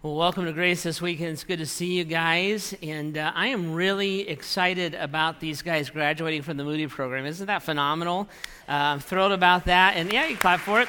Well, 0.00 0.14
welcome 0.14 0.44
to 0.44 0.52
Grace 0.52 0.84
this 0.84 1.02
weekend. 1.02 1.30
It's 1.30 1.42
good 1.42 1.58
to 1.58 1.66
see 1.66 1.94
you 1.94 2.04
guys. 2.04 2.72
And 2.84 3.18
uh, 3.18 3.32
I 3.34 3.48
am 3.48 3.74
really 3.74 4.28
excited 4.28 4.94
about 4.94 5.40
these 5.40 5.60
guys 5.60 5.90
graduating 5.90 6.42
from 6.42 6.56
the 6.56 6.62
Moody 6.62 6.86
program. 6.86 7.26
Isn't 7.26 7.48
that 7.48 7.64
phenomenal? 7.64 8.28
Uh, 8.68 8.74
I'm 8.74 9.00
thrilled 9.00 9.32
about 9.32 9.64
that. 9.64 9.96
And 9.96 10.12
yeah, 10.12 10.28
you 10.28 10.36
clap 10.36 10.60
for 10.60 10.80
it. 10.80 10.88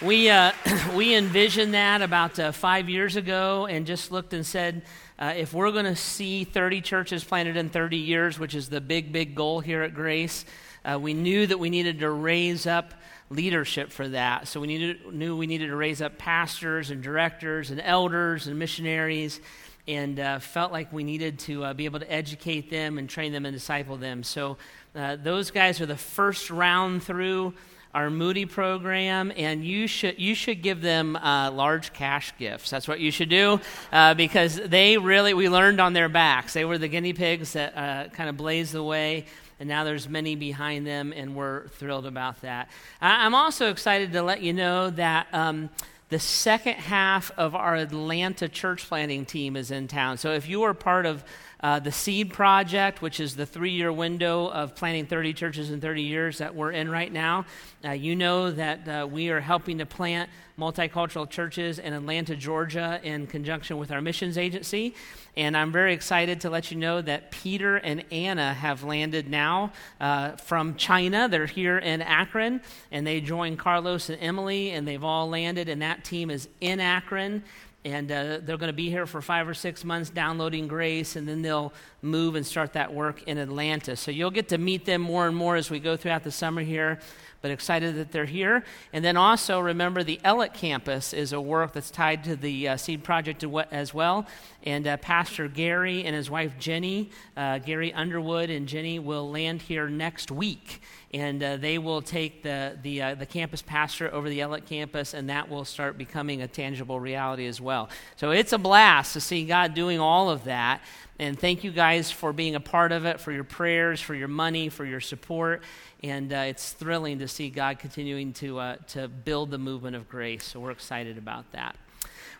We, 0.00 0.30
uh, 0.30 0.52
we 0.94 1.16
envisioned 1.16 1.74
that 1.74 2.00
about 2.00 2.38
uh, 2.38 2.52
five 2.52 2.88
years 2.88 3.16
ago 3.16 3.66
and 3.66 3.88
just 3.88 4.12
looked 4.12 4.32
and 4.32 4.46
said, 4.46 4.82
uh, 5.18 5.34
if 5.36 5.52
we're 5.52 5.72
going 5.72 5.86
to 5.86 5.96
see 5.96 6.44
30 6.44 6.80
churches 6.80 7.24
planted 7.24 7.56
in 7.56 7.70
30 7.70 7.96
years, 7.96 8.38
which 8.38 8.54
is 8.54 8.68
the 8.68 8.80
big, 8.80 9.12
big 9.12 9.34
goal 9.34 9.58
here 9.58 9.82
at 9.82 9.94
Grace, 9.94 10.44
uh, 10.84 10.96
we 10.96 11.12
knew 11.12 11.44
that 11.44 11.58
we 11.58 11.70
needed 11.70 11.98
to 11.98 12.10
raise 12.10 12.68
up 12.68 12.94
leadership 13.34 13.90
for 13.90 14.08
that. 14.08 14.48
So 14.48 14.60
we 14.60 14.66
needed, 14.66 15.12
knew 15.12 15.36
we 15.36 15.46
needed 15.46 15.68
to 15.68 15.76
raise 15.76 16.00
up 16.02 16.18
pastors 16.18 16.90
and 16.90 17.02
directors 17.02 17.70
and 17.70 17.80
elders 17.80 18.46
and 18.46 18.58
missionaries 18.58 19.40
and 19.86 20.18
uh, 20.18 20.38
felt 20.38 20.72
like 20.72 20.92
we 20.92 21.04
needed 21.04 21.38
to 21.40 21.64
uh, 21.64 21.74
be 21.74 21.84
able 21.84 22.00
to 22.00 22.10
educate 22.10 22.70
them 22.70 22.98
and 22.98 23.08
train 23.08 23.32
them 23.32 23.44
and 23.44 23.54
disciple 23.54 23.96
them. 23.96 24.22
So 24.22 24.56
uh, 24.94 25.16
those 25.16 25.50
guys 25.50 25.80
are 25.80 25.86
the 25.86 25.96
first 25.96 26.50
round 26.50 27.02
through 27.02 27.54
our 27.94 28.10
Moody 28.10 28.44
program, 28.44 29.32
and 29.36 29.64
you 29.64 29.86
should 29.86 30.18
you 30.18 30.34
should 30.34 30.62
give 30.62 30.80
them 30.80 31.14
uh, 31.14 31.52
large 31.52 31.92
cash 31.92 32.32
gifts. 32.38 32.68
That's 32.68 32.88
what 32.88 32.98
you 32.98 33.12
should 33.12 33.28
do 33.28 33.60
uh, 33.92 34.14
because 34.14 34.56
they 34.56 34.98
really 34.98 35.32
we 35.32 35.48
learned 35.48 35.80
on 35.80 35.92
their 35.92 36.08
backs. 36.08 36.54
They 36.54 36.64
were 36.64 36.76
the 36.76 36.88
guinea 36.88 37.12
pigs 37.12 37.52
that 37.52 37.76
uh, 37.76 38.08
kind 38.08 38.28
of 38.28 38.36
blazed 38.36 38.72
the 38.72 38.82
way 38.82 39.26
and 39.60 39.68
now 39.68 39.84
there's 39.84 40.08
many 40.08 40.36
behind 40.36 40.86
them, 40.86 41.12
and 41.14 41.34
we're 41.34 41.68
thrilled 41.68 42.06
about 42.06 42.40
that. 42.42 42.68
I'm 43.00 43.34
also 43.34 43.70
excited 43.70 44.12
to 44.12 44.22
let 44.22 44.42
you 44.42 44.52
know 44.52 44.90
that. 44.90 45.28
Um, 45.32 45.70
the 46.10 46.18
second 46.20 46.74
half 46.74 47.32
of 47.36 47.54
our 47.56 47.74
Atlanta 47.74 48.48
church 48.48 48.86
planting 48.86 49.24
team 49.24 49.56
is 49.56 49.70
in 49.70 49.88
town. 49.88 50.18
So 50.18 50.32
if 50.32 50.48
you 50.48 50.62
are 50.62 50.74
part 50.74 51.06
of 51.06 51.24
uh, 51.64 51.78
the 51.78 51.90
Seed 51.90 52.30
Project, 52.30 53.00
which 53.00 53.18
is 53.18 53.36
the 53.36 53.46
three 53.46 53.70
year 53.70 53.90
window 53.90 54.48
of 54.48 54.76
planting 54.76 55.06
30 55.06 55.32
churches 55.32 55.70
in 55.70 55.80
30 55.80 56.02
years 56.02 56.36
that 56.36 56.54
we're 56.54 56.72
in 56.72 56.90
right 56.90 57.10
now. 57.10 57.46
Uh, 57.82 57.92
you 57.92 58.14
know 58.14 58.50
that 58.50 58.86
uh, 58.86 59.06
we 59.10 59.30
are 59.30 59.40
helping 59.40 59.78
to 59.78 59.86
plant 59.86 60.28
multicultural 60.58 61.28
churches 61.28 61.78
in 61.78 61.94
Atlanta, 61.94 62.36
Georgia, 62.36 63.00
in 63.02 63.26
conjunction 63.26 63.78
with 63.78 63.90
our 63.90 64.02
missions 64.02 64.36
agency. 64.36 64.94
And 65.38 65.56
I'm 65.56 65.72
very 65.72 65.94
excited 65.94 66.42
to 66.42 66.50
let 66.50 66.70
you 66.70 66.76
know 66.76 67.00
that 67.00 67.30
Peter 67.30 67.76
and 67.76 68.04
Anna 68.12 68.52
have 68.52 68.84
landed 68.84 69.30
now 69.30 69.72
uh, 70.02 70.32
from 70.32 70.74
China. 70.76 71.30
They're 71.30 71.46
here 71.46 71.78
in 71.78 72.02
Akron, 72.02 72.60
and 72.92 73.06
they 73.06 73.22
joined 73.22 73.58
Carlos 73.58 74.10
and 74.10 74.20
Emily, 74.20 74.70
and 74.72 74.86
they've 74.86 75.02
all 75.02 75.30
landed, 75.30 75.70
and 75.70 75.80
that 75.80 76.04
team 76.04 76.30
is 76.30 76.46
in 76.60 76.78
Akron 76.78 77.42
and 77.84 78.10
uh, 78.10 78.38
they're 78.42 78.56
going 78.56 78.68
to 78.68 78.72
be 78.72 78.88
here 78.88 79.06
for 79.06 79.20
five 79.20 79.48
or 79.48 79.54
six 79.54 79.84
months 79.84 80.10
downloading 80.10 80.66
grace 80.66 81.16
and 81.16 81.28
then 81.28 81.42
they'll 81.42 81.72
move 82.02 82.34
and 82.34 82.46
start 82.46 82.72
that 82.72 82.92
work 82.92 83.22
in 83.24 83.38
atlanta. 83.38 83.96
So 83.96 84.10
you'll 84.10 84.30
get 84.30 84.48
to 84.48 84.58
meet 84.58 84.84
them 84.84 85.00
more 85.00 85.26
and 85.26 85.36
more 85.36 85.56
as 85.56 85.70
we 85.70 85.80
go 85.80 85.96
throughout 85.96 86.24
the 86.24 86.32
summer 86.32 86.62
here 86.62 86.98
but 87.44 87.50
excited 87.50 87.96
that 87.96 88.10
they're 88.10 88.24
here. 88.24 88.64
And 88.94 89.04
then 89.04 89.18
also 89.18 89.60
remember 89.60 90.02
the 90.02 90.18
Ellet 90.24 90.54
campus 90.54 91.12
is 91.12 91.34
a 91.34 91.40
work 91.42 91.74
that's 91.74 91.90
tied 91.90 92.24
to 92.24 92.36
the 92.36 92.68
uh, 92.68 92.76
seed 92.78 93.04
project 93.04 93.44
as 93.70 93.92
well. 93.92 94.26
And 94.62 94.86
uh, 94.86 94.96
pastor 94.96 95.48
gary 95.48 96.04
and 96.04 96.16
his 96.16 96.30
wife 96.30 96.58
jenny 96.58 97.10
uh, 97.36 97.58
gary 97.58 97.92
underwood 97.92 98.48
and 98.48 98.66
jenny 98.66 98.98
will 98.98 99.30
land 99.30 99.60
here 99.60 99.90
next 99.90 100.30
week 100.30 100.80
and 101.14 101.40
uh, 101.44 101.56
they 101.56 101.78
will 101.78 102.02
take 102.02 102.42
the, 102.42 102.76
the, 102.82 103.00
uh, 103.00 103.14
the 103.14 103.24
campus 103.24 103.62
pastor 103.62 104.12
over 104.12 104.28
the 104.28 104.40
Ellet 104.40 104.66
campus, 104.66 105.14
and 105.14 105.30
that 105.30 105.48
will 105.48 105.64
start 105.64 105.96
becoming 105.96 106.42
a 106.42 106.48
tangible 106.48 106.98
reality 106.98 107.46
as 107.46 107.60
well. 107.60 107.88
So 108.16 108.32
it's 108.32 108.52
a 108.52 108.58
blast 108.58 109.12
to 109.12 109.20
see 109.20 109.44
God 109.44 109.74
doing 109.74 110.00
all 110.00 110.28
of 110.28 110.42
that. 110.44 110.82
And 111.20 111.38
thank 111.38 111.62
you 111.62 111.70
guys 111.70 112.10
for 112.10 112.32
being 112.32 112.56
a 112.56 112.60
part 112.60 112.90
of 112.90 113.04
it, 113.04 113.20
for 113.20 113.30
your 113.30 113.44
prayers, 113.44 114.00
for 114.00 114.16
your 114.16 114.26
money, 114.26 114.68
for 114.68 114.84
your 114.84 115.00
support. 115.00 115.62
And 116.02 116.32
uh, 116.32 116.46
it's 116.48 116.72
thrilling 116.72 117.20
to 117.20 117.28
see 117.28 117.48
God 117.48 117.78
continuing 117.78 118.32
to, 118.34 118.58
uh, 118.58 118.76
to 118.88 119.06
build 119.06 119.52
the 119.52 119.58
movement 119.58 119.94
of 119.94 120.08
grace. 120.08 120.42
So 120.42 120.58
we're 120.58 120.72
excited 120.72 121.16
about 121.16 121.52
that. 121.52 121.76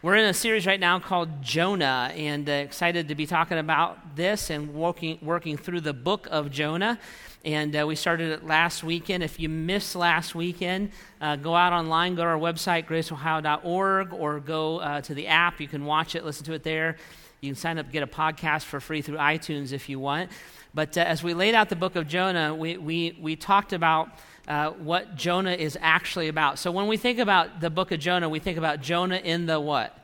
We're 0.02 0.16
in 0.16 0.24
a 0.24 0.34
series 0.34 0.66
right 0.66 0.80
now 0.80 0.98
called 0.98 1.42
Jonah, 1.42 2.12
and 2.14 2.46
uh, 2.48 2.52
excited 2.52 3.06
to 3.06 3.14
be 3.14 3.24
talking 3.24 3.56
about 3.56 4.16
this 4.16 4.50
and 4.50 4.74
working, 4.74 5.18
working 5.22 5.56
through 5.56 5.82
the 5.82 5.94
book 5.94 6.26
of 6.28 6.50
Jonah. 6.50 6.98
And 7.44 7.76
uh, 7.76 7.84
we 7.86 7.94
started 7.94 8.30
it 8.30 8.46
last 8.46 8.82
weekend. 8.82 9.22
If 9.22 9.38
you 9.38 9.50
missed 9.50 9.94
last 9.94 10.34
weekend, 10.34 10.92
uh, 11.20 11.36
go 11.36 11.54
out 11.54 11.74
online, 11.74 12.14
go 12.14 12.22
to 12.22 12.28
our 12.28 12.38
website, 12.38 12.86
graceohio.org, 12.86 14.14
or 14.14 14.40
go 14.40 14.78
uh, 14.78 15.02
to 15.02 15.14
the 15.14 15.26
app. 15.26 15.60
You 15.60 15.68
can 15.68 15.84
watch 15.84 16.14
it, 16.14 16.24
listen 16.24 16.46
to 16.46 16.54
it 16.54 16.62
there. 16.62 16.96
You 17.42 17.50
can 17.50 17.56
sign 17.56 17.78
up, 17.78 17.92
get 17.92 18.02
a 18.02 18.06
podcast 18.06 18.62
for 18.62 18.80
free 18.80 19.02
through 19.02 19.18
iTunes 19.18 19.72
if 19.72 19.90
you 19.90 20.00
want. 20.00 20.30
But 20.72 20.96
uh, 20.96 21.02
as 21.02 21.22
we 21.22 21.34
laid 21.34 21.54
out 21.54 21.68
the 21.68 21.76
book 21.76 21.96
of 21.96 22.08
Jonah, 22.08 22.54
we, 22.54 22.78
we, 22.78 23.18
we 23.20 23.36
talked 23.36 23.74
about 23.74 24.08
uh, 24.48 24.70
what 24.70 25.14
Jonah 25.14 25.52
is 25.52 25.76
actually 25.82 26.28
about. 26.28 26.58
So 26.58 26.72
when 26.72 26.86
we 26.86 26.96
think 26.96 27.18
about 27.18 27.60
the 27.60 27.68
book 27.68 27.92
of 27.92 28.00
Jonah, 28.00 28.28
we 28.30 28.38
think 28.38 28.56
about 28.56 28.80
Jonah 28.80 29.16
in 29.16 29.44
the 29.44 29.60
what? 29.60 29.98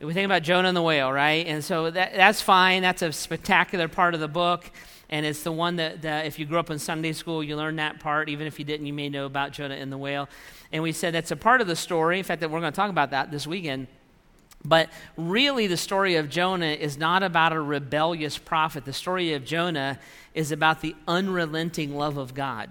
We 0.00 0.14
think 0.14 0.24
about 0.24 0.42
Jonah 0.42 0.68
and 0.68 0.76
the 0.76 0.82
whale, 0.82 1.12
right? 1.12 1.46
And 1.46 1.62
so 1.62 1.90
that, 1.90 2.14
that's 2.14 2.40
fine. 2.40 2.82
That's 2.82 3.02
a 3.02 3.12
spectacular 3.12 3.88
part 3.88 4.14
of 4.14 4.20
the 4.20 4.26
book. 4.26 4.70
And 5.12 5.26
it's 5.26 5.42
the 5.42 5.52
one 5.52 5.76
that, 5.76 6.00
that, 6.02 6.24
if 6.24 6.38
you 6.38 6.46
grew 6.46 6.58
up 6.58 6.70
in 6.70 6.78
Sunday 6.78 7.12
school, 7.12 7.44
you 7.44 7.54
learned 7.54 7.78
that 7.78 8.00
part. 8.00 8.30
Even 8.30 8.46
if 8.46 8.58
you 8.58 8.64
didn't, 8.64 8.86
you 8.86 8.94
may 8.94 9.10
know 9.10 9.26
about 9.26 9.52
Jonah 9.52 9.74
and 9.74 9.92
the 9.92 9.98
whale. 9.98 10.26
And 10.72 10.82
we 10.82 10.92
said 10.92 11.12
that's 11.12 11.30
a 11.30 11.36
part 11.36 11.60
of 11.60 11.66
the 11.66 11.76
story. 11.76 12.16
In 12.16 12.24
fact, 12.24 12.40
that 12.40 12.50
we're 12.50 12.60
going 12.60 12.72
to 12.72 12.76
talk 12.76 12.88
about 12.88 13.10
that 13.10 13.30
this 13.30 13.46
weekend. 13.46 13.88
But 14.64 14.88
really, 15.18 15.66
the 15.66 15.76
story 15.76 16.14
of 16.14 16.30
Jonah 16.30 16.64
is 16.72 16.96
not 16.96 17.22
about 17.22 17.52
a 17.52 17.60
rebellious 17.60 18.38
prophet. 18.38 18.86
The 18.86 18.94
story 18.94 19.34
of 19.34 19.44
Jonah 19.44 19.98
is 20.32 20.50
about 20.50 20.80
the 20.80 20.96
unrelenting 21.06 21.94
love 21.94 22.16
of 22.16 22.32
God. 22.32 22.70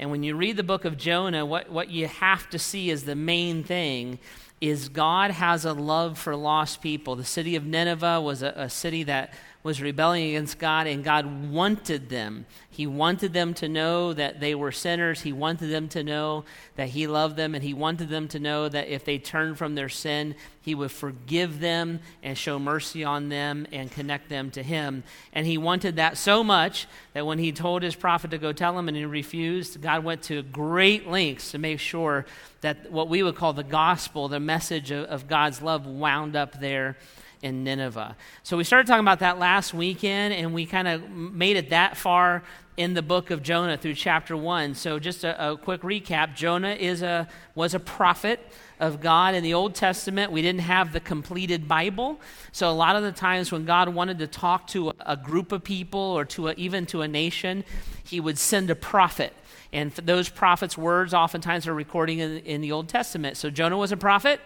And 0.00 0.10
when 0.10 0.24
you 0.24 0.34
read 0.34 0.56
the 0.56 0.64
book 0.64 0.84
of 0.84 0.96
Jonah, 0.96 1.46
what, 1.46 1.70
what 1.70 1.90
you 1.90 2.08
have 2.08 2.50
to 2.50 2.58
see 2.58 2.90
is 2.90 3.04
the 3.04 3.14
main 3.14 3.62
thing 3.62 4.18
is 4.60 4.88
God 4.88 5.30
has 5.30 5.64
a 5.64 5.74
love 5.74 6.18
for 6.18 6.34
lost 6.34 6.82
people. 6.82 7.14
The 7.14 7.24
city 7.24 7.54
of 7.54 7.64
Nineveh 7.64 8.20
was 8.20 8.42
a, 8.42 8.52
a 8.56 8.68
city 8.68 9.04
that 9.04 9.32
was 9.68 9.82
rebelling 9.82 10.30
against 10.30 10.58
God, 10.58 10.86
and 10.86 11.04
God 11.04 11.50
wanted 11.50 12.08
them. 12.08 12.46
He 12.70 12.86
wanted 12.86 13.34
them 13.34 13.52
to 13.54 13.68
know 13.68 14.14
that 14.14 14.40
they 14.40 14.54
were 14.54 14.72
sinners. 14.72 15.20
He 15.20 15.30
wanted 15.30 15.66
them 15.66 15.88
to 15.90 16.02
know 16.02 16.46
that 16.76 16.88
He 16.88 17.06
loved 17.06 17.36
them, 17.36 17.54
and 17.54 17.62
He 17.62 17.74
wanted 17.74 18.08
them 18.08 18.28
to 18.28 18.40
know 18.40 18.70
that 18.70 18.88
if 18.88 19.04
they 19.04 19.18
turned 19.18 19.58
from 19.58 19.74
their 19.74 19.90
sin, 19.90 20.36
He 20.62 20.74
would 20.74 20.90
forgive 20.90 21.60
them 21.60 22.00
and 22.22 22.38
show 22.38 22.58
mercy 22.58 23.04
on 23.04 23.28
them 23.28 23.66
and 23.70 23.90
connect 23.90 24.30
them 24.30 24.50
to 24.52 24.62
Him. 24.62 25.04
And 25.34 25.46
He 25.46 25.58
wanted 25.58 25.96
that 25.96 26.16
so 26.16 26.42
much 26.42 26.86
that 27.12 27.26
when 27.26 27.38
He 27.38 27.52
told 27.52 27.82
His 27.82 27.94
prophet 27.94 28.30
to 28.30 28.38
go 28.38 28.54
tell 28.54 28.78
him 28.78 28.88
and 28.88 28.96
he 28.96 29.04
refused, 29.04 29.82
God 29.82 30.02
went 30.02 30.22
to 30.24 30.42
great 30.42 31.06
lengths 31.06 31.50
to 31.50 31.58
make 31.58 31.78
sure 31.78 32.24
that 32.62 32.90
what 32.90 33.10
we 33.10 33.22
would 33.22 33.36
call 33.36 33.52
the 33.52 33.62
gospel, 33.62 34.28
the 34.28 34.40
message 34.40 34.90
of, 34.90 35.04
of 35.04 35.28
God's 35.28 35.60
love, 35.60 35.86
wound 35.86 36.36
up 36.36 36.58
there 36.58 36.96
in 37.42 37.64
Nineveh. 37.64 38.16
So 38.42 38.56
we 38.56 38.64
started 38.64 38.86
talking 38.86 39.04
about 39.04 39.20
that 39.20 39.38
last 39.38 39.72
weekend, 39.72 40.34
and 40.34 40.52
we 40.52 40.66
kind 40.66 40.88
of 40.88 41.08
made 41.10 41.56
it 41.56 41.70
that 41.70 41.96
far 41.96 42.42
in 42.76 42.94
the 42.94 43.02
book 43.02 43.30
of 43.30 43.42
Jonah 43.42 43.76
through 43.76 43.94
chapter 43.94 44.36
one. 44.36 44.74
So 44.74 44.98
just 44.98 45.24
a, 45.24 45.50
a, 45.50 45.56
quick 45.56 45.82
recap: 45.82 46.34
Jonah 46.34 46.74
is 46.74 47.02
a 47.02 47.28
was 47.54 47.74
a 47.74 47.80
prophet 47.80 48.40
of 48.80 49.00
God 49.00 49.34
in 49.34 49.42
the 49.42 49.54
Old 49.54 49.74
Testament. 49.74 50.30
We 50.30 50.42
didn't 50.42 50.60
have 50.62 50.92
the 50.92 51.00
completed 51.00 51.66
Bible, 51.68 52.20
so 52.52 52.70
a 52.70 52.72
lot 52.72 52.96
of 52.96 53.02
the 53.02 53.12
times 53.12 53.50
when 53.52 53.64
God 53.64 53.88
wanted 53.88 54.18
to 54.18 54.26
talk 54.26 54.66
to 54.68 54.90
a, 54.90 54.94
a 55.00 55.16
group 55.16 55.52
of 55.52 55.64
people 55.64 56.00
or 56.00 56.24
to 56.26 56.48
a, 56.48 56.54
even 56.54 56.86
to 56.86 57.02
a 57.02 57.08
nation, 57.08 57.64
He 58.04 58.20
would 58.20 58.38
send 58.38 58.70
a 58.70 58.76
prophet. 58.76 59.32
And 59.72 59.92
those 59.92 60.30
prophets' 60.30 60.78
words 60.78 61.12
oftentimes 61.12 61.66
are 61.66 61.74
recording 61.74 62.20
in, 62.20 62.38
in, 62.38 62.60
the 62.62 62.72
Old 62.72 62.88
Testament. 62.88 63.36
So 63.36 63.50
Jonah 63.50 63.76
was 63.76 63.92
a 63.92 63.98
prophet, 63.98 64.40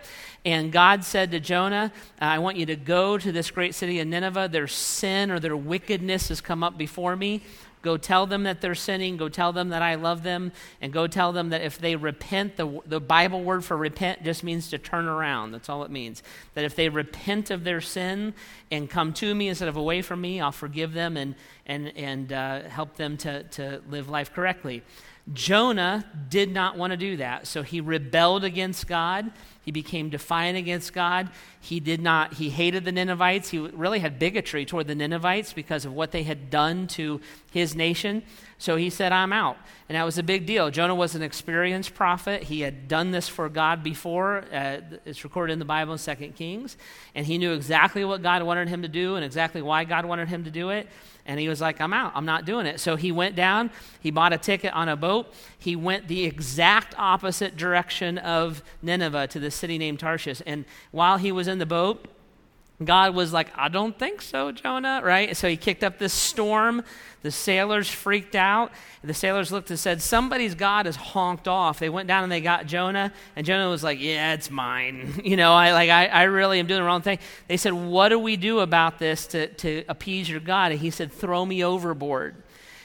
and 0.45 0.73
God 0.73 1.05
said 1.05 1.31
to 1.31 1.39
Jonah, 1.39 1.93
I 2.21 2.41
want 2.41 2.57
you 2.57 2.67
to 2.67 2.77
go 2.77 3.19
to 3.19 3.31
this 3.31 3.51
great 3.53 3.75
city 3.75 4.01
of 4.01 4.09
Nineveh. 4.09 4.49
Their 4.51 4.67
sin 4.67 5.31
or 5.31 5.39
their 5.39 5.57
wickedness 5.57 6.29
has 6.29 6.41
come 6.41 6.65
up 6.65 6.77
before 6.77 7.15
me. 7.15 7.43
Go 7.83 7.97
tell 7.97 8.27
them 8.27 8.45
that 8.45 8.61
they're 8.61 8.77
sinning. 8.77 9.17
Go 9.17 9.29
tell 9.29 9.53
them 9.53 9.71
that 9.71 9.83
I 9.83 9.97
love 9.97 10.23
them. 10.23 10.53
And 10.81 10.93
go 10.93 11.09
tell 11.09 11.33
them 11.33 11.51
that 11.51 11.63
if 11.63 11.79
they 11.79 11.97
repent, 11.97 12.57
the, 12.57 12.81
the 12.87 13.01
Bible 13.01 13.43
word 13.43 13.65
for 13.65 13.77
repent 13.77 14.23
just 14.23 14.45
means 14.45 14.71
to 14.71 14.79
turn 14.79 15.07
around. 15.07 15.51
That's 15.51 15.69
all 15.69 15.83
it 15.83 15.91
means. 15.91 16.23
That 16.55 16.65
if 16.65 16.77
they 16.77 16.89
repent 16.89 17.51
of 17.51 17.65
their 17.65 17.81
sin 17.81 18.35
and 18.71 18.89
come 18.89 19.13
to 19.15 19.35
me 19.35 19.49
instead 19.49 19.69
of 19.69 19.77
away 19.77 20.01
from 20.01 20.21
me, 20.21 20.41
I'll 20.41 20.53
forgive 20.53 20.93
them 20.93 21.17
and, 21.17 21.35
and, 21.67 21.89
and 21.97 22.33
uh, 22.33 22.63
help 22.63 22.97
them 22.97 23.17
to, 23.19 23.43
to 23.43 23.83
live 23.91 24.09
life 24.09 24.33
correctly. 24.33 24.83
Jonah 25.33 26.05
did 26.29 26.53
not 26.53 26.77
want 26.77 26.91
to 26.93 26.97
do 26.97 27.17
that. 27.19 27.47
So 27.47 27.63
he 27.63 27.81
rebelled 27.81 28.45
against 28.45 28.87
God. 28.87 29.31
He 29.65 29.71
became 29.71 30.11
defiant 30.11 30.59
against 30.59 30.93
God. 30.93 31.31
He 31.61 31.79
did 31.79 32.03
not, 32.03 32.35
he 32.35 32.51
hated 32.51 32.85
the 32.85 32.91
Ninevites. 32.91 33.51
He 33.51 33.59
really 33.59 34.01
had 34.01 34.19
bigotry 34.19 34.65
toward 34.65 34.89
the 34.89 34.95
Ninevites 34.95 35.53
because 35.53 35.85
of 35.85 35.93
what 35.93 36.11
they 36.11 36.25
had 36.25 36.51
done 36.51 36.89
to 36.89 37.21
his 37.53 37.77
nation. 37.77 38.25
So 38.59 38.77
he 38.77 38.91
said, 38.91 39.13
I'm 39.13 39.33
out. 39.33 39.57
And 39.89 39.97
that 39.97 40.05
was 40.05 40.19
a 40.19 40.23
big 40.23 40.47
deal. 40.47 40.71
Jonah 40.71 40.95
was 40.95 41.15
an 41.15 41.23
experienced 41.23 41.95
prophet. 41.95 42.45
He 42.45 42.61
had 42.61 42.89
done 42.89 43.13
this 43.13 43.29
for 43.29 43.49
God 43.49 43.83
before. 43.83 44.45
Uh, 44.53 44.81
it's 45.05 45.23
recorded 45.23 45.53
in 45.53 45.59
the 45.59 45.65
Bible 45.65 45.93
in 45.93 45.99
2 45.99 46.15
Kings. 46.37 46.77
And 47.15 47.25
he 47.27 47.39
knew 47.39 47.53
exactly 47.53 48.05
what 48.05 48.23
God 48.23 48.43
wanted 48.43 48.69
him 48.69 48.83
to 48.83 48.89
do 48.89 49.17
and 49.17 49.25
exactly 49.25 49.63
why 49.63 49.85
God 49.85 50.05
wanted 50.05 50.29
him 50.29 50.45
to 50.45 50.51
do 50.51 50.71
it. 50.71 50.89
And 51.25 51.39
he 51.39 51.49
was 51.49 51.61
like, 51.61 51.81
I'm 51.81 51.93
out. 51.93 52.13
I'm 52.15 52.25
not 52.25 52.45
doing 52.45 52.67
it. 52.67 52.81
So 52.81 52.97
he 52.97 53.13
went 53.13 53.37
down. 53.37 53.71
He 54.01 54.11
bought 54.11 54.33
a 54.33 54.39
ticket 54.39 54.73
on 54.73 54.89
a 54.89 54.97
boat. 54.97 55.33
He 55.57 55.77
went 55.77 56.09
the 56.09 56.25
exact 56.25 56.95
opposite 56.99 57.57
direction 57.57 58.19
of 58.19 58.63
Nineveh 58.83 59.29
to 59.29 59.39
the 59.39 59.51
city 59.53 59.79
named 59.79 60.01
Tarshish. 60.01 60.43
And 60.47 60.65
while 60.91 61.17
he 61.17 61.33
was 61.33 61.49
in 61.49 61.59
the 61.59 61.67
boat, 61.67 62.07
God 62.85 63.15
was 63.15 63.33
like, 63.33 63.49
I 63.57 63.69
don't 63.69 63.97
think 63.99 64.23
so, 64.23 64.53
Jonah, 64.53 65.01
right? 65.03 65.37
So 65.37 65.49
he 65.49 65.57
kicked 65.57 65.85
up 65.85 65.99
this 65.99 66.13
storm. 66.13 66.83
The 67.23 67.31
sailors 67.31 67.89
freaked 67.89 68.35
out. 68.35 68.73
The 69.05 69.15
sailors 69.15 69.53
looked 69.53 69.71
and 69.71 69.79
said, 69.79 70.03
Somebody's 70.03 70.55
God 70.55 70.87
has 70.87 70.97
honked 70.97 71.47
off. 71.47 71.79
They 71.79 71.89
went 71.89 72.09
down 72.09 72.25
and 72.25 72.33
they 72.33 72.41
got 72.41 72.67
Jonah, 72.67 73.13
and 73.37 73.47
Jonah 73.47 73.69
was 73.69 73.85
like, 73.85 74.01
Yeah, 74.01 74.35
it's 74.35 74.51
mine. 74.51 75.21
You 75.33 75.37
know, 75.37 75.55
I 75.55 75.73
like 75.73 75.89
I, 75.89 76.07
I 76.07 76.23
really 76.25 76.59
am 76.59 76.67
doing 76.67 76.81
the 76.81 76.87
wrong 76.87 77.01
thing. 77.01 77.19
They 77.47 77.57
said, 77.57 77.73
What 77.73 78.09
do 78.09 78.19
we 78.19 78.37
do 78.37 78.61
about 78.61 78.99
this 78.99 79.27
to, 79.29 79.47
to 79.55 79.85
appease 79.89 80.29
your 80.29 80.41
God? 80.41 80.73
And 80.73 80.81
he 80.81 80.91
said, 80.91 81.13
Throw 81.13 81.47
me 81.47 81.65
overboard. 81.65 82.42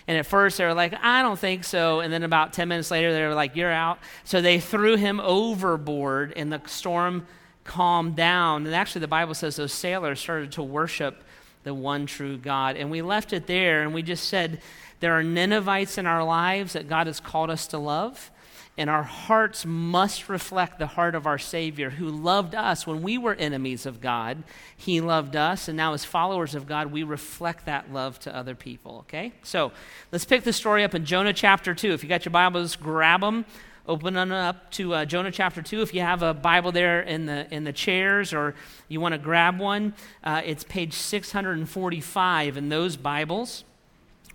And 0.07 0.17
at 0.17 0.25
first 0.25 0.57
they 0.57 0.65
were 0.65 0.73
like, 0.73 0.93
I 1.01 1.21
don't 1.21 1.37
think 1.37 1.63
so. 1.63 1.99
And 1.99 2.13
then 2.13 2.23
about 2.23 2.53
10 2.53 2.67
minutes 2.69 2.91
later, 2.91 3.13
they 3.13 3.25
were 3.25 3.33
like, 3.33 3.55
You're 3.55 3.71
out. 3.71 3.99
So 4.23 4.41
they 4.41 4.59
threw 4.59 4.95
him 4.95 5.19
overboard, 5.19 6.33
and 6.35 6.51
the 6.51 6.61
storm 6.65 7.27
calmed 7.65 8.15
down. 8.15 8.65
And 8.65 8.73
actually, 8.73 9.01
the 9.01 9.07
Bible 9.07 9.33
says 9.33 9.57
those 9.57 9.73
sailors 9.73 10.19
started 10.19 10.53
to 10.53 10.63
worship 10.63 11.23
the 11.67 11.73
one 11.73 12.05
true 12.05 12.37
God. 12.37 12.77
And 12.77 12.89
we 12.89 13.01
left 13.01 13.33
it 13.33 13.45
there 13.45 13.83
and 13.83 13.93
we 13.93 14.01
just 14.01 14.29
said 14.29 14.61
there 15.01 15.13
are 15.13 15.21
Ninevites 15.21 15.97
in 15.97 16.07
our 16.07 16.23
lives 16.23 16.73
that 16.73 16.87
God 16.87 17.07
has 17.07 17.19
called 17.19 17.49
us 17.49 17.67
to 17.67 17.77
love. 17.77 18.31
And 18.77 18.89
our 18.89 19.03
hearts 19.03 19.65
must 19.65 20.29
reflect 20.29 20.77
the 20.77 20.87
heart 20.87 21.15
of 21.15 21.25
our 21.25 21.39
Savior 21.39 21.89
who 21.89 22.07
loved 22.07 22.53
us 22.53 22.85
when 22.85 23.01
we 23.01 23.17
were 23.17 23.33
enemies 23.33 23.85
of 23.87 24.01
God. 24.01 24.43
He 24.75 25.01
loved 25.01 25.35
us, 25.35 25.67
and 25.67 25.75
now, 25.75 25.93
as 25.93 26.05
followers 26.05 26.53
of 26.53 26.67
God, 26.67 26.91
we 26.91 27.01
reflect 27.01 27.65
that 27.65 27.91
love 27.91 28.19
to 28.19 28.35
other 28.35 28.53
people. 28.53 28.99
Okay? 28.99 29.33
So 29.41 29.71
let's 30.11 30.25
pick 30.25 30.43
the 30.43 30.53
story 30.53 30.83
up 30.83 30.93
in 30.93 31.05
Jonah 31.05 31.33
chapter 31.33 31.73
2. 31.73 31.91
If 31.91 32.03
you 32.03 32.09
got 32.09 32.23
your 32.23 32.31
Bibles, 32.31 32.75
grab 32.75 33.21
them 33.21 33.45
open 33.87 34.13
them 34.13 34.31
up 34.31 34.69
to 34.71 34.93
uh, 34.93 35.05
Jonah 35.05 35.31
chapter 35.31 35.61
2. 35.61 35.81
If 35.81 35.93
you 35.93 36.01
have 36.01 36.21
a 36.21 36.33
Bible 36.33 36.71
there 36.71 37.01
in 37.01 37.25
the, 37.25 37.47
in 37.53 37.63
the 37.63 37.71
chairs 37.71 38.33
or 38.33 38.53
you 38.89 38.99
want 38.99 39.13
to 39.13 39.17
grab 39.17 39.59
one, 39.59 39.93
uh, 40.23 40.41
it's 40.43 40.63
page 40.63 40.93
645 40.93 42.57
in 42.57 42.69
those 42.69 42.97
Bibles. 42.97 43.63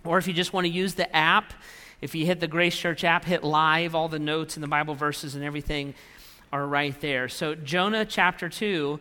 Or 0.03 0.17
if 0.17 0.27
you 0.27 0.33
just 0.33 0.53
want 0.53 0.65
to 0.65 0.73
use 0.73 0.95
the 0.95 1.13
app, 1.15 1.53
if 2.03 2.13
you 2.13 2.25
hit 2.25 2.41
the 2.41 2.47
Grace 2.47 2.75
Church 2.75 3.03
app, 3.03 3.23
hit 3.23 3.43
live, 3.43 3.95
all 3.95 4.09
the 4.09 4.19
notes 4.19 4.57
and 4.57 4.63
the 4.63 4.67
Bible 4.67 4.93
verses 4.93 5.35
and 5.35 5.43
everything 5.43 5.93
are 6.51 6.67
right 6.67 6.99
there. 6.99 7.29
So, 7.29 7.55
Jonah 7.55 8.05
chapter 8.05 8.49
2 8.49 8.99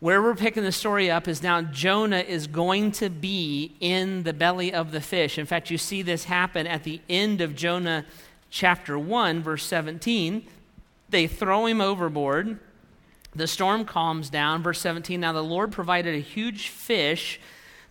where 0.00 0.20
we're 0.20 0.34
picking 0.34 0.64
the 0.64 0.72
story 0.72 1.10
up 1.10 1.26
is 1.26 1.42
now 1.42 1.62
Jonah 1.62 2.18
is 2.18 2.46
going 2.46 2.92
to 2.92 3.08
be 3.08 3.74
in 3.80 4.24
the 4.24 4.34
belly 4.34 4.70
of 4.70 4.90
the 4.90 5.00
fish. 5.00 5.38
In 5.38 5.46
fact, 5.46 5.70
you 5.70 5.78
see 5.78 6.02
this 6.02 6.24
happen 6.24 6.66
at 6.66 6.84
the 6.84 7.00
end 7.08 7.40
of 7.40 7.54
Jonah 7.54 8.04
chapter 8.50 8.98
1, 8.98 9.42
verse 9.42 9.64
17. 9.64 10.46
They 11.08 11.26
throw 11.26 11.64
him 11.64 11.80
overboard. 11.80 12.58
The 13.34 13.46
storm 13.46 13.86
calms 13.86 14.28
down. 14.28 14.62
Verse 14.62 14.80
17 14.80 15.18
Now 15.18 15.32
the 15.32 15.42
Lord 15.42 15.72
provided 15.72 16.14
a 16.14 16.18
huge 16.18 16.68
fish 16.68 17.40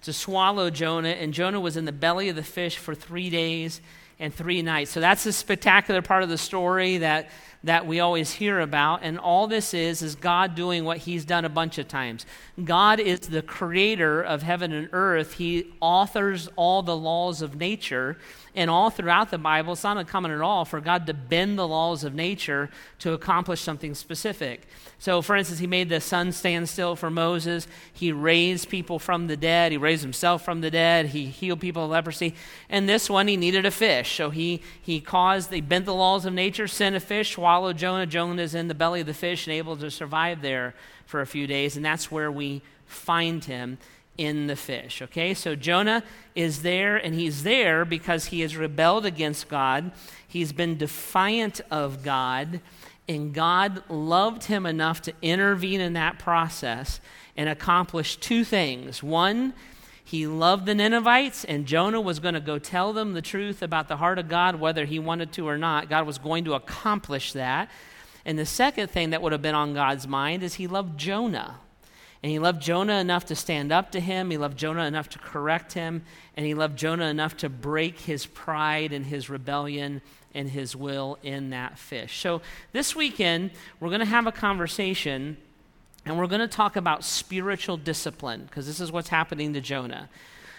to 0.03 0.13
swallow 0.13 0.69
Jonah, 0.69 1.09
and 1.09 1.33
Jonah 1.33 1.59
was 1.59 1.77
in 1.77 1.85
the 1.85 1.91
belly 1.91 2.29
of 2.29 2.35
the 2.35 2.43
fish 2.43 2.77
for 2.77 2.93
three 2.93 3.31
days 3.31 3.81
and 4.19 4.33
three 4.33 4.61
nights. 4.61 4.91
So 4.91 4.99
that's 4.99 5.25
a 5.25 5.33
spectacular 5.33 6.01
part 6.01 6.23
of 6.23 6.29
the 6.29 6.37
story 6.37 6.99
that, 6.99 7.29
that 7.63 7.87
we 7.87 7.99
always 7.99 8.33
hear 8.33 8.59
about. 8.59 8.99
And 9.03 9.17
all 9.17 9.47
this 9.47 9.73
is, 9.73 10.01
is 10.01 10.15
God 10.15 10.55
doing 10.55 10.83
what 10.83 10.99
He's 10.99 11.25
done 11.25 11.45
a 11.45 11.49
bunch 11.49 11.77
of 11.77 11.87
times. 11.87 12.25
God 12.63 12.99
is 12.99 13.21
the 13.21 13.41
creator 13.41 14.21
of 14.21 14.43
heaven 14.43 14.73
and 14.73 14.89
earth, 14.91 15.33
He 15.33 15.73
authors 15.79 16.49
all 16.55 16.83
the 16.83 16.97
laws 16.97 17.41
of 17.41 17.55
nature. 17.55 18.17
And 18.55 18.69
all 18.69 18.91
throughout 18.91 19.31
the 19.31 19.39
Bible, 19.39 19.73
it's 19.73 19.83
not 19.83 19.97
uncommon 19.97 20.29
at 20.29 20.41
all 20.41 20.63
for 20.63 20.79
God 20.79 21.07
to 21.07 21.13
bend 21.13 21.57
the 21.57 21.67
laws 21.67 22.03
of 22.03 22.13
nature 22.13 22.69
to 22.99 23.13
accomplish 23.13 23.61
something 23.61 23.95
specific. 23.95 24.67
So, 24.99 25.23
for 25.23 25.35
instance, 25.35 25.59
he 25.59 25.65
made 25.65 25.89
the 25.89 25.99
sun 25.99 26.31
stand 26.31 26.69
still 26.69 26.95
for 26.95 27.09
Moses. 27.09 27.67
He 27.91 28.11
raised 28.11 28.69
people 28.69 28.99
from 28.99 29.25
the 29.25 29.35
dead. 29.35 29.71
He 29.71 29.77
raised 29.77 30.03
himself 30.03 30.45
from 30.45 30.61
the 30.61 30.69
dead. 30.69 31.07
He 31.07 31.25
healed 31.25 31.61
people 31.61 31.85
of 31.85 31.89
leprosy. 31.89 32.35
And 32.69 32.87
this 32.87 33.09
one, 33.09 33.27
he 33.27 33.35
needed 33.35 33.65
a 33.65 33.71
fish. 33.71 34.15
So 34.15 34.29
he, 34.29 34.61
he 34.79 35.01
caused, 35.01 35.51
he 35.51 35.59
bent 35.59 35.85
the 35.85 35.95
laws 35.95 36.25
of 36.25 36.33
nature, 36.33 36.67
sent 36.67 36.95
a 36.95 36.99
fish, 36.99 37.37
swallowed 37.53 37.77
Jonah. 37.77 38.07
Jonah 38.07 38.41
is 38.41 38.55
in 38.55 38.67
the 38.67 38.73
belly 38.73 39.01
of 39.01 39.05
the 39.05 39.13
fish 39.13 39.45
and 39.45 39.53
able 39.53 39.77
to 39.77 39.91
survive 39.91 40.41
there 40.41 40.73
for 41.05 41.21
a 41.21 41.27
few 41.27 41.45
days. 41.45 41.75
And 41.75 41.85
that's 41.85 42.09
where 42.09 42.31
we 42.31 42.63
find 42.87 43.45
him 43.45 43.77
in 44.17 44.47
the 44.47 44.55
fish. 44.55 45.03
Okay, 45.03 45.35
so 45.35 45.55
Jonah 45.55 46.03
is 46.33 46.63
there, 46.63 46.97
and 46.97 47.13
he's 47.13 47.43
there 47.43 47.85
because 47.85 48.25
he 48.25 48.39
has 48.39 48.57
rebelled 48.57 49.05
against 49.05 49.49
God. 49.49 49.91
He's 50.27 50.51
been 50.51 50.77
defiant 50.79 51.61
of 51.69 52.01
God, 52.01 52.59
and 53.07 53.35
God 53.35 53.83
loved 53.87 54.45
him 54.45 54.65
enough 54.65 55.03
to 55.03 55.13
intervene 55.21 55.79
in 55.79 55.93
that 55.93 56.17
process 56.17 56.99
and 57.37 57.47
accomplish 57.49 58.15
two 58.15 58.43
things. 58.43 59.03
One, 59.03 59.53
he 60.03 60.27
loved 60.27 60.65
the 60.65 60.75
Ninevites, 60.75 61.45
and 61.45 61.65
Jonah 61.65 62.01
was 62.01 62.19
going 62.19 62.33
to 62.33 62.41
go 62.41 62.59
tell 62.59 62.93
them 62.93 63.13
the 63.13 63.21
truth 63.21 63.61
about 63.61 63.87
the 63.87 63.97
heart 63.97 64.19
of 64.19 64.27
God, 64.27 64.55
whether 64.55 64.85
he 64.85 64.99
wanted 64.99 65.31
to 65.33 65.47
or 65.47 65.57
not. 65.57 65.89
God 65.89 66.05
was 66.05 66.17
going 66.17 66.43
to 66.45 66.53
accomplish 66.53 67.33
that. 67.33 67.69
And 68.25 68.37
the 68.37 68.45
second 68.45 68.89
thing 68.89 69.11
that 69.11 69.21
would 69.21 69.31
have 69.31 69.41
been 69.41 69.55
on 69.55 69.73
God's 69.73 70.07
mind 70.07 70.43
is 70.43 70.55
he 70.55 70.67
loved 70.67 70.97
Jonah. 70.97 71.55
And 72.21 72.31
he 72.31 72.39
loved 72.39 72.61
Jonah 72.61 72.99
enough 72.99 73.25
to 73.25 73.35
stand 73.35 73.71
up 73.71 73.91
to 73.91 73.99
him. 73.99 74.29
He 74.29 74.37
loved 74.37 74.57
Jonah 74.57 74.85
enough 74.85 75.09
to 75.09 75.19
correct 75.19 75.73
him. 75.73 76.03
And 76.37 76.45
he 76.45 76.53
loved 76.53 76.77
Jonah 76.77 77.07
enough 77.07 77.35
to 77.37 77.49
break 77.49 77.99
his 77.99 78.25
pride 78.25 78.93
and 78.93 79.05
his 79.05 79.29
rebellion 79.29 80.01
and 80.33 80.49
his 80.49 80.75
will 80.75 81.17
in 81.21 81.49
that 81.49 81.77
fish. 81.77 82.19
So 82.19 82.41
this 82.71 82.95
weekend, 82.95 83.51
we're 83.79 83.89
going 83.89 83.99
to 83.99 84.05
have 84.05 84.25
a 84.25 84.31
conversation 84.31 85.37
and 86.05 86.17
we're 86.17 86.27
going 86.27 86.41
to 86.41 86.47
talk 86.47 86.75
about 86.75 87.03
spiritual 87.03 87.77
discipline 87.77 88.43
because 88.45 88.67
this 88.67 88.79
is 88.79 88.91
what's 88.91 89.09
happening 89.09 89.53
to 89.53 89.61
Jonah. 89.61 90.09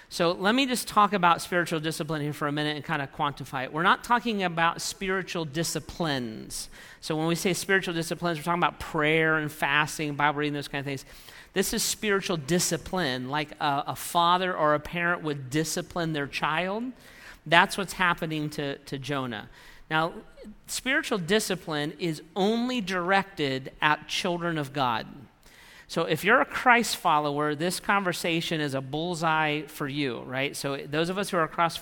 So 0.08 0.32
let 0.32 0.54
me 0.54 0.66
just 0.66 0.86
talk 0.86 1.12
about 1.12 1.42
spiritual 1.42 1.80
discipline 1.80 2.22
here 2.22 2.32
for 2.32 2.46
a 2.46 2.52
minute 2.52 2.76
and 2.76 2.84
kind 2.84 3.02
of 3.02 3.12
quantify 3.12 3.64
it. 3.64 3.72
We're 3.72 3.82
not 3.82 4.04
talking 4.04 4.42
about 4.42 4.80
spiritual 4.80 5.44
disciplines. 5.44 6.68
So 7.00 7.16
when 7.16 7.26
we 7.26 7.34
say 7.34 7.52
spiritual 7.52 7.94
disciplines, 7.94 8.38
we're 8.38 8.44
talking 8.44 8.62
about 8.62 8.78
prayer 8.78 9.36
and 9.36 9.50
fasting, 9.50 10.14
Bible 10.14 10.38
reading, 10.38 10.54
those 10.54 10.68
kind 10.68 10.80
of 10.80 10.86
things. 10.86 11.04
This 11.52 11.72
is 11.72 11.82
spiritual 11.82 12.36
discipline, 12.36 13.28
like 13.28 13.52
a, 13.60 13.84
a, 13.88 13.96
father 13.96 14.56
or 14.56 14.74
a 14.74 14.80
parent 14.80 15.22
would 15.22 15.50
discipline 15.50 16.12
their 16.12 16.26
child. 16.26 16.84
That's 17.46 17.76
what's 17.78 17.94
happening 17.94 18.50
to, 18.50 18.78
to 18.78 18.98
Jonah. 18.98 19.48
Now, 19.90 20.14
spiritual 20.66 21.18
discipline 21.18 21.92
is 21.98 22.22
only 22.34 22.80
directed 22.80 23.72
at 23.80 24.08
children 24.08 24.58
of 24.58 24.72
God. 24.72 25.06
So 25.86 26.02
if 26.02 26.24
you're 26.24 26.40
a 26.40 26.46
Christ 26.46 26.96
follower, 26.96 27.54
this 27.54 27.78
conversation 27.80 28.60
is 28.60 28.74
a 28.74 28.80
bullseye 28.80 29.62
for 29.62 29.86
you, 29.86 30.20
right? 30.20 30.56
So 30.56 30.78
those 30.78 31.08
of 31.08 31.18
us 31.18 31.30
who 31.30 31.36
are 31.36 31.48
Christ, 31.48 31.80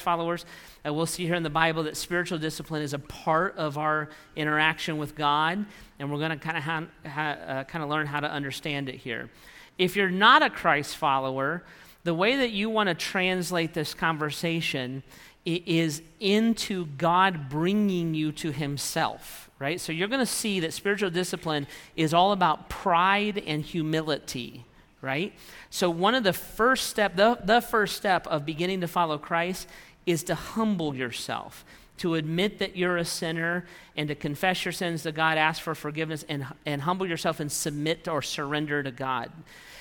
followers, 0.00 0.46
uh, 0.86 0.94
we'll 0.94 1.06
see 1.06 1.26
here 1.26 1.34
in 1.34 1.42
the 1.42 1.50
Bible 1.50 1.82
that 1.84 1.96
spiritual 1.96 2.38
discipline 2.38 2.82
is 2.82 2.94
a 2.94 2.98
part 2.98 3.56
of 3.56 3.76
our 3.76 4.08
interaction 4.36 4.96
with 4.96 5.14
God, 5.14 5.66
and 5.98 6.10
we're 6.10 6.18
going 6.18 6.30
to 6.30 6.36
kind 6.36 6.56
of 6.56 6.62
ha- 6.62 6.86
ha- 7.06 7.38
uh, 7.46 7.64
kind 7.64 7.82
of 7.82 7.90
learn 7.90 8.06
how 8.06 8.20
to 8.20 8.30
understand 8.30 8.88
it 8.88 8.96
here. 8.96 9.28
If 9.76 9.96
you're 9.96 10.10
not 10.10 10.42
a 10.42 10.50
Christ 10.50 10.96
follower, 10.96 11.64
the 12.04 12.14
way 12.14 12.36
that 12.36 12.50
you 12.50 12.70
want 12.70 12.88
to 12.88 12.94
translate 12.94 13.74
this 13.74 13.92
conversation 13.92 15.02
is 15.44 16.02
into 16.20 16.86
God 16.86 17.48
bringing 17.48 18.14
you 18.14 18.32
to 18.32 18.50
Himself, 18.50 19.50
right? 19.58 19.80
So 19.80 19.92
you're 19.92 20.08
going 20.08 20.20
to 20.20 20.26
see 20.26 20.60
that 20.60 20.72
spiritual 20.72 21.10
discipline 21.10 21.66
is 21.96 22.14
all 22.14 22.32
about 22.32 22.68
pride 22.68 23.42
and 23.46 23.62
humility, 23.62 24.64
right? 25.02 25.34
So 25.68 25.90
one 25.90 26.14
of 26.14 26.24
the 26.24 26.32
first 26.32 26.88
step, 26.88 27.16
the, 27.16 27.38
the 27.44 27.60
first 27.60 27.96
step 27.96 28.26
of 28.26 28.46
beginning 28.46 28.80
to 28.80 28.88
follow 28.88 29.18
Christ 29.18 29.68
is 30.06 30.22
to 30.24 30.34
humble 30.34 30.94
yourself, 30.94 31.64
to 31.98 32.14
admit 32.14 32.58
that 32.58 32.76
you're 32.76 32.96
a 32.96 33.04
sinner, 33.04 33.66
and 33.96 34.08
to 34.08 34.14
confess 34.14 34.64
your 34.64 34.72
sins 34.72 35.02
to 35.02 35.12
God, 35.12 35.36
ask 35.36 35.60
for 35.62 35.74
forgiveness, 35.74 36.24
and, 36.28 36.46
and 36.64 36.82
humble 36.82 37.06
yourself 37.06 37.38
and 37.38 37.52
submit 37.52 38.08
or 38.08 38.22
surrender 38.22 38.82
to 38.82 38.90
God. 38.90 39.30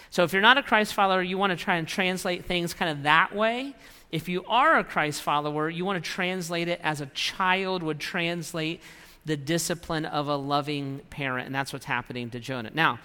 So 0.09 0.23
if 0.23 0.33
you're 0.33 0.41
not 0.41 0.57
a 0.57 0.63
Christ 0.63 0.93
follower, 0.93 1.23
you 1.23 1.37
want 1.37 1.57
to 1.57 1.63
try 1.63 1.77
and 1.77 1.87
translate 1.87 2.45
things 2.45 2.73
kind 2.73 2.91
of 2.91 3.03
that 3.03 3.33
way. 3.33 3.73
If 4.13 4.29
you 4.29 4.45
are 4.45 4.77
a 4.77 4.83
Christ 4.83 5.23
follower, 5.23 5.71
you 5.71 5.85
want 5.85 6.03
to 6.03 6.07
translate 6.07 6.67
it 6.67 6.79
as 6.83 7.01
a 7.01 7.07
child 7.07 7.81
would 7.81 7.99
translate 7.99 8.79
the 9.25 9.35
discipline 9.35 10.05
of 10.05 10.27
a 10.27 10.35
loving 10.35 11.01
parent, 11.09 11.47
and 11.47 11.55
that's 11.55 11.73
what's 11.73 11.85
happening 11.85 12.29
to 12.29 12.39
Jonah. 12.39 12.69
Now, 12.75 12.99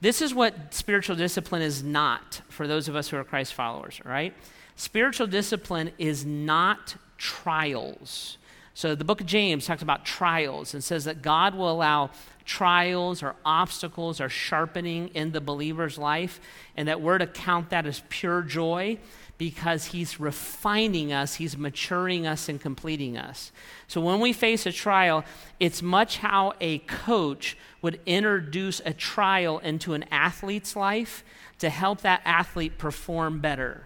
this 0.00 0.20
is 0.20 0.34
what 0.34 0.74
spiritual 0.74 1.14
discipline 1.14 1.62
is 1.62 1.84
not 1.84 2.40
for 2.48 2.66
those 2.66 2.88
of 2.88 2.96
us 2.96 3.08
who 3.08 3.16
are 3.16 3.22
Christ 3.22 3.54
followers, 3.54 4.00
right? 4.04 4.34
Spiritual 4.74 5.28
discipline 5.28 5.92
is 5.98 6.26
not 6.26 6.96
trials. 7.16 8.36
So 8.74 8.96
the 8.96 9.04
book 9.04 9.20
of 9.20 9.28
James 9.28 9.66
talks 9.66 9.82
about 9.82 10.04
trials 10.04 10.74
and 10.74 10.82
says 10.82 11.04
that 11.04 11.22
God 11.22 11.54
will 11.54 11.70
allow 11.70 12.10
trials 12.44 13.22
or 13.22 13.36
obstacles 13.44 14.20
or 14.20 14.28
sharpening 14.28 15.10
in 15.14 15.30
the 15.30 15.40
believer's 15.40 15.96
life, 15.96 16.40
and 16.76 16.88
that 16.88 17.00
we're 17.00 17.18
to 17.18 17.28
count 17.28 17.70
that 17.70 17.86
as 17.86 18.02
pure 18.08 18.42
joy 18.42 18.98
because 19.40 19.86
he's 19.86 20.20
refining 20.20 21.14
us, 21.14 21.36
he's 21.36 21.56
maturing 21.56 22.26
us 22.26 22.46
and 22.50 22.60
completing 22.60 23.16
us. 23.16 23.52
So 23.88 23.98
when 23.98 24.20
we 24.20 24.34
face 24.34 24.66
a 24.66 24.70
trial, 24.70 25.24
it's 25.58 25.80
much 25.80 26.18
how 26.18 26.52
a 26.60 26.80
coach 26.80 27.56
would 27.80 28.00
introduce 28.04 28.82
a 28.84 28.92
trial 28.92 29.58
into 29.60 29.94
an 29.94 30.04
athlete's 30.10 30.76
life 30.76 31.24
to 31.58 31.70
help 31.70 32.02
that 32.02 32.20
athlete 32.26 32.76
perform 32.76 33.40
better. 33.40 33.84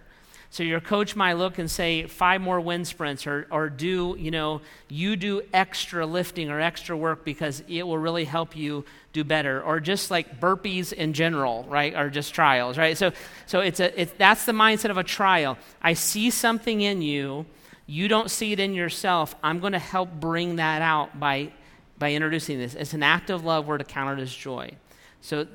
So 0.55 0.63
your 0.63 0.79
coach 0.79 1.17
might 1.17 1.33
look 1.33 1.59
and 1.59 1.69
say, 1.69 2.07
five 2.07 2.39
more 2.39 2.61
wind 2.61 2.87
sprints, 2.87 3.27
or, 3.27 3.45
or 3.51 3.67
do, 3.67 4.15
you 4.17 4.31
know, 4.31 4.61
you 4.87 5.17
do 5.17 5.41
extra 5.53 6.05
lifting 6.05 6.49
or 6.49 6.61
extra 6.61 6.95
work 6.95 7.25
because 7.25 7.61
it 7.67 7.83
will 7.83 7.97
really 7.97 8.23
help 8.23 8.55
you 8.55 8.85
do 9.11 9.25
better. 9.25 9.61
Or 9.61 9.81
just 9.81 10.11
like 10.11 10.39
burpees 10.39 10.93
in 10.93 11.11
general, 11.11 11.65
right? 11.67 11.93
Or 11.93 12.09
just 12.09 12.33
trials, 12.33 12.77
right? 12.77 12.97
So, 12.97 13.11
so 13.45 13.59
it's 13.59 13.81
a, 13.81 13.99
it's, 13.99 14.13
that's 14.13 14.45
the 14.45 14.53
mindset 14.53 14.91
of 14.91 14.97
a 14.97 15.03
trial. 15.03 15.57
I 15.81 15.91
see 15.91 16.29
something 16.29 16.79
in 16.79 17.01
you, 17.01 17.45
you 17.85 18.07
don't 18.07 18.31
see 18.31 18.53
it 18.53 18.59
in 18.61 18.73
yourself. 18.73 19.35
I'm 19.43 19.59
going 19.59 19.73
to 19.73 19.77
help 19.77 20.09
bring 20.21 20.55
that 20.55 20.81
out 20.81 21.19
by, 21.19 21.51
by 21.99 22.13
introducing 22.13 22.59
this. 22.59 22.75
It's 22.75 22.93
an 22.93 23.03
act 23.03 23.29
of 23.29 23.43
love, 23.43 23.67
we're 23.67 23.77
to 23.77 23.83
count 23.83 24.21
it 24.21 24.23
as 24.23 24.33
joy. 24.33 24.71
So 25.19 25.47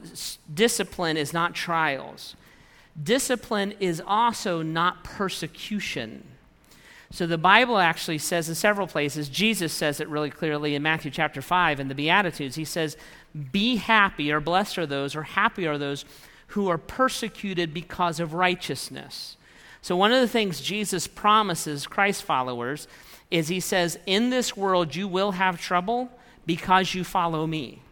discipline 0.52 1.16
is 1.16 1.33
not 1.33 1.54
trials. 1.54 2.37
Discipline 3.02 3.75
is 3.80 4.02
also 4.04 4.62
not 4.62 5.04
persecution. 5.04 6.25
So 7.12 7.26
the 7.26 7.38
Bible 7.38 7.78
actually 7.78 8.19
says 8.19 8.49
in 8.49 8.54
several 8.54 8.87
places, 8.87 9.28
Jesus 9.28 9.73
says 9.73 10.00
it 10.00 10.09
really 10.09 10.30
clearly 10.30 10.75
in 10.75 10.83
Matthew 10.83 11.11
chapter 11.11 11.42
5 11.42 11.80
in 11.80 11.88
the 11.88 11.95
Beatitudes. 11.95 12.54
He 12.54 12.64
says, 12.64 12.97
Be 13.52 13.76
happy, 13.76 14.30
or 14.30 14.40
blessed 14.40 14.78
are 14.78 14.87
those, 14.87 15.16
or 15.16 15.25
happy 15.25 15.66
are 15.66 15.78
those 15.78 16.04
who 16.49 16.69
are 16.69 16.78
persecuted 16.78 17.75
because 17.75 18.21
of 18.21 18.35
righteousness. 18.35 19.37
So 19.83 19.97
one 19.97 20.12
of 20.12 20.21
the 20.21 20.28
things 20.28 20.61
Jesus 20.61 21.07
promises 21.07 21.87
Christ 21.87 22.23
followers 22.23 22.87
is 23.30 23.49
he 23.49 23.61
says, 23.61 23.99
In 24.07 24.30
this 24.30 24.57
world 24.57 24.95
you 24.95 25.09
will 25.09 25.33
have 25.33 25.61
trouble 25.61 26.11
because 26.47 26.95
you 26.95 27.02
follow 27.02 27.47
me. 27.47 27.83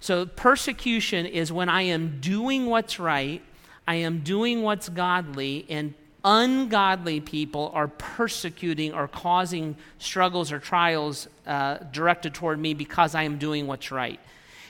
So 0.00 0.26
persecution 0.26 1.26
is 1.26 1.52
when 1.52 1.68
I 1.68 1.82
am 1.82 2.20
doing 2.20 2.66
what's 2.66 2.98
right 2.98 3.42
I 3.86 3.96
am 3.96 4.20
doing 4.20 4.62
what's 4.62 4.88
godly, 4.88 5.66
and 5.68 5.94
ungodly 6.24 7.20
people 7.20 7.70
are 7.72 7.88
persecuting 7.88 8.92
or 8.92 9.06
causing 9.06 9.76
struggles 9.98 10.50
or 10.50 10.58
trials 10.58 11.28
uh, 11.46 11.78
directed 11.92 12.34
toward 12.34 12.58
me 12.58 12.74
because 12.74 13.14
I 13.14 13.22
am 13.22 13.38
doing 13.38 13.66
what's 13.66 13.92
right. 13.92 14.18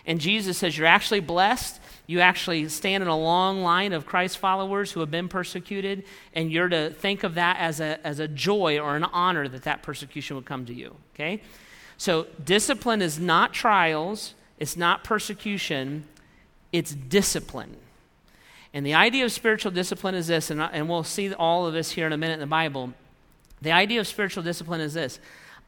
And 0.06 0.20
Jesus 0.20 0.58
says, 0.58 0.76
You're 0.76 0.86
actually 0.86 1.20
blessed. 1.20 1.80
You 2.06 2.20
actually 2.20 2.68
stand 2.68 3.02
in 3.02 3.08
a 3.08 3.18
long 3.18 3.62
line 3.62 3.92
of 3.92 4.06
Christ 4.06 4.38
followers 4.38 4.92
who 4.92 5.00
have 5.00 5.10
been 5.10 5.28
persecuted, 5.28 6.04
and 6.34 6.52
you're 6.52 6.68
to 6.68 6.90
think 6.90 7.24
of 7.24 7.34
that 7.34 7.56
as 7.58 7.80
a, 7.80 8.06
as 8.06 8.20
a 8.20 8.28
joy 8.28 8.78
or 8.78 8.94
an 8.94 9.02
honor 9.02 9.48
that 9.48 9.64
that 9.64 9.82
persecution 9.82 10.36
would 10.36 10.44
come 10.44 10.66
to 10.66 10.74
you. 10.74 10.94
Okay? 11.14 11.42
So, 11.98 12.26
discipline 12.44 13.02
is 13.02 13.18
not 13.18 13.52
trials, 13.52 14.34
it's 14.58 14.76
not 14.76 15.02
persecution, 15.02 16.04
it's 16.70 16.94
discipline. 16.94 17.76
And 18.76 18.84
the 18.84 18.92
idea 18.92 19.24
of 19.24 19.32
spiritual 19.32 19.72
discipline 19.72 20.14
is 20.14 20.26
this, 20.26 20.50
and, 20.50 20.60
and 20.60 20.86
we'll 20.86 21.02
see 21.02 21.32
all 21.32 21.66
of 21.66 21.72
this 21.72 21.92
here 21.92 22.06
in 22.06 22.12
a 22.12 22.18
minute 22.18 22.34
in 22.34 22.40
the 22.40 22.46
Bible. 22.46 22.92
The 23.62 23.72
idea 23.72 24.00
of 24.00 24.06
spiritual 24.06 24.42
discipline 24.42 24.82
is 24.82 24.92
this 24.92 25.18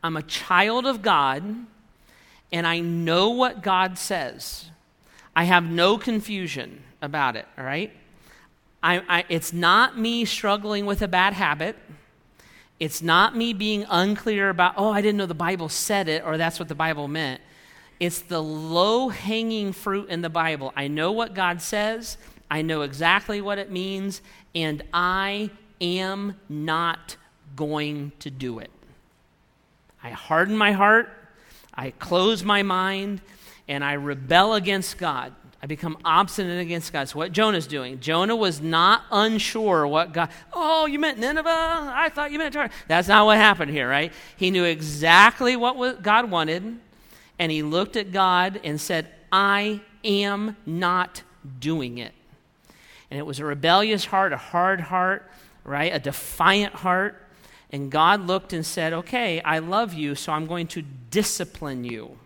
I'm 0.02 0.18
a 0.18 0.22
child 0.22 0.84
of 0.84 1.00
God, 1.00 1.42
and 2.52 2.66
I 2.66 2.80
know 2.80 3.30
what 3.30 3.62
God 3.62 3.96
says. 3.96 4.66
I 5.34 5.44
have 5.44 5.64
no 5.64 5.96
confusion 5.96 6.82
about 7.00 7.34
it, 7.34 7.46
all 7.56 7.64
right? 7.64 7.90
I, 8.82 9.00
I, 9.08 9.24
it's 9.30 9.54
not 9.54 9.98
me 9.98 10.26
struggling 10.26 10.84
with 10.84 11.00
a 11.00 11.08
bad 11.08 11.32
habit. 11.32 11.76
It's 12.78 13.00
not 13.00 13.34
me 13.34 13.54
being 13.54 13.86
unclear 13.88 14.50
about, 14.50 14.74
oh, 14.76 14.90
I 14.90 15.00
didn't 15.00 15.16
know 15.16 15.24
the 15.24 15.32
Bible 15.32 15.70
said 15.70 16.08
it 16.08 16.22
or 16.26 16.36
that's 16.36 16.58
what 16.58 16.68
the 16.68 16.74
Bible 16.74 17.08
meant. 17.08 17.40
It's 17.98 18.20
the 18.20 18.42
low 18.42 19.08
hanging 19.08 19.72
fruit 19.72 20.10
in 20.10 20.20
the 20.20 20.28
Bible. 20.28 20.74
I 20.76 20.88
know 20.88 21.10
what 21.10 21.32
God 21.32 21.62
says, 21.62 22.18
I 22.50 22.62
know 22.62 22.82
exactly 22.82 23.40
what 23.40 23.58
it 23.58 23.70
means, 23.70 24.22
and 24.54 24.82
I 24.92 25.50
am 25.80 26.36
not 26.48 27.16
going 27.56 28.12
to 28.20 28.30
do 28.30 28.58
it. 28.58 28.70
I 30.02 30.10
harden 30.10 30.56
my 30.56 30.72
heart, 30.72 31.10
I 31.74 31.90
close 31.90 32.42
my 32.42 32.62
mind, 32.62 33.20
and 33.68 33.84
I 33.84 33.94
rebel 33.94 34.54
against 34.54 34.98
God. 34.98 35.34
I 35.62 35.66
become 35.66 35.98
obstinate 36.04 36.60
against 36.60 36.92
God. 36.92 37.08
So 37.08 37.18
what 37.18 37.32
Jonah's 37.32 37.66
doing. 37.66 37.98
Jonah 37.98 38.36
was 38.36 38.60
not 38.60 39.02
unsure 39.10 39.86
what 39.86 40.12
God, 40.12 40.30
oh, 40.52 40.86
you 40.86 41.00
meant 41.00 41.18
Nineveh? 41.18 41.48
I 41.50 42.10
thought 42.14 42.30
you 42.30 42.38
meant 42.38 42.54
Tarshish. 42.54 42.76
That's 42.86 43.08
not 43.08 43.26
what 43.26 43.38
happened 43.38 43.72
here, 43.72 43.88
right? 43.88 44.12
He 44.36 44.50
knew 44.52 44.64
exactly 44.64 45.56
what 45.56 46.02
God 46.02 46.30
wanted, 46.30 46.78
and 47.38 47.52
he 47.52 47.62
looked 47.62 47.96
at 47.96 48.12
God 48.12 48.60
and 48.62 48.80
said, 48.80 49.08
I 49.32 49.80
am 50.04 50.56
not 50.64 51.22
doing 51.58 51.98
it. 51.98 52.12
And 53.10 53.18
it 53.18 53.24
was 53.24 53.38
a 53.38 53.44
rebellious 53.44 54.06
heart, 54.06 54.32
a 54.32 54.36
hard 54.36 54.80
heart, 54.80 55.30
right? 55.64 55.94
A 55.94 55.98
defiant 55.98 56.74
heart. 56.74 57.22
And 57.70 57.90
God 57.90 58.26
looked 58.26 58.52
and 58.52 58.64
said, 58.64 58.92
Okay, 58.92 59.40
I 59.42 59.58
love 59.58 59.94
you, 59.94 60.14
so 60.14 60.32
I'm 60.32 60.46
going 60.46 60.66
to 60.68 60.82
discipline 61.10 61.84
you. 61.84 62.18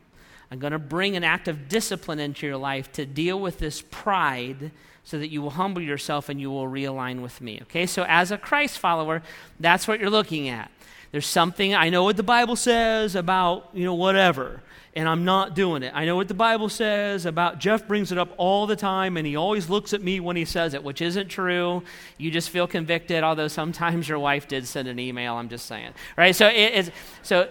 I'm 0.51 0.59
going 0.59 0.73
to 0.73 0.79
bring 0.79 1.17
an 1.17 1.25
act 1.25 1.49
of 1.49 1.69
discipline 1.69 2.21
into 2.21 2.47
your 2.47 2.59
life 2.59 2.93
to 2.93 3.07
deal 3.07 3.41
with 3.41 3.59
this 3.59 3.83
pride 3.91 4.71
so 5.05 5.19
that 5.19 5.31
you 5.31 5.43
will 5.43 5.51
humble 5.51 5.83
yourself 5.83 6.29
and 6.29 6.41
you 6.41 6.51
will 6.51 6.67
realign 6.67 7.23
with 7.23 7.41
me. 7.41 7.61
Okay, 7.63 7.87
so 7.87 8.05
as 8.07 8.31
a 8.31 8.39
Christ 8.39 8.79
follower, 8.79 9.23
that's 9.59 9.89
what 9.89 9.99
you're 9.99 10.11
looking 10.11 10.49
at. 10.49 10.71
There's 11.11 11.27
something, 11.27 11.75
I 11.75 11.89
know 11.91 12.05
what 12.05 12.17
the 12.17 12.23
Bible 12.23 12.57
says 12.57 13.15
about, 13.17 13.71
you 13.73 13.85
know, 13.85 13.95
whatever 13.95 14.63
and 14.95 15.09
I'm 15.09 15.25
not 15.25 15.55
doing 15.55 15.83
it. 15.83 15.93
I 15.95 16.05
know 16.05 16.17
what 16.17 16.29
the 16.29 16.35
Bible 16.35 16.69
says 16.69 17.25
about 17.25 17.59
Jeff 17.59 17.89
brings 17.89 18.13
it 18.13 18.19
up 18.19 18.35
all 18.37 18.67
the 18.67 18.77
time 18.77 19.17
and 19.17 19.27
he 19.27 19.37
always 19.37 19.71
looks 19.71 19.95
at 19.95 20.03
me 20.03 20.21
when 20.21 20.37
he 20.37 20.45
says 20.45 20.75
it, 20.75 20.85
which 20.85 21.01
isn't 21.01 21.29
true. 21.29 21.83
You 22.19 22.31
just 22.31 22.51
feel 22.51 22.67
convicted, 22.67 23.23
although 23.25 23.49
sometimes 23.49 24.09
your 24.09 24.19
wife 24.19 24.49
did 24.49 24.67
send 24.67 24.89
an 24.89 24.99
email, 24.99 25.35
I'm 25.35 25.49
just 25.49 25.67
saying. 25.67 25.93
Right? 26.17 26.37
So 26.37 26.51
it's 26.53 26.91
so 27.23 27.49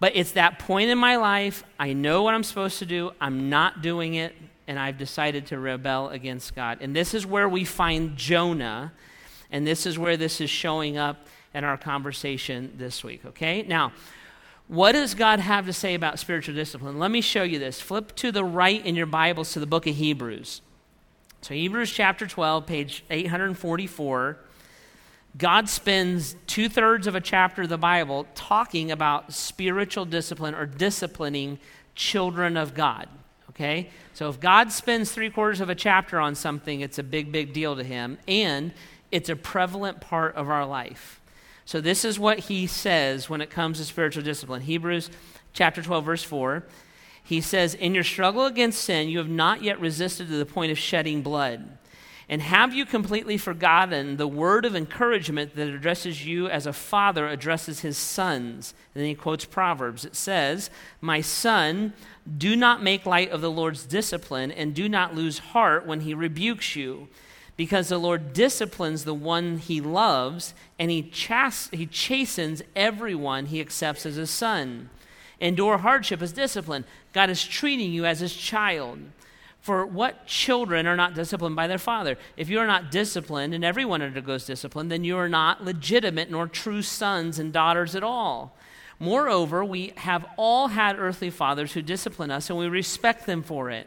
but 0.00 0.16
it's 0.16 0.32
that 0.32 0.58
point 0.58 0.90
in 0.90 0.96
my 0.96 1.16
life, 1.16 1.62
I 1.78 1.92
know 1.92 2.22
what 2.22 2.34
I'm 2.34 2.42
supposed 2.42 2.78
to 2.78 2.86
do, 2.86 3.12
I'm 3.20 3.50
not 3.50 3.82
doing 3.82 4.14
it, 4.14 4.34
and 4.66 4.78
I've 4.78 4.96
decided 4.96 5.46
to 5.48 5.58
rebel 5.58 6.08
against 6.08 6.54
God. 6.54 6.78
And 6.80 6.96
this 6.96 7.12
is 7.12 7.26
where 7.26 7.48
we 7.48 7.66
find 7.66 8.16
Jonah, 8.16 8.92
and 9.52 9.66
this 9.66 9.84
is 9.84 9.98
where 9.98 10.16
this 10.16 10.40
is 10.40 10.48
showing 10.48 10.96
up 10.96 11.26
in 11.52 11.64
our 11.64 11.76
conversation 11.76 12.72
this 12.78 13.04
week, 13.04 13.26
okay? 13.26 13.62
Now, 13.62 13.92
what 14.70 14.92
does 14.92 15.14
God 15.14 15.40
have 15.40 15.66
to 15.66 15.72
say 15.72 15.94
about 15.94 16.20
spiritual 16.20 16.54
discipline? 16.54 17.00
Let 17.00 17.10
me 17.10 17.22
show 17.22 17.42
you 17.42 17.58
this. 17.58 17.80
Flip 17.80 18.14
to 18.14 18.30
the 18.30 18.44
right 18.44 18.86
in 18.86 18.94
your 18.94 19.06
Bibles 19.06 19.52
to 19.54 19.58
the 19.58 19.66
book 19.66 19.84
of 19.88 19.96
Hebrews. 19.96 20.62
So, 21.42 21.54
Hebrews 21.54 21.90
chapter 21.90 22.24
12, 22.24 22.66
page 22.66 23.04
844. 23.10 24.38
God 25.36 25.68
spends 25.68 26.36
two 26.46 26.68
thirds 26.68 27.08
of 27.08 27.16
a 27.16 27.20
chapter 27.20 27.62
of 27.62 27.68
the 27.68 27.78
Bible 27.78 28.28
talking 28.36 28.92
about 28.92 29.32
spiritual 29.32 30.04
discipline 30.04 30.54
or 30.54 30.66
disciplining 30.66 31.58
children 31.96 32.56
of 32.56 32.72
God. 32.72 33.08
Okay? 33.50 33.90
So, 34.14 34.28
if 34.28 34.38
God 34.38 34.70
spends 34.70 35.10
three 35.10 35.30
quarters 35.30 35.60
of 35.60 35.68
a 35.68 35.74
chapter 35.74 36.20
on 36.20 36.36
something, 36.36 36.80
it's 36.80 36.96
a 37.00 37.02
big, 37.02 37.32
big 37.32 37.52
deal 37.52 37.74
to 37.74 37.82
him, 37.82 38.18
and 38.28 38.72
it's 39.10 39.28
a 39.28 39.34
prevalent 39.34 40.00
part 40.00 40.36
of 40.36 40.48
our 40.48 40.64
life. 40.64 41.19
So, 41.70 41.80
this 41.80 42.04
is 42.04 42.18
what 42.18 42.40
he 42.40 42.66
says 42.66 43.30
when 43.30 43.40
it 43.40 43.48
comes 43.48 43.78
to 43.78 43.84
spiritual 43.84 44.24
discipline. 44.24 44.62
Hebrews 44.62 45.08
chapter 45.52 45.80
12, 45.80 46.04
verse 46.04 46.24
4. 46.24 46.64
He 47.22 47.40
says, 47.40 47.74
In 47.74 47.94
your 47.94 48.02
struggle 48.02 48.46
against 48.46 48.82
sin, 48.82 49.08
you 49.08 49.18
have 49.18 49.28
not 49.28 49.62
yet 49.62 49.78
resisted 49.78 50.26
to 50.26 50.36
the 50.36 50.44
point 50.44 50.72
of 50.72 50.78
shedding 50.78 51.22
blood. 51.22 51.78
And 52.28 52.42
have 52.42 52.74
you 52.74 52.84
completely 52.84 53.36
forgotten 53.36 54.16
the 54.16 54.26
word 54.26 54.64
of 54.64 54.74
encouragement 54.74 55.54
that 55.54 55.68
addresses 55.68 56.26
you 56.26 56.48
as 56.48 56.66
a 56.66 56.72
father 56.72 57.28
addresses 57.28 57.82
his 57.82 57.96
sons? 57.96 58.74
And 58.92 59.02
then 59.02 59.08
he 59.08 59.14
quotes 59.14 59.44
Proverbs. 59.44 60.04
It 60.04 60.16
says, 60.16 60.70
My 61.00 61.20
son, 61.20 61.92
do 62.36 62.56
not 62.56 62.82
make 62.82 63.06
light 63.06 63.30
of 63.30 63.42
the 63.42 63.50
Lord's 63.50 63.86
discipline, 63.86 64.50
and 64.50 64.74
do 64.74 64.88
not 64.88 65.14
lose 65.14 65.38
heart 65.38 65.86
when 65.86 66.00
he 66.00 66.14
rebukes 66.14 66.74
you 66.74 67.06
because 67.60 67.90
the 67.90 67.98
Lord 67.98 68.32
disciplines 68.32 69.04
the 69.04 69.12
one 69.12 69.58
he 69.58 69.82
loves, 69.82 70.54
and 70.78 70.90
he, 70.90 71.02
chas- 71.02 71.68
he 71.70 71.84
chastens 71.84 72.62
everyone 72.74 73.44
he 73.44 73.60
accepts 73.60 74.06
as 74.06 74.14
his 74.14 74.30
son. 74.30 74.88
Endure 75.42 75.76
hardship 75.76 76.22
as 76.22 76.32
discipline. 76.32 76.86
God 77.12 77.28
is 77.28 77.44
treating 77.44 77.92
you 77.92 78.06
as 78.06 78.20
his 78.20 78.34
child. 78.34 79.00
For 79.60 79.84
what 79.84 80.26
children 80.26 80.86
are 80.86 80.96
not 80.96 81.12
disciplined 81.12 81.54
by 81.54 81.66
their 81.66 81.76
father? 81.76 82.16
If 82.34 82.48
you 82.48 82.58
are 82.60 82.66
not 82.66 82.90
disciplined, 82.90 83.52
and 83.52 83.62
everyone 83.62 84.00
undergoes 84.00 84.46
discipline, 84.46 84.88
then 84.88 85.04
you 85.04 85.18
are 85.18 85.28
not 85.28 85.62
legitimate 85.62 86.30
nor 86.30 86.46
true 86.46 86.80
sons 86.80 87.38
and 87.38 87.52
daughters 87.52 87.94
at 87.94 88.02
all. 88.02 88.56
Moreover, 88.98 89.62
we 89.62 89.92
have 89.98 90.24
all 90.38 90.68
had 90.68 90.98
earthly 90.98 91.28
fathers 91.28 91.74
who 91.74 91.82
discipline 91.82 92.30
us, 92.30 92.48
and 92.48 92.58
we 92.58 92.68
respect 92.68 93.26
them 93.26 93.42
for 93.42 93.68
it. 93.68 93.86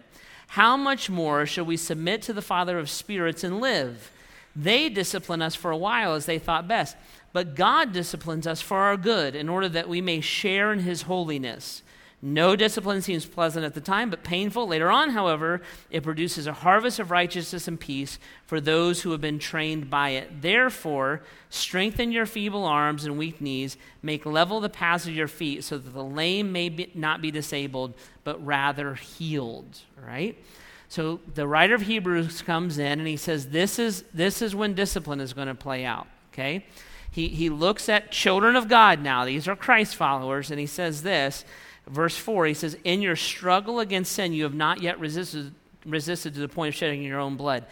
How 0.53 0.77
much 0.77 1.09
more 1.09 1.47
shall 1.47 1.65
we 1.65 1.77
submit 1.77 2.21
to 2.23 2.33
the 2.33 2.39
Father 2.39 2.77
of 2.77 2.87
spirits 2.87 3.43
and 3.43 3.59
live? 3.59 4.11
They 4.55 4.87
discipline 4.87 5.41
us 5.41 5.55
for 5.55 5.71
a 5.71 5.77
while 5.77 6.13
as 6.13 6.27
they 6.27 6.37
thought 6.37 6.67
best, 6.67 6.95
but 7.31 7.55
God 7.55 7.91
disciplines 7.91 8.45
us 8.45 8.61
for 8.61 8.77
our 8.77 8.95
good, 8.95 9.33
in 9.33 9.49
order 9.49 9.67
that 9.69 9.89
we 9.89 9.99
may 9.99 10.21
share 10.21 10.71
in 10.71 10.81
his 10.81 11.01
holiness. 11.03 11.81
No 12.25 12.55
discipline 12.55 13.01
seems 13.01 13.25
pleasant 13.25 13.65
at 13.65 13.73
the 13.73 13.81
time, 13.81 14.09
but 14.09 14.23
painful. 14.23 14.65
Later 14.65 14.89
on, 14.89 15.09
however, 15.09 15.61
it 15.91 16.03
produces 16.03 16.47
a 16.47 16.53
harvest 16.53 16.97
of 16.97 17.11
righteousness 17.11 17.67
and 17.67 17.77
peace 17.77 18.17
for 18.45 18.61
those 18.61 19.01
who 19.01 19.11
have 19.11 19.19
been 19.19 19.39
trained 19.39 19.89
by 19.89 20.11
it. 20.11 20.41
Therefore, 20.41 21.21
strengthen 21.49 22.13
your 22.13 22.25
feeble 22.25 22.63
arms 22.63 23.03
and 23.03 23.17
weak 23.17 23.41
knees, 23.41 23.75
make 24.01 24.25
level 24.25 24.61
the 24.61 24.69
paths 24.69 25.05
of 25.05 25.13
your 25.13 25.27
feet, 25.27 25.65
so 25.65 25.77
that 25.77 25.89
the 25.89 26.01
lame 26.01 26.53
may 26.53 26.69
be, 26.69 26.89
not 26.95 27.21
be 27.21 27.29
disabled, 27.29 27.93
but 28.23 28.43
rather 28.45 28.95
healed. 28.95 29.79
Right? 30.01 30.41
So 30.87 31.19
the 31.35 31.45
writer 31.45 31.75
of 31.75 31.81
Hebrews 31.81 32.41
comes 32.41 32.77
in 32.77 32.99
and 32.99 33.07
he 33.07 33.17
says, 33.17 33.49
This 33.49 33.77
is, 33.77 34.05
this 34.13 34.41
is 34.41 34.55
when 34.55 34.75
discipline 34.75 35.19
is 35.19 35.33
going 35.33 35.49
to 35.49 35.55
play 35.55 35.83
out. 35.83 36.07
Okay? 36.31 36.65
He, 37.11 37.27
he 37.27 37.49
looks 37.49 37.89
at 37.89 38.11
children 38.11 38.55
of 38.55 38.69
God 38.69 39.01
now. 39.01 39.25
These 39.25 39.45
are 39.49 39.57
Christ 39.57 39.97
followers, 39.97 40.51
and 40.51 40.59
he 40.59 40.65
says 40.65 41.03
this 41.03 41.43
verse 41.87 42.17
4, 42.17 42.45
he 42.45 42.53
says, 42.53 42.77
In 42.83 43.01
your 43.01 43.15
struggle 43.15 43.79
against 43.79 44.11
sin, 44.11 44.33
you 44.33 44.43
have 44.43 44.53
not 44.53 44.81
yet 44.81 44.99
resisted, 44.99 45.53
resisted 45.85 46.33
to 46.35 46.39
the 46.39 46.47
point 46.47 46.73
of 46.73 46.75
shedding 46.75 47.03
your 47.03 47.19
own 47.19 47.35
blood. 47.35 47.65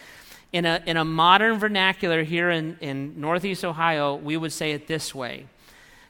In 0.51 0.65
a, 0.65 0.83
in 0.85 0.97
a 0.97 1.05
modern 1.05 1.59
vernacular 1.59 2.23
here 2.23 2.49
in, 2.49 2.77
in 2.81 3.19
Northeast 3.19 3.63
Ohio, 3.63 4.15
we 4.15 4.35
would 4.35 4.51
say 4.51 4.71
it 4.71 4.87
this 4.87 5.15
way 5.15 5.45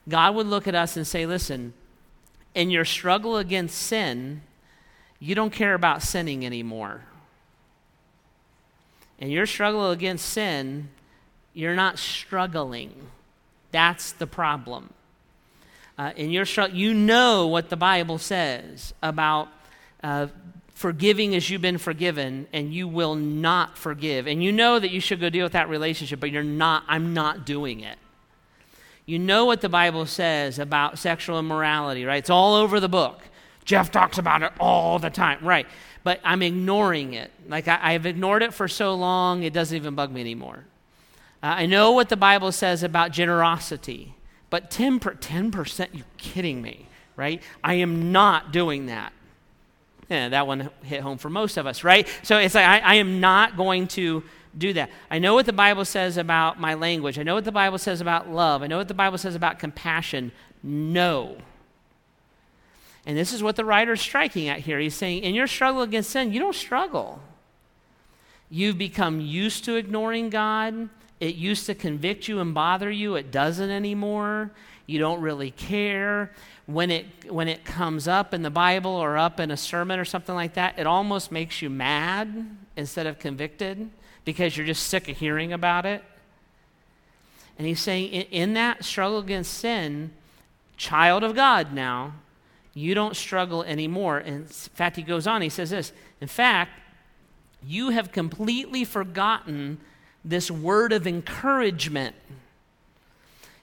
God 0.10 0.36
would 0.36 0.48
look 0.48 0.68
at 0.68 0.76
us 0.76 0.98
and 0.98 1.06
say, 1.06 1.26
Listen, 1.26 1.74
in 2.56 2.70
your 2.70 2.86
struggle 2.86 3.38
against 3.38 3.78
sin, 3.78 4.42
you 5.20 5.36
don't 5.36 5.54
care 5.54 5.76
about 5.76 6.02
sinning 6.02 6.46
anymore. 6.46 7.02
In 9.20 9.30
your 9.30 9.46
struggle 9.46 9.92
against 9.92 10.28
sin, 10.28 10.90
you're 11.54 11.76
not 11.76 12.00
struggling. 12.00 13.10
That's 13.72 14.12
the 14.14 14.26
problem 14.26 14.92
uh, 16.02 16.12
in 16.16 16.32
your 16.32 16.46
struggle, 16.46 16.76
you 16.76 16.96
know 16.96 17.46
what 17.46 17.70
the 17.70 17.78
Bible 17.78 18.18
says 18.18 18.92
about 19.04 19.50
uh, 20.02 20.26
forgiving 20.74 21.36
as 21.36 21.48
you've 21.48 21.62
been 21.62 21.78
forgiven, 21.78 22.48
and 22.52 22.74
you 22.74 22.88
will 22.88 23.14
not 23.14 23.78
forgive. 23.78 24.26
And 24.26 24.44
you 24.44 24.52
know 24.52 24.80
that 24.80 24.90
you 24.90 25.00
should 25.00 25.20
go 25.20 25.30
deal 25.30 25.46
with 25.46 25.52
that 25.52 25.70
relationship, 25.70 26.20
but 26.20 26.32
you're 26.32 26.42
not, 26.42 26.86
I'm 26.88 27.14
not 27.14 27.46
doing 27.46 27.82
it. 27.82 28.00
You 29.06 29.20
know 29.20 29.46
what 29.46 29.62
the 29.62 29.70
Bible 29.70 30.08
says 30.08 30.58
about 30.58 30.98
sexual 30.98 31.38
immorality, 31.38 32.04
right? 32.04 32.18
It's 32.18 32.32
all 32.32 32.56
over 32.56 32.80
the 32.80 32.90
book. 32.90 33.22
Jeff 33.64 33.92
talks 33.92 34.18
about 34.18 34.42
it 34.42 34.54
all 34.60 34.98
the 34.98 35.12
time, 35.12 35.46
right? 35.46 35.68
But 36.04 36.20
I'm 36.24 36.42
ignoring 36.42 37.14
it. 37.14 37.30
Like 37.48 37.68
I, 37.68 37.92
have 37.92 38.08
ignored 38.08 38.42
it 38.42 38.56
for 38.56 38.68
so 38.68 38.96
long, 38.96 39.44
it 39.44 39.54
doesn't 39.54 39.76
even 39.78 39.94
bug 39.94 40.12
me 40.12 40.22
anymore. 40.22 40.66
Uh, 41.44 41.58
I 41.58 41.66
know 41.68 41.92
what 41.92 42.10
the 42.10 42.18
Bible 42.18 42.52
says 42.52 42.82
about 42.82 43.12
generosity. 43.12 44.16
But 44.52 44.70
10%, 44.70 45.00
10% 45.00 45.88
you 45.94 46.04
kidding 46.18 46.62
me, 46.62 46.86
right? 47.16 47.42
I 47.64 47.76
am 47.76 48.12
not 48.12 48.52
doing 48.52 48.86
that. 48.86 49.14
Yeah, 50.10 50.28
that 50.30 50.46
one 50.46 50.70
hit 50.84 51.00
home 51.00 51.18
for 51.18 51.30
most 51.30 51.56
of 51.56 51.66
us, 51.66 51.86
right? 51.86 52.06
So 52.22 52.38
it's 52.38 52.54
like, 52.54 52.66
I, 52.66 52.80
I 52.80 52.96
am 52.96 53.22
not 53.22 53.56
going 53.56 53.88
to 53.90 54.24
do 54.58 54.74
that. 54.74 54.92
I 55.10 55.20
know 55.20 55.34
what 55.34 55.46
the 55.46 55.54
Bible 55.54 55.86
says 55.86 56.18
about 56.18 56.60
my 56.60 56.74
language. 56.74 57.18
I 57.18 57.24
know 57.24 57.36
what 57.36 57.46
the 57.46 57.52
Bible 57.54 57.78
says 57.78 58.02
about 58.02 58.30
love. 58.30 58.62
I 58.62 58.68
know 58.68 58.78
what 58.78 58.90
the 58.90 58.94
Bible 58.94 59.18
says 59.18 59.36
about 59.36 59.58
compassion. 59.58 60.34
No. 60.62 61.38
And 63.06 63.18
this 63.18 63.32
is 63.32 63.42
what 63.42 63.56
the 63.56 63.64
writer 63.64 63.94
is 63.94 64.02
striking 64.02 64.50
at 64.50 64.60
here. 64.60 64.80
He's 64.80 64.96
saying, 64.96 65.24
in 65.24 65.34
your 65.34 65.48
struggle 65.48 65.82
against 65.82 66.10
sin, 66.10 66.34
you 66.34 66.42
don't 66.42 66.54
struggle. 66.54 67.22
You've 68.50 68.78
become 68.78 69.22
used 69.22 69.64
to 69.64 69.78
ignoring 69.78 70.30
God. 70.30 70.90
It 71.22 71.36
used 71.36 71.68
to 71.68 71.76
convict 71.76 72.28
you 72.28 72.40
and 72.40 72.52
bother 72.52 72.90
you, 72.90 73.16
it 73.16 73.32
doesn't 73.32 73.70
anymore. 73.70 74.50
You 74.88 74.98
don't 74.98 75.22
really 75.22 75.52
care. 75.52 76.32
When 76.66 76.90
it, 76.90 77.06
when 77.30 77.48
it 77.48 77.64
comes 77.64 78.08
up 78.08 78.34
in 78.34 78.42
the 78.42 78.50
Bible 78.50 78.92
or 78.92 79.18
up 79.18 79.40
in 79.40 79.52
a 79.52 79.58
sermon 79.58 80.00
or 80.00 80.06
something 80.06 80.34
like 80.34 80.56
that, 80.56 80.80
it 80.80 80.88
almost 80.88 81.32
makes 81.32 81.62
you 81.62 81.70
mad 81.70 82.58
instead 82.76 83.06
of 83.06 83.20
convicted 83.20 83.92
because 84.26 84.58
you're 84.58 84.66
just 84.66 84.88
sick 84.88 85.08
of 85.10 85.18
hearing 85.18 85.54
about 85.54 85.86
it. 85.86 86.04
And 87.60 87.68
he's 87.68 87.80
saying, 87.80 88.12
in, 88.12 88.24
in 88.32 88.54
that 88.56 88.84
struggle 88.84 89.20
against 89.20 89.54
sin, 89.54 90.12
child 90.76 91.24
of 91.24 91.36
God 91.36 91.72
now, 91.72 92.16
you 92.74 92.96
don't 92.96 93.16
struggle 93.16 93.62
anymore. 93.64 94.20
In 94.20 94.46
fact, 94.46 94.96
he 94.96 95.04
goes 95.04 95.28
on, 95.28 95.44
he 95.44 95.50
says 95.50 95.70
this 95.70 95.94
In 96.20 96.28
fact, 96.28 96.72
you 97.64 97.90
have 97.90 98.12
completely 98.12 98.84
forgotten 98.84 99.80
this 100.24 100.52
word 100.52 100.94
of 100.94 101.08
encouragement. 101.08 102.16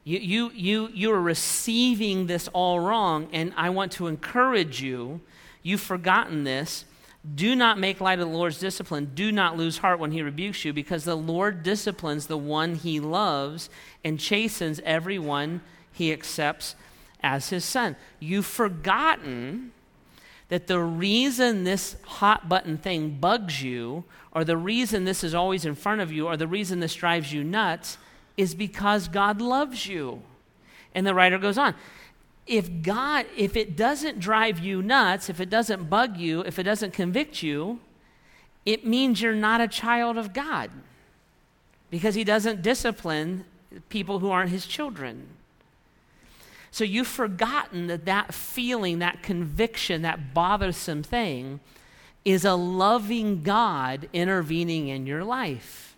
You, 0.04 0.18
you, 0.18 0.50
you, 0.54 0.88
you 0.94 1.12
are 1.12 1.20
receiving 1.20 2.26
this 2.26 2.48
all 2.48 2.80
wrong, 2.80 3.28
and 3.32 3.52
I 3.56 3.70
want 3.70 3.92
to 3.92 4.06
encourage 4.06 4.80
you. 4.80 5.20
You've 5.62 5.80
forgotten 5.80 6.44
this. 6.44 6.84
Do 7.34 7.54
not 7.54 7.78
make 7.78 8.00
light 8.00 8.18
of 8.18 8.28
the 8.28 8.34
Lord's 8.34 8.58
discipline. 8.58 9.12
Do 9.14 9.30
not 9.30 9.56
lose 9.56 9.78
heart 9.78 9.98
when 9.98 10.12
he 10.12 10.22
rebukes 10.22 10.64
you, 10.64 10.72
because 10.72 11.04
the 11.04 11.16
Lord 11.16 11.62
disciplines 11.62 12.26
the 12.26 12.38
one 12.38 12.74
he 12.74 13.00
loves 13.00 13.68
and 14.04 14.18
chastens 14.18 14.80
everyone 14.84 15.60
he 15.92 16.12
accepts 16.12 16.74
as 17.20 17.50
his 17.50 17.64
son. 17.64 17.96
You've 18.18 18.46
forgotten 18.46 19.72
that 20.48 20.66
the 20.66 20.80
reason 20.80 21.64
this 21.64 21.96
hot 22.04 22.48
button 22.48 22.78
thing 22.78 23.18
bugs 23.20 23.62
you, 23.62 24.04
or 24.32 24.44
the 24.44 24.56
reason 24.56 25.04
this 25.04 25.22
is 25.22 25.34
always 25.34 25.64
in 25.64 25.74
front 25.74 26.00
of 26.00 26.10
you, 26.10 26.26
or 26.26 26.36
the 26.36 26.46
reason 26.46 26.80
this 26.80 26.94
drives 26.94 27.32
you 27.32 27.44
nuts, 27.44 27.98
is 28.36 28.54
because 28.54 29.08
God 29.08 29.40
loves 29.40 29.86
you. 29.86 30.22
And 30.94 31.06
the 31.06 31.14
writer 31.14 31.38
goes 31.38 31.58
on. 31.58 31.74
If 32.46 32.82
God, 32.82 33.26
if 33.36 33.56
it 33.56 33.76
doesn't 33.76 34.20
drive 34.20 34.58
you 34.58 34.80
nuts, 34.80 35.28
if 35.28 35.38
it 35.38 35.50
doesn't 35.50 35.90
bug 35.90 36.16
you, 36.16 36.40
if 36.40 36.58
it 36.58 36.62
doesn't 36.62 36.94
convict 36.94 37.42
you, 37.42 37.80
it 38.64 38.86
means 38.86 39.20
you're 39.20 39.34
not 39.34 39.60
a 39.60 39.68
child 39.68 40.16
of 40.16 40.32
God 40.32 40.70
because 41.90 42.14
He 42.14 42.24
doesn't 42.24 42.62
discipline 42.62 43.44
people 43.88 44.20
who 44.20 44.30
aren't 44.30 44.50
His 44.50 44.66
children. 44.66 45.26
So 46.70 46.84
you've 46.84 47.06
forgotten 47.06 47.86
that 47.86 48.04
that 48.04 48.34
feeling, 48.34 48.98
that 48.98 49.22
conviction, 49.22 50.02
that 50.02 50.34
bothersome 50.34 51.02
thing 51.02 51.60
is 52.24 52.44
a 52.44 52.54
loving 52.54 53.42
God 53.42 54.08
intervening 54.12 54.88
in 54.88 55.06
your 55.06 55.24
life. 55.24 55.96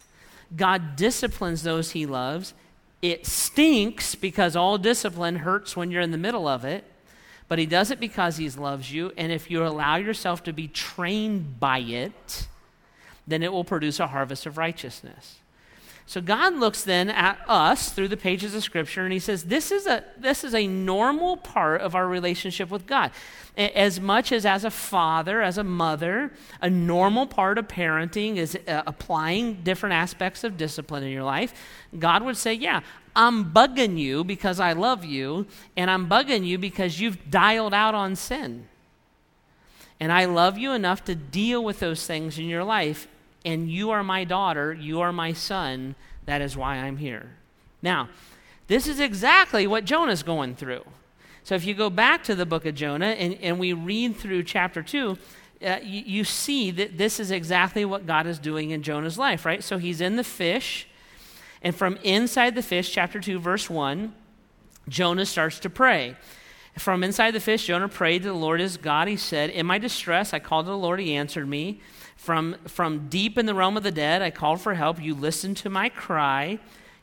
God 0.56 0.96
disciplines 0.96 1.62
those 1.62 1.90
he 1.90 2.06
loves. 2.06 2.54
It 3.02 3.26
stinks 3.26 4.14
because 4.14 4.54
all 4.54 4.78
discipline 4.78 5.36
hurts 5.36 5.76
when 5.76 5.90
you're 5.90 6.02
in 6.02 6.10
the 6.10 6.18
middle 6.18 6.46
of 6.46 6.64
it, 6.64 6.84
but 7.48 7.58
he 7.58 7.66
does 7.66 7.90
it 7.90 7.98
because 7.98 8.36
he 8.36 8.48
loves 8.50 8.92
you. 8.92 9.12
And 9.16 9.32
if 9.32 9.50
you 9.50 9.66
allow 9.66 9.96
yourself 9.96 10.44
to 10.44 10.52
be 10.52 10.68
trained 10.68 11.58
by 11.58 11.78
it, 11.78 12.46
then 13.26 13.42
it 13.42 13.52
will 13.52 13.64
produce 13.64 13.98
a 13.98 14.06
harvest 14.06 14.46
of 14.46 14.56
righteousness. 14.56 15.39
So 16.06 16.20
God 16.20 16.54
looks 16.54 16.82
then 16.82 17.08
at 17.08 17.38
us 17.46 17.90
through 17.90 18.08
the 18.08 18.16
pages 18.16 18.54
of 18.54 18.62
Scripture 18.64 19.04
and 19.04 19.12
He 19.12 19.18
says, 19.18 19.44
this 19.44 19.70
is, 19.70 19.86
a, 19.86 20.04
this 20.18 20.42
is 20.42 20.54
a 20.54 20.66
normal 20.66 21.36
part 21.36 21.80
of 21.80 21.94
our 21.94 22.08
relationship 22.08 22.70
with 22.70 22.86
God. 22.86 23.12
As 23.56 24.00
much 24.00 24.32
as 24.32 24.46
as 24.46 24.64
a 24.64 24.70
father, 24.70 25.42
as 25.42 25.58
a 25.58 25.64
mother, 25.64 26.32
a 26.60 26.70
normal 26.70 27.26
part 27.26 27.58
of 27.58 27.68
parenting 27.68 28.36
is 28.36 28.56
uh, 28.66 28.82
applying 28.86 29.62
different 29.62 29.92
aspects 29.92 30.44
of 30.44 30.56
discipline 30.56 31.02
in 31.02 31.10
your 31.10 31.24
life. 31.24 31.52
God 31.98 32.22
would 32.22 32.36
say, 32.36 32.54
Yeah, 32.54 32.80
I'm 33.14 33.52
bugging 33.52 33.98
you 33.98 34.24
because 34.24 34.60
I 34.60 34.72
love 34.72 35.04
you, 35.04 35.46
and 35.76 35.90
I'm 35.90 36.08
bugging 36.08 36.44
you 36.44 36.58
because 36.58 37.00
you've 37.00 37.30
dialed 37.30 37.74
out 37.74 37.94
on 37.94 38.16
sin. 38.16 38.68
And 39.98 40.10
I 40.10 40.24
love 40.24 40.56
you 40.56 40.72
enough 40.72 41.04
to 41.04 41.14
deal 41.14 41.62
with 41.62 41.80
those 41.80 42.06
things 42.06 42.38
in 42.38 42.46
your 42.46 42.64
life 42.64 43.06
and 43.44 43.70
you 43.70 43.90
are 43.90 44.02
my 44.02 44.24
daughter, 44.24 44.72
you 44.72 45.00
are 45.00 45.12
my 45.12 45.32
son. 45.32 45.94
That 46.26 46.40
is 46.40 46.56
why 46.56 46.76
I'm 46.76 46.96
here. 46.96 47.30
Now, 47.82 48.08
this 48.66 48.86
is 48.86 49.00
exactly 49.00 49.66
what 49.66 49.84
Jonah's 49.84 50.22
going 50.22 50.54
through. 50.54 50.84
So 51.42 51.54
if 51.54 51.64
you 51.64 51.74
go 51.74 51.90
back 51.90 52.22
to 52.24 52.34
the 52.34 52.46
book 52.46 52.66
of 52.66 52.74
Jonah 52.74 53.06
and, 53.06 53.34
and 53.40 53.58
we 53.58 53.72
read 53.72 54.16
through 54.16 54.44
chapter 54.44 54.82
2, 54.82 55.18
uh, 55.64 55.78
you, 55.82 56.02
you 56.06 56.24
see 56.24 56.70
that 56.70 56.96
this 56.96 57.18
is 57.18 57.30
exactly 57.30 57.84
what 57.84 58.06
God 58.06 58.26
is 58.26 58.38
doing 58.38 58.70
in 58.70 58.82
Jonah's 58.82 59.18
life, 59.18 59.44
right? 59.44 59.62
So 59.62 59.78
he's 59.78 60.00
in 60.00 60.16
the 60.16 60.24
fish, 60.24 60.86
and 61.62 61.74
from 61.74 61.96
inside 62.02 62.54
the 62.54 62.62
fish, 62.62 62.90
chapter 62.92 63.20
2, 63.20 63.38
verse 63.38 63.68
1, 63.68 64.14
Jonah 64.88 65.26
starts 65.26 65.58
to 65.60 65.70
pray. 65.70 66.16
From 66.78 67.04
inside 67.04 67.32
the 67.32 67.40
fish, 67.40 67.66
Jonah 67.66 67.88
prayed 67.88 68.22
to 68.22 68.28
the 68.28 68.34
Lord 68.34 68.60
his 68.60 68.76
God. 68.76 69.08
He 69.08 69.16
said, 69.16 69.50
In 69.50 69.66
my 69.66 69.78
distress, 69.78 70.32
I 70.32 70.38
called 70.38 70.66
to 70.66 70.70
the 70.70 70.78
Lord. 70.78 71.00
He 71.00 71.14
answered 71.14 71.48
me. 71.48 71.80
From, 72.20 72.56
from 72.66 73.08
deep 73.08 73.38
in 73.38 73.46
the 73.46 73.54
realm 73.54 73.78
of 73.78 73.82
the 73.82 73.90
dead, 73.90 74.20
I 74.20 74.30
called 74.30 74.60
for 74.60 74.74
help. 74.74 75.00
You 75.00 75.14
listened 75.14 75.56
to 75.56 75.70
my 75.70 75.88
cry. 75.88 76.58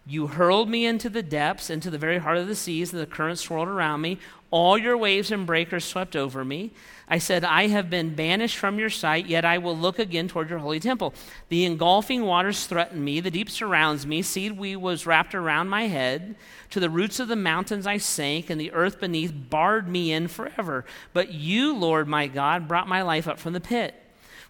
You 0.06 0.28
hurled 0.28 0.70
me 0.70 0.86
into 0.86 1.10
the 1.10 1.24
depths, 1.24 1.72
into 1.72 1.90
the 1.90 1.98
very 1.98 2.20
heart 2.20 2.38
of 2.38 2.48
the 2.48 2.54
seas, 2.54 2.94
and 2.94 3.02
the 3.02 3.08
currents 3.08 3.42
swirled 3.42 3.68
around 3.68 4.02
me. 4.02 4.20
All 4.52 4.78
your 4.78 4.96
waves 4.96 5.32
and 5.32 5.48
breakers 5.48 5.86
swept 5.86 6.16
over 6.16 6.46
me. 6.46 6.72
I 7.10 7.18
said, 7.18 7.44
I 7.44 7.66
have 7.66 7.90
been 7.90 8.14
banished 8.14 8.58
from 8.58 8.78
your 8.78 8.92
sight, 8.92 9.26
yet 9.26 9.44
I 9.44 9.58
will 9.58 9.76
look 9.76 9.98
again 9.98 10.28
toward 10.28 10.52
your 10.52 10.60
holy 10.60 10.80
temple. 10.80 11.16
The 11.50 11.66
engulfing 11.66 12.24
waters 12.24 12.68
threaten 12.68 13.04
me, 13.04 13.20
the 13.20 13.32
deep 13.32 13.50
surrounds 13.50 14.06
me, 14.06 14.22
seaweed 14.22 14.78
was 14.78 15.08
wrapped 15.08 15.34
around 15.34 15.68
my 15.68 15.88
head. 15.88 16.36
To 16.70 16.80
the 16.80 16.92
roots 16.92 17.20
of 17.20 17.28
the 17.28 17.36
mountains 17.36 17.88
I 17.88 17.98
sank, 17.98 18.52
and 18.52 18.62
the 18.62 18.72
earth 18.72 19.00
beneath 19.00 19.34
barred 19.34 19.88
me 19.88 20.12
in 20.12 20.28
forever. 20.28 20.86
But 21.12 21.34
you, 21.34 21.76
Lord 21.76 22.08
my 22.08 22.28
God, 22.28 22.68
brought 22.68 22.88
my 22.88 23.02
life 23.02 23.28
up 23.28 23.40
from 23.40 23.54
the 23.54 23.60
pit. 23.60 23.96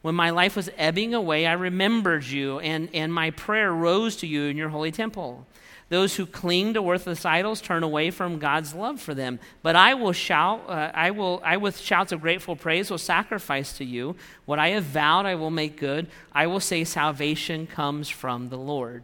When 0.07 0.15
my 0.15 0.29
life 0.29 0.55
was 0.55 0.69
ebbing 0.77 1.13
away, 1.13 1.45
I 1.45 1.51
remembered 1.51 2.23
you, 2.23 2.59
and, 2.59 2.87
and 2.93 3.13
my 3.13 3.31
prayer 3.31 3.73
rose 3.73 4.15
to 4.15 4.25
you 4.25 4.43
in 4.43 4.55
your 4.55 4.69
holy 4.69 4.89
temple. 4.89 5.45
Those 5.89 6.15
who 6.15 6.25
cling 6.25 6.75
to 6.75 6.81
worthless 6.81 7.25
idols 7.25 7.59
turn 7.59 7.83
away 7.83 8.11
from 8.11 8.39
God's 8.39 8.73
love 8.73 9.01
for 9.01 9.13
them. 9.13 9.37
But 9.63 9.75
I 9.75 9.95
will 9.95 10.13
shout, 10.13 10.63
uh, 10.69 10.91
I 10.93 11.11
will, 11.11 11.41
I 11.43 11.57
with 11.57 11.77
shouts 11.77 12.13
of 12.13 12.21
grateful 12.21 12.55
praise 12.55 12.89
will 12.89 12.97
sacrifice 12.97 13.73
to 13.79 13.83
you. 13.83 14.15
What 14.45 14.59
I 14.59 14.69
have 14.69 14.85
vowed, 14.85 15.25
I 15.25 15.35
will 15.35 15.51
make 15.51 15.75
good. 15.75 16.07
I 16.31 16.47
will 16.47 16.61
say 16.61 16.85
salvation 16.85 17.67
comes 17.67 18.07
from 18.07 18.47
the 18.47 18.57
Lord. 18.57 19.03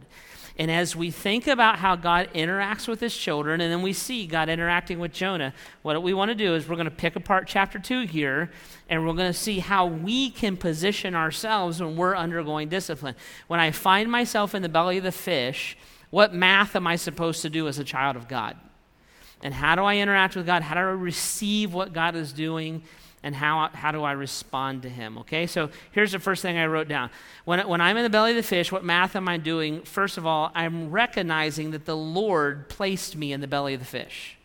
And 0.56 0.70
as 0.70 0.94
we 0.94 1.10
think 1.10 1.48
about 1.48 1.80
how 1.80 1.96
God 1.96 2.28
interacts 2.32 2.86
with 2.86 3.00
his 3.00 3.16
children, 3.16 3.60
and 3.60 3.72
then 3.72 3.82
we 3.82 3.92
see 3.92 4.24
God 4.26 4.48
interacting 4.48 5.00
with 5.00 5.12
Jonah, 5.12 5.52
what 5.82 6.00
we 6.00 6.14
want 6.14 6.28
to 6.28 6.36
do 6.36 6.54
is 6.54 6.68
we're 6.68 6.76
going 6.76 6.84
to 6.84 6.92
pick 6.92 7.16
apart 7.16 7.48
chapter 7.48 7.78
2 7.78 8.02
here, 8.02 8.52
and 8.88 9.04
we're 9.04 9.14
going 9.14 9.32
to 9.32 9.38
see 9.38 9.58
how 9.58 9.86
we 9.86 10.30
can 10.30 10.56
position 10.56 11.16
ourselves 11.16 11.82
when 11.82 11.96
we're 11.96 12.14
undergoing 12.14 12.68
discipline. 12.68 13.16
When 13.48 13.58
I 13.58 13.72
find 13.72 14.10
myself 14.10 14.54
in 14.54 14.62
the 14.62 14.68
belly 14.68 14.98
of 14.98 15.04
the 15.04 15.10
fish, 15.12 15.76
what 16.10 16.32
math 16.32 16.76
am 16.76 16.86
I 16.86 16.94
supposed 16.94 17.42
to 17.42 17.50
do 17.50 17.66
as 17.66 17.80
a 17.80 17.84
child 17.84 18.14
of 18.14 18.28
God? 18.28 18.56
And 19.42 19.52
how 19.52 19.74
do 19.74 19.82
I 19.82 19.96
interact 19.96 20.36
with 20.36 20.46
God? 20.46 20.62
How 20.62 20.74
do 20.74 20.80
I 20.80 20.84
receive 20.84 21.74
what 21.74 21.92
God 21.92 22.14
is 22.14 22.32
doing? 22.32 22.84
And 23.24 23.34
how, 23.34 23.70
how 23.72 23.90
do 23.90 24.04
I 24.04 24.12
respond 24.12 24.82
to 24.82 24.88
Him? 24.88 25.18
Okay, 25.18 25.48
so 25.48 25.70
here's 25.90 26.12
the 26.12 26.20
first 26.20 26.42
thing 26.42 26.56
I 26.56 26.66
wrote 26.66 26.86
down. 26.86 27.10
When, 27.44 27.66
when 27.66 27.80
I'm 27.80 27.96
in 27.96 28.04
the 28.04 28.10
belly 28.10 28.30
of 28.30 28.36
the 28.36 28.42
fish, 28.42 28.70
what 28.70 28.84
math 28.84 29.16
am 29.16 29.28
I 29.28 29.38
doing? 29.38 29.82
First 29.82 30.16
of 30.18 30.26
all, 30.26 30.52
I'm 30.54 30.90
recognizing 30.90 31.72
that 31.72 31.86
the 31.86 31.96
Lord 31.96 32.68
placed 32.68 33.16
me 33.16 33.32
in 33.32 33.40
the 33.40 33.48
belly 33.48 33.74
of 33.74 33.80
the 33.80 33.86
fish. 33.86 34.36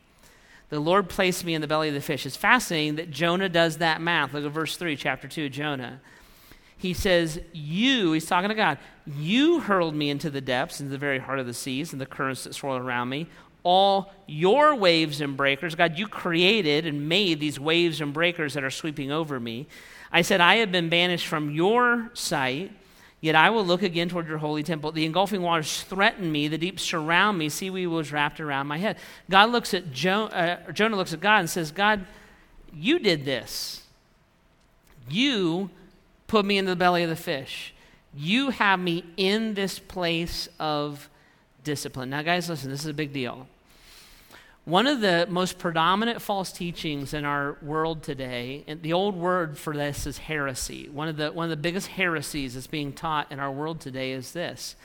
The 0.69 0.79
Lord 0.79 1.09
placed 1.09 1.45
me 1.45 1.53
in 1.53 1.61
the 1.61 1.67
belly 1.67 1.89
of 1.89 1.93
the 1.93 2.01
fish. 2.01 2.25
It's 2.25 2.37
fascinating 2.37 2.95
that 2.95 3.11
Jonah 3.11 3.49
does 3.49 3.77
that 3.77 4.01
math. 4.01 4.33
Look 4.33 4.45
at 4.45 4.51
verse 4.51 4.77
3, 4.77 4.95
chapter 4.95 5.27
2, 5.27 5.49
Jonah 5.49 5.99
he 6.79 6.93
says, 6.93 7.41
You, 7.51 8.13
he's 8.13 8.25
talking 8.25 8.47
to 8.47 8.55
God, 8.55 8.79
you 9.05 9.59
hurled 9.59 9.93
me 9.93 10.09
into 10.09 10.29
the 10.29 10.39
depths, 10.39 10.79
into 10.79 10.91
the 10.91 10.97
very 10.97 11.19
heart 11.19 11.37
of 11.37 11.45
the 11.45 11.53
seas, 11.53 11.91
and 11.91 12.01
the 12.01 12.05
currents 12.05 12.45
that 12.45 12.55
swirl 12.55 12.77
around 12.77 13.09
me. 13.09 13.27
All 13.63 14.11
your 14.25 14.75
waves 14.75 15.21
and 15.21 15.35
breakers, 15.35 15.75
God, 15.75 15.97
you 15.97 16.07
created 16.07 16.85
and 16.85 17.09
made 17.09 17.39
these 17.39 17.59
waves 17.59 17.99
and 17.99 18.13
breakers 18.13 18.53
that 18.53 18.63
are 18.63 18.71
sweeping 18.71 19.11
over 19.11 19.39
me. 19.39 19.67
I 20.11 20.21
said, 20.21 20.41
I 20.41 20.55
have 20.55 20.71
been 20.71 20.89
banished 20.89 21.27
from 21.27 21.51
your 21.51 22.09
sight, 22.13 22.71
yet 23.21 23.35
I 23.35 23.49
will 23.49 23.65
look 23.65 23.83
again 23.83 24.09
toward 24.09 24.27
your 24.27 24.37
holy 24.37 24.63
temple. 24.63 24.91
The 24.91 25.05
engulfing 25.05 25.41
waters 25.41 25.83
threaten 25.83 26.31
me, 26.31 26.47
the 26.47 26.57
deep 26.57 26.79
surround 26.79 27.37
me. 27.37 27.49
Seaweed 27.49 27.89
was 27.89 28.11
wrapped 28.11 28.39
around 28.39 28.67
my 28.67 28.77
head. 28.77 28.97
God 29.29 29.51
looks 29.51 29.73
at 29.73 29.91
jo- 29.91 30.25
uh, 30.25 30.71
Jonah 30.71 30.95
looks 30.95 31.13
at 31.13 31.19
God 31.19 31.39
and 31.39 31.49
says, 31.49 31.71
God, 31.71 32.05
you 32.73 32.99
did 32.99 33.25
this. 33.25 33.83
You 35.09 35.69
put 36.27 36.45
me 36.45 36.57
into 36.57 36.71
the 36.71 36.75
belly 36.75 37.03
of 37.03 37.09
the 37.09 37.15
fish. 37.15 37.73
You 38.15 38.49
have 38.51 38.79
me 38.79 39.03
in 39.17 39.53
this 39.53 39.79
place 39.79 40.49
of 40.59 41.09
discipline. 41.69 42.09
Now, 42.09 42.23
guys, 42.23 42.49
listen, 42.49 42.71
this 42.71 42.79
is 42.79 42.87
a 42.87 42.93
big 42.95 43.13
deal. 43.13 43.47
One 44.65 44.87
of 44.87 45.01
the 45.01 45.27
most 45.29 45.59
predominant 45.59 46.19
false 46.19 46.51
teachings 46.51 47.13
in 47.13 47.25
our 47.25 47.57
world 47.61 48.01
today, 48.01 48.63
and 48.67 48.81
the 48.81 48.93
old 48.93 49.15
word 49.15 49.55
for 49.55 49.75
this 49.75 50.07
is 50.07 50.17
heresy. 50.17 50.89
One 50.89 51.07
of 51.07 51.17
the, 51.17 51.31
one 51.31 51.45
of 51.45 51.51
the 51.51 51.57
biggest 51.61 51.89
heresies 51.89 52.55
that's 52.55 52.65
being 52.65 52.91
taught 52.91 53.31
in 53.31 53.39
our 53.39 53.51
world 53.51 53.79
today 53.79 54.11
is 54.11 54.31
this 54.31 54.75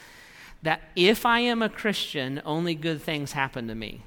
that 0.62 0.80
if 0.96 1.26
I 1.26 1.40
am 1.40 1.60
a 1.62 1.68
Christian, 1.68 2.40
only 2.46 2.74
good 2.74 3.02
things 3.02 3.32
happen 3.32 3.68
to 3.68 3.74
me. 3.74 4.02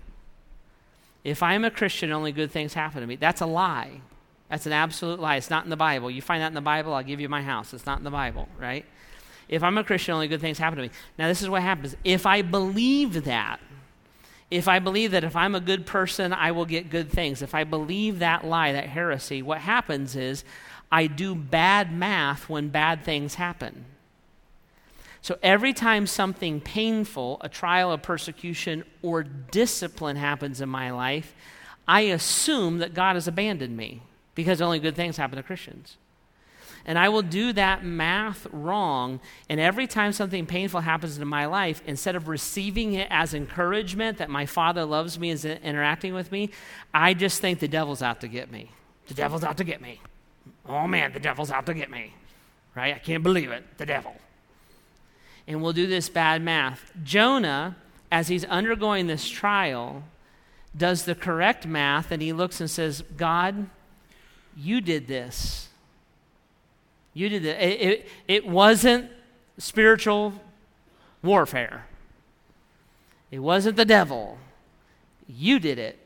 If 1.23 1.43
I 1.43 1.53
am 1.53 1.63
a 1.63 1.69
Christian, 1.69 2.11
only 2.11 2.31
good 2.31 2.51
things 2.51 2.73
happen 2.73 3.01
to 3.01 3.07
me. 3.07 3.15
That's 3.15 3.41
a 3.41 3.45
lie. 3.45 4.01
That's 4.49 4.65
an 4.65 4.73
absolute 4.73 5.19
lie. 5.19 5.35
It's 5.35 5.51
not 5.51 5.65
in 5.65 5.69
the 5.69 5.77
Bible. 5.77 6.09
You 6.09 6.21
find 6.23 6.41
that 6.41 6.47
in 6.47 6.53
the 6.55 6.61
Bible, 6.61 6.93
I'll 6.93 7.03
give 7.03 7.19
you 7.19 7.29
my 7.29 7.43
house. 7.43 7.73
It's 7.73 7.85
not 7.85 7.99
in 7.99 8.03
the 8.03 8.09
Bible, 8.11 8.47
right? 8.57 8.85
If 9.49 9.63
I'm 9.63 9.77
a 9.77 9.83
Christian, 9.83 10.13
only 10.13 10.27
good 10.27 10.41
things 10.41 10.57
happen 10.57 10.77
to 10.77 10.83
me. 10.83 10.91
Now, 11.17 11.27
this 11.27 11.41
is 11.41 11.49
what 11.49 11.61
happens. 11.61 11.95
If 12.03 12.25
I 12.25 12.41
believe 12.41 13.25
that, 13.25 13.59
if 14.49 14.67
I 14.67 14.79
believe 14.79 15.11
that 15.11 15.23
if 15.23 15.35
I'm 15.35 15.55
a 15.55 15.59
good 15.59 15.85
person, 15.85 16.33
I 16.33 16.51
will 16.51 16.65
get 16.65 16.89
good 16.89 17.09
things, 17.09 17.41
if 17.41 17.53
I 17.55 17.63
believe 17.63 18.19
that 18.19 18.45
lie, 18.45 18.71
that 18.73 18.87
heresy, 18.87 19.41
what 19.41 19.59
happens 19.59 20.15
is 20.15 20.43
I 20.91 21.07
do 21.07 21.35
bad 21.35 21.91
math 21.91 22.49
when 22.49 22.69
bad 22.69 23.03
things 23.03 23.35
happen. 23.35 23.85
So 25.21 25.37
every 25.43 25.73
time 25.73 26.07
something 26.07 26.61
painful, 26.61 27.39
a 27.41 27.49
trial, 27.49 27.91
a 27.91 27.97
persecution, 27.97 28.85
or 29.01 29.23
discipline 29.23 30.15
happens 30.15 30.61
in 30.61 30.69
my 30.69 30.91
life, 30.91 31.35
I 31.87 32.01
assume 32.01 32.77
that 32.77 32.93
God 32.93 33.15
has 33.15 33.27
abandoned 33.27 33.75
me 33.75 34.01
because 34.35 34.61
only 34.61 34.79
good 34.79 34.95
things 34.95 35.17
happen 35.17 35.35
to 35.35 35.43
Christians. 35.43 35.97
And 36.87 36.97
I 36.97 37.09
will 37.09 37.21
do 37.21 37.51
that 37.51 37.83
math 37.83 38.47
wrong. 38.51 39.19
And 39.49 39.59
every 39.59 39.87
time 39.87 40.13
something 40.13 40.45
painful 40.45 40.79
happens 40.79 41.17
in 41.17 41.27
my 41.27 41.45
life, 41.45 41.83
instead 41.85 42.15
of 42.15 42.29
receiving 42.29 42.93
it 42.93 43.09
as 43.11 43.33
encouragement 43.33 44.17
that 44.19 44.29
my 44.29 44.45
Father 44.45 44.85
loves 44.85 45.19
me 45.19 45.29
and 45.29 45.35
is 45.35 45.45
interacting 45.45 46.13
with 46.13 46.31
me, 46.31 46.49
I 46.93 47.13
just 47.13 47.41
think 47.41 47.59
the 47.59 47.67
devil's 47.67 48.01
out 48.01 48.21
to 48.21 48.29
get 48.29 48.49
me. 48.49 48.71
The 49.07 49.13
devil's 49.13 49.43
out 49.43 49.57
to 49.57 49.65
get 49.65 49.81
me. 49.81 49.99
Oh 50.65 50.87
man, 50.87 51.11
the 51.11 51.19
devil's 51.19 51.51
out 51.51 51.65
to 51.65 51.73
get 51.73 51.91
me. 51.91 52.13
Right? 52.73 52.95
I 52.95 52.99
can't 52.99 53.23
believe 53.23 53.51
it. 53.51 53.65
The 53.77 53.85
devil. 53.85 54.15
And 55.45 55.61
we'll 55.61 55.73
do 55.73 55.87
this 55.87 56.07
bad 56.07 56.41
math. 56.41 56.91
Jonah, 57.03 57.75
as 58.11 58.29
he's 58.29 58.45
undergoing 58.45 59.07
this 59.07 59.27
trial, 59.27 60.03
does 60.75 61.03
the 61.03 61.15
correct 61.15 61.67
math 61.67 62.11
and 62.11 62.21
he 62.21 62.31
looks 62.31 62.61
and 62.61 62.69
says, 62.69 63.03
God, 63.17 63.67
you 64.55 64.79
did 64.79 65.07
this. 65.07 65.66
You 67.17 67.29
did 67.29 67.45
it. 67.45 67.59
It, 67.59 68.09
it, 68.27 68.47
wasn't 68.47 69.09
spiritual 69.57 70.33
warfare, 71.23 71.87
it 73.31 73.39
wasn't 73.39 73.75
the 73.75 73.85
devil. 73.85 74.37
You 75.27 75.59
did 75.59 75.79
it. 75.79 75.97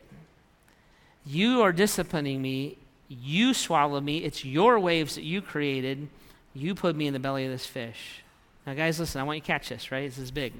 You 1.25 1.61
are 1.63 1.73
disciplining 1.73 2.41
me. 2.41 2.77
You 3.09 3.53
swallowed 3.53 4.05
me. 4.05 4.19
It's 4.19 4.45
your 4.45 4.79
waves 4.79 5.15
that 5.15 5.23
you 5.23 5.41
created. 5.41 6.07
You 6.53 6.73
put 6.73 6.95
me 6.95 7.07
in 7.07 7.13
the 7.13 7.19
belly 7.19 7.43
of 7.43 7.51
this 7.51 7.65
fish. 7.65 8.23
Now, 8.65 8.73
guys, 8.73 8.97
listen, 8.97 9.19
I 9.19 9.25
want 9.25 9.35
you 9.35 9.41
to 9.41 9.47
catch 9.47 9.67
this, 9.67 9.91
right? 9.91 10.09
This 10.09 10.17
is 10.17 10.31
big. 10.31 10.53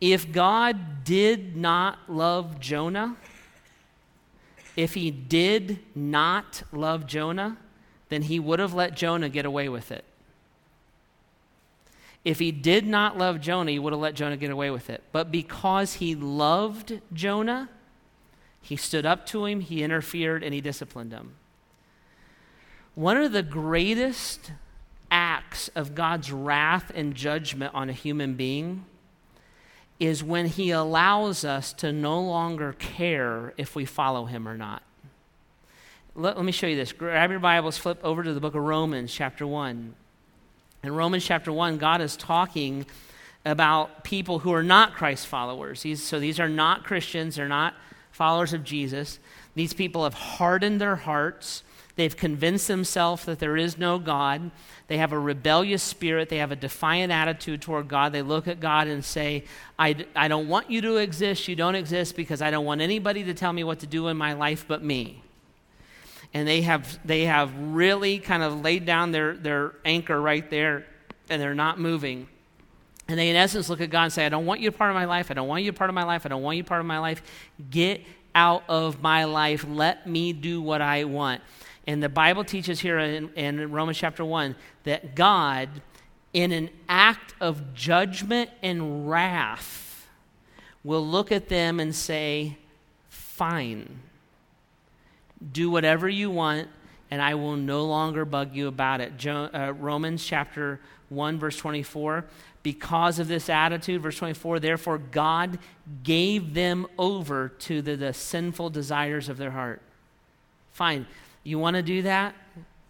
If 0.00 0.32
God 0.32 1.04
did 1.04 1.56
not 1.56 2.00
love 2.08 2.58
Jonah, 2.58 3.16
if 4.76 4.94
he 4.94 5.12
did 5.12 5.78
not 5.94 6.64
love 6.72 7.06
Jonah, 7.06 7.56
then 8.12 8.22
he 8.22 8.38
would 8.38 8.58
have 8.58 8.74
let 8.74 8.94
Jonah 8.94 9.28
get 9.28 9.46
away 9.46 9.68
with 9.68 9.90
it. 9.90 10.04
If 12.24 12.38
he 12.38 12.52
did 12.52 12.86
not 12.86 13.18
love 13.18 13.40
Jonah, 13.40 13.70
he 13.70 13.78
would 13.78 13.92
have 13.92 14.00
let 14.00 14.14
Jonah 14.14 14.36
get 14.36 14.50
away 14.50 14.70
with 14.70 14.90
it. 14.90 15.02
But 15.10 15.32
because 15.32 15.94
he 15.94 16.14
loved 16.14 17.00
Jonah, 17.12 17.68
he 18.60 18.76
stood 18.76 19.04
up 19.04 19.26
to 19.26 19.44
him, 19.44 19.60
he 19.60 19.82
interfered, 19.82 20.44
and 20.44 20.54
he 20.54 20.60
disciplined 20.60 21.12
him. 21.12 21.34
One 22.94 23.16
of 23.16 23.32
the 23.32 23.42
greatest 23.42 24.52
acts 25.10 25.68
of 25.68 25.94
God's 25.94 26.30
wrath 26.30 26.92
and 26.94 27.14
judgment 27.14 27.74
on 27.74 27.88
a 27.88 27.92
human 27.92 28.34
being 28.34 28.84
is 29.98 30.22
when 30.22 30.46
he 30.46 30.70
allows 30.70 31.44
us 31.44 31.72
to 31.74 31.92
no 31.92 32.20
longer 32.20 32.74
care 32.74 33.52
if 33.56 33.74
we 33.74 33.84
follow 33.84 34.26
him 34.26 34.46
or 34.46 34.56
not. 34.56 34.82
Let, 36.14 36.36
let, 36.36 36.44
me 36.44 36.52
show 36.52 36.66
you 36.66 36.76
this. 36.76 36.92
Grab 36.92 37.30
your 37.30 37.40
Bibles, 37.40 37.78
flip 37.78 37.98
over 38.04 38.22
to 38.22 38.34
the 38.34 38.40
book 38.40 38.54
of 38.54 38.62
Romans, 38.62 39.10
chapter 39.10 39.46
1. 39.46 39.94
In 40.82 40.94
Romans 40.94 41.24
chapter 41.24 41.50
1, 41.50 41.78
God 41.78 42.02
is 42.02 42.18
talking 42.18 42.84
about 43.46 44.04
people 44.04 44.40
who 44.40 44.52
are 44.52 44.62
not 44.62 44.94
Christ 44.94 45.26
followers. 45.26 45.80
These, 45.82 46.02
so 46.02 46.20
these 46.20 46.38
are 46.38 46.50
not 46.50 46.84
Christians, 46.84 47.36
they're 47.36 47.48
not 47.48 47.72
followers 48.10 48.52
of 48.52 48.62
Jesus. 48.62 49.20
These 49.54 49.72
people 49.72 50.04
have 50.04 50.12
hardened 50.12 50.82
their 50.82 50.96
hearts. 50.96 51.62
They've 51.96 52.14
convinced 52.14 52.68
themselves 52.68 53.24
that 53.24 53.38
there 53.38 53.56
is 53.56 53.78
no 53.78 53.98
God. 53.98 54.50
They 54.88 54.98
have 54.98 55.12
a 55.12 55.18
rebellious 55.18 55.82
spirit. 55.82 56.28
They 56.28 56.38
have 56.38 56.52
a 56.52 56.56
defiant 56.56 57.10
attitude 57.10 57.62
toward 57.62 57.88
God. 57.88 58.12
They 58.12 58.20
look 58.20 58.48
at 58.48 58.60
God 58.60 58.86
and 58.86 59.02
say, 59.02 59.44
I, 59.78 60.04
I 60.14 60.28
don't 60.28 60.48
want 60.48 60.70
you 60.70 60.82
to 60.82 60.96
exist. 60.96 61.48
You 61.48 61.56
don't 61.56 61.74
exist 61.74 62.16
because 62.16 62.42
I 62.42 62.50
don't 62.50 62.66
want 62.66 62.82
anybody 62.82 63.24
to 63.24 63.32
tell 63.32 63.54
me 63.54 63.64
what 63.64 63.78
to 63.78 63.86
do 63.86 64.08
in 64.08 64.18
my 64.18 64.34
life 64.34 64.66
but 64.68 64.84
me. 64.84 65.22
And 66.34 66.48
they 66.48 66.62
have, 66.62 66.98
they 67.04 67.26
have 67.26 67.52
really 67.56 68.18
kind 68.18 68.42
of 68.42 68.62
laid 68.62 68.86
down 68.86 69.12
their, 69.12 69.36
their 69.36 69.74
anchor 69.84 70.20
right 70.20 70.48
there, 70.48 70.86
and 71.28 71.40
they're 71.40 71.54
not 71.54 71.78
moving. 71.78 72.26
And 73.08 73.18
they, 73.18 73.28
in 73.28 73.36
essence, 73.36 73.68
look 73.68 73.80
at 73.80 73.90
God 73.90 74.04
and 74.04 74.12
say, 74.12 74.24
I 74.24 74.28
don't 74.28 74.46
want 74.46 74.60
you 74.60 74.68
a 74.68 74.72
part 74.72 74.90
of 74.90 74.94
my 74.94 75.04
life. 75.04 75.30
I 75.30 75.34
don't 75.34 75.48
want 75.48 75.64
you 75.64 75.70
a 75.70 75.74
part 75.74 75.90
of 75.90 75.94
my 75.94 76.04
life. 76.04 76.24
I 76.24 76.30
don't 76.30 76.42
want 76.42 76.56
you 76.56 76.62
a 76.62 76.66
part 76.66 76.80
of 76.80 76.86
my 76.86 76.98
life. 76.98 77.22
Get 77.70 78.02
out 78.34 78.64
of 78.68 79.02
my 79.02 79.24
life. 79.24 79.66
Let 79.68 80.06
me 80.06 80.32
do 80.32 80.62
what 80.62 80.80
I 80.80 81.04
want. 81.04 81.42
And 81.86 82.02
the 82.02 82.08
Bible 82.08 82.44
teaches 82.44 82.80
here 82.80 82.98
in, 82.98 83.30
in 83.34 83.70
Romans 83.70 83.98
chapter 83.98 84.24
1 84.24 84.56
that 84.84 85.14
God, 85.14 85.68
in 86.32 86.52
an 86.52 86.70
act 86.88 87.34
of 87.40 87.74
judgment 87.74 88.50
and 88.62 89.10
wrath, 89.10 90.08
will 90.84 91.06
look 91.06 91.30
at 91.32 91.48
them 91.48 91.80
and 91.80 91.94
say, 91.94 92.56
Fine 93.10 94.00
do 95.52 95.70
whatever 95.70 96.08
you 96.08 96.30
want, 96.30 96.68
and 97.10 97.20
I 97.20 97.34
will 97.34 97.56
no 97.56 97.84
longer 97.84 98.24
bug 98.24 98.54
you 98.54 98.68
about 98.68 99.00
it. 99.00 99.16
Jo- 99.16 99.50
uh, 99.52 99.72
Romans 99.78 100.24
chapter 100.24 100.80
1, 101.08 101.38
verse 101.38 101.56
24. 101.56 102.24
Because 102.62 103.18
of 103.18 103.26
this 103.28 103.48
attitude, 103.48 104.02
verse 104.02 104.16
24, 104.18 104.60
therefore 104.60 104.98
God 104.98 105.58
gave 106.04 106.54
them 106.54 106.86
over 106.96 107.48
to 107.48 107.82
the, 107.82 107.96
the 107.96 108.12
sinful 108.12 108.70
desires 108.70 109.28
of 109.28 109.36
their 109.36 109.50
heart. 109.50 109.82
Fine. 110.72 111.06
You 111.42 111.58
want 111.58 111.74
to 111.74 111.82
do 111.82 112.02
that? 112.02 112.34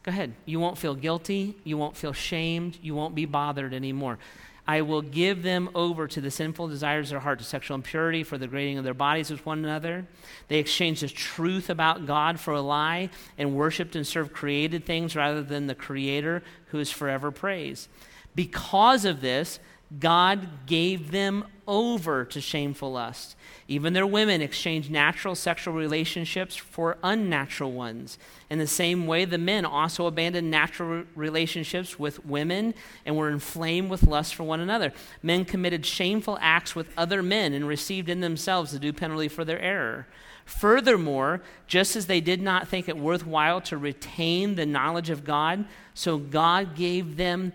Go 0.02 0.10
ahead. 0.10 0.34
You 0.44 0.60
won't 0.60 0.76
feel 0.76 0.94
guilty. 0.94 1.54
You 1.64 1.78
won't 1.78 1.96
feel 1.96 2.12
shamed. 2.12 2.78
You 2.82 2.94
won't 2.94 3.14
be 3.14 3.24
bothered 3.24 3.72
anymore. 3.72 4.18
I 4.66 4.82
will 4.82 5.02
give 5.02 5.42
them 5.42 5.70
over 5.74 6.06
to 6.06 6.20
the 6.20 6.30
sinful 6.30 6.68
desires 6.68 7.08
of 7.08 7.10
their 7.10 7.20
heart, 7.20 7.40
to 7.40 7.44
sexual 7.44 7.74
impurity, 7.74 8.22
for 8.22 8.38
the 8.38 8.46
degrading 8.46 8.78
of 8.78 8.84
their 8.84 8.94
bodies 8.94 9.30
with 9.30 9.44
one 9.44 9.64
another. 9.64 10.06
They 10.48 10.58
exchanged 10.58 11.02
the 11.02 11.08
truth 11.08 11.68
about 11.68 12.06
God 12.06 12.38
for 12.38 12.54
a 12.54 12.60
lie 12.60 13.10
and 13.36 13.56
worshiped 13.56 13.96
and 13.96 14.06
served 14.06 14.32
created 14.32 14.84
things 14.84 15.16
rather 15.16 15.42
than 15.42 15.66
the 15.66 15.74
Creator 15.74 16.42
who 16.66 16.78
is 16.78 16.90
forever 16.90 17.32
praised. 17.32 17.88
Because 18.34 19.04
of 19.04 19.20
this, 19.20 19.58
God 19.98 20.66
gave 20.66 21.10
them 21.10 21.44
over 21.66 22.24
to 22.24 22.40
shameful 22.40 22.92
lust. 22.92 23.36
Even 23.68 23.92
their 23.92 24.06
women 24.06 24.42
exchanged 24.42 24.90
natural 24.90 25.34
sexual 25.34 25.74
relationships 25.74 26.56
for 26.56 26.98
unnatural 27.02 27.72
ones. 27.72 28.18
In 28.50 28.58
the 28.58 28.66
same 28.66 29.06
way, 29.06 29.24
the 29.24 29.38
men 29.38 29.64
also 29.64 30.06
abandoned 30.06 30.50
natural 30.50 31.04
relationships 31.14 31.98
with 31.98 32.24
women 32.26 32.74
and 33.06 33.16
were 33.16 33.30
inflamed 33.30 33.90
with 33.90 34.02
lust 34.02 34.34
for 34.34 34.44
one 34.44 34.60
another. 34.60 34.92
Men 35.22 35.44
committed 35.44 35.86
shameful 35.86 36.38
acts 36.40 36.74
with 36.74 36.90
other 36.96 37.22
men 37.22 37.52
and 37.52 37.68
received 37.68 38.08
in 38.08 38.20
themselves 38.20 38.72
the 38.72 38.78
due 38.78 38.92
penalty 38.92 39.28
for 39.28 39.44
their 39.44 39.60
error. 39.60 40.06
Furthermore, 40.44 41.40
just 41.66 41.94
as 41.94 42.06
they 42.06 42.20
did 42.20 42.42
not 42.42 42.66
think 42.66 42.88
it 42.88 42.98
worthwhile 42.98 43.60
to 43.62 43.76
retain 43.76 44.56
the 44.56 44.66
knowledge 44.66 45.08
of 45.08 45.24
God, 45.24 45.64
so 45.94 46.18
God 46.18 46.74
gave 46.74 47.16
them 47.16 47.52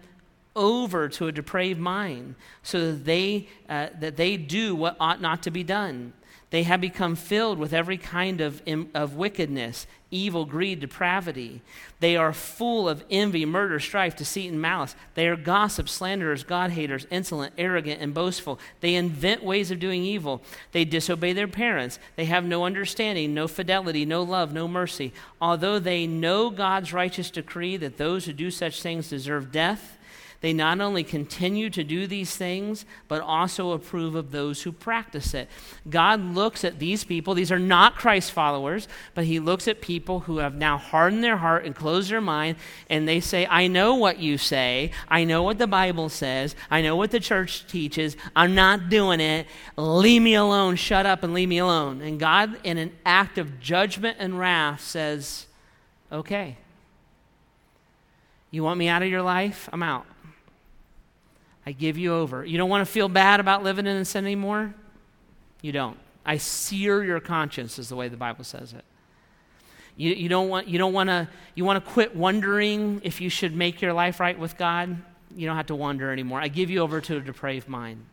over 0.58 1.08
to 1.08 1.28
a 1.28 1.32
depraved 1.32 1.80
mind 1.80 2.36
so 2.64 2.92
that 2.92 3.06
they, 3.06 3.48
uh, 3.70 3.88
that 4.00 4.18
they 4.18 4.36
do 4.36 4.76
what 4.76 4.98
ought 5.00 5.22
not 5.22 5.44
to 5.44 5.52
be 5.52 5.64
done. 5.64 6.12
They 6.50 6.64
have 6.64 6.80
become 6.80 7.16
filled 7.16 7.60
with 7.60 7.74
every 7.74 7.98
kind 7.98 8.40
of, 8.40 8.62
of 8.94 9.16
wickedness, 9.16 9.86
evil, 10.12 10.46
greed, 10.46 10.80
depravity. 10.80 11.62
They 12.00 12.16
are 12.16 12.32
full 12.32 12.88
of 12.88 13.04
envy, 13.12 13.46
murder, 13.46 13.82
strife, 13.82 14.16
deceit, 14.16 14.50
and 14.50 14.62
malice. 14.62 14.96
They 15.16 15.28
are 15.28 15.36
gossips, 15.36 15.92
slanderers, 15.92 16.46
God 16.46 16.72
haters, 16.72 17.06
insolent, 17.12 17.54
arrogant, 17.58 18.02
and 18.02 18.14
boastful. 18.14 18.60
They 18.80 18.96
invent 18.96 19.44
ways 19.44 19.72
of 19.72 19.80
doing 19.80 20.06
evil. 20.06 20.42
They 20.72 20.86
disobey 20.86 21.34
their 21.34 21.50
parents. 21.50 22.00
They 22.16 22.26
have 22.26 22.46
no 22.46 22.64
understanding, 22.64 23.34
no 23.34 23.50
fidelity, 23.50 24.06
no 24.06 24.24
love, 24.24 24.54
no 24.54 24.70
mercy. 24.70 25.12
Although 25.42 25.80
they 25.80 26.08
know 26.08 26.50
God's 26.50 26.94
righteous 26.94 27.30
decree 27.30 27.76
that 27.76 27.98
those 27.98 28.24
who 28.24 28.32
do 28.32 28.52
such 28.52 28.82
things 28.82 29.10
deserve 29.10 29.52
death, 29.52 29.97
they 30.42 30.54
not 30.54 30.80
only 30.80 31.04
continue 31.04 31.70
to 31.72 31.84
do 31.84 32.06
these 32.06 32.36
things, 32.36 32.86
but 33.08 33.22
also 33.22 33.72
approve 33.72 34.14
of 34.16 34.32
those 34.32 34.62
who 34.62 34.72
practice 34.72 35.34
it. 35.34 35.50
God 35.90 36.22
looks 36.22 36.64
at 36.64 36.80
these 36.80 37.04
people, 37.04 37.34
these 37.34 37.52
are 37.52 37.60
not 37.60 37.96
Christ 37.96 38.32
followers, 38.32 38.88
but 39.16 39.26
He 39.26 39.40
looks 39.40 39.68
at 39.68 39.82
people 39.82 40.22
who 40.22 40.38
have 40.38 40.56
now 40.56 40.78
hardened 40.78 41.24
their 41.24 41.38
heart 41.38 41.66
and 41.66 41.76
closed 41.76 42.12
their 42.12 42.22
mind, 42.22 42.58
and 42.90 43.08
they 43.08 43.20
say, 43.20 43.48
I 43.50 43.68
know 43.68 43.96
what 43.96 44.20
you 44.20 44.38
say. 44.38 44.92
I 45.08 45.24
know 45.24 45.42
what 45.42 45.58
the 45.58 45.68
Bible 45.68 46.10
says. 46.10 46.56
I 46.70 46.82
know 46.82 46.96
what 46.96 47.12
the 47.12 47.20
church 47.20 47.66
teaches. 47.68 48.16
I'm 48.36 48.54
not 48.54 48.90
doing 48.90 49.20
it. 49.20 49.48
Leave 49.76 50.22
me 50.22 50.36
alone. 50.36 50.76
Shut 50.76 51.06
up 51.06 51.24
and 51.24 51.34
leave 51.34 51.50
me 51.50 51.58
alone. 51.58 52.02
And 52.02 52.20
God, 52.20 52.58
in 52.64 52.78
an 52.78 52.96
act 53.06 53.38
of 53.38 53.60
judgment 53.60 54.18
and 54.20 54.38
wrath, 54.38 54.82
says, 54.82 55.46
Okay. 56.12 56.58
You 58.50 58.64
want 58.64 58.80
me 58.80 58.88
out 58.88 59.02
of 59.02 59.10
your 59.10 59.22
life? 59.22 59.68
I'm 59.74 59.84
out. 59.84 60.06
I 61.68 61.74
give 61.74 61.98
you 61.98 62.14
over. 62.14 62.46
You 62.46 62.58
don't 62.58 62.70
want 62.70 62.88
to 62.88 62.90
feel 62.90 63.10
bad 63.10 63.42
about 63.42 63.62
living 63.62 63.88
in 63.88 64.06
sin 64.06 64.24
anymore? 64.24 64.74
You 65.62 65.74
don't. 65.74 65.98
I 66.26 66.38
sear 66.38 67.04
your 67.04 67.20
conscience, 67.20 67.78
is 67.78 67.90
the 67.90 67.96
way 67.98 68.08
the 68.08 68.16
Bible 68.16 68.46
says 68.46 68.72
it. 68.72 68.86
You, 69.98 70.14
you 70.14 70.30
don't 70.30 70.48
want 70.48 70.70
you 70.70 70.78
don't 70.78 70.94
want 70.94 71.10
to 71.10 71.28
you 71.56 71.66
want 71.66 71.84
to 71.84 71.92
quit 71.92 72.16
wondering 72.16 73.02
if 73.04 73.20
you 73.20 73.30
should 73.30 73.54
make 73.54 73.82
your 73.82 73.92
life 73.92 74.22
right 74.22 74.40
with 74.40 74.58
God. 74.58 74.96
You 75.36 75.46
don't 75.46 75.58
have 75.58 75.66
to 75.66 75.76
wonder 75.76 76.10
anymore. 76.10 76.40
I 76.40 76.48
give 76.48 76.70
you 76.70 76.80
over 76.80 77.02
to 77.02 77.18
a 77.18 77.20
depraved 77.20 77.68
mind. 77.68 78.06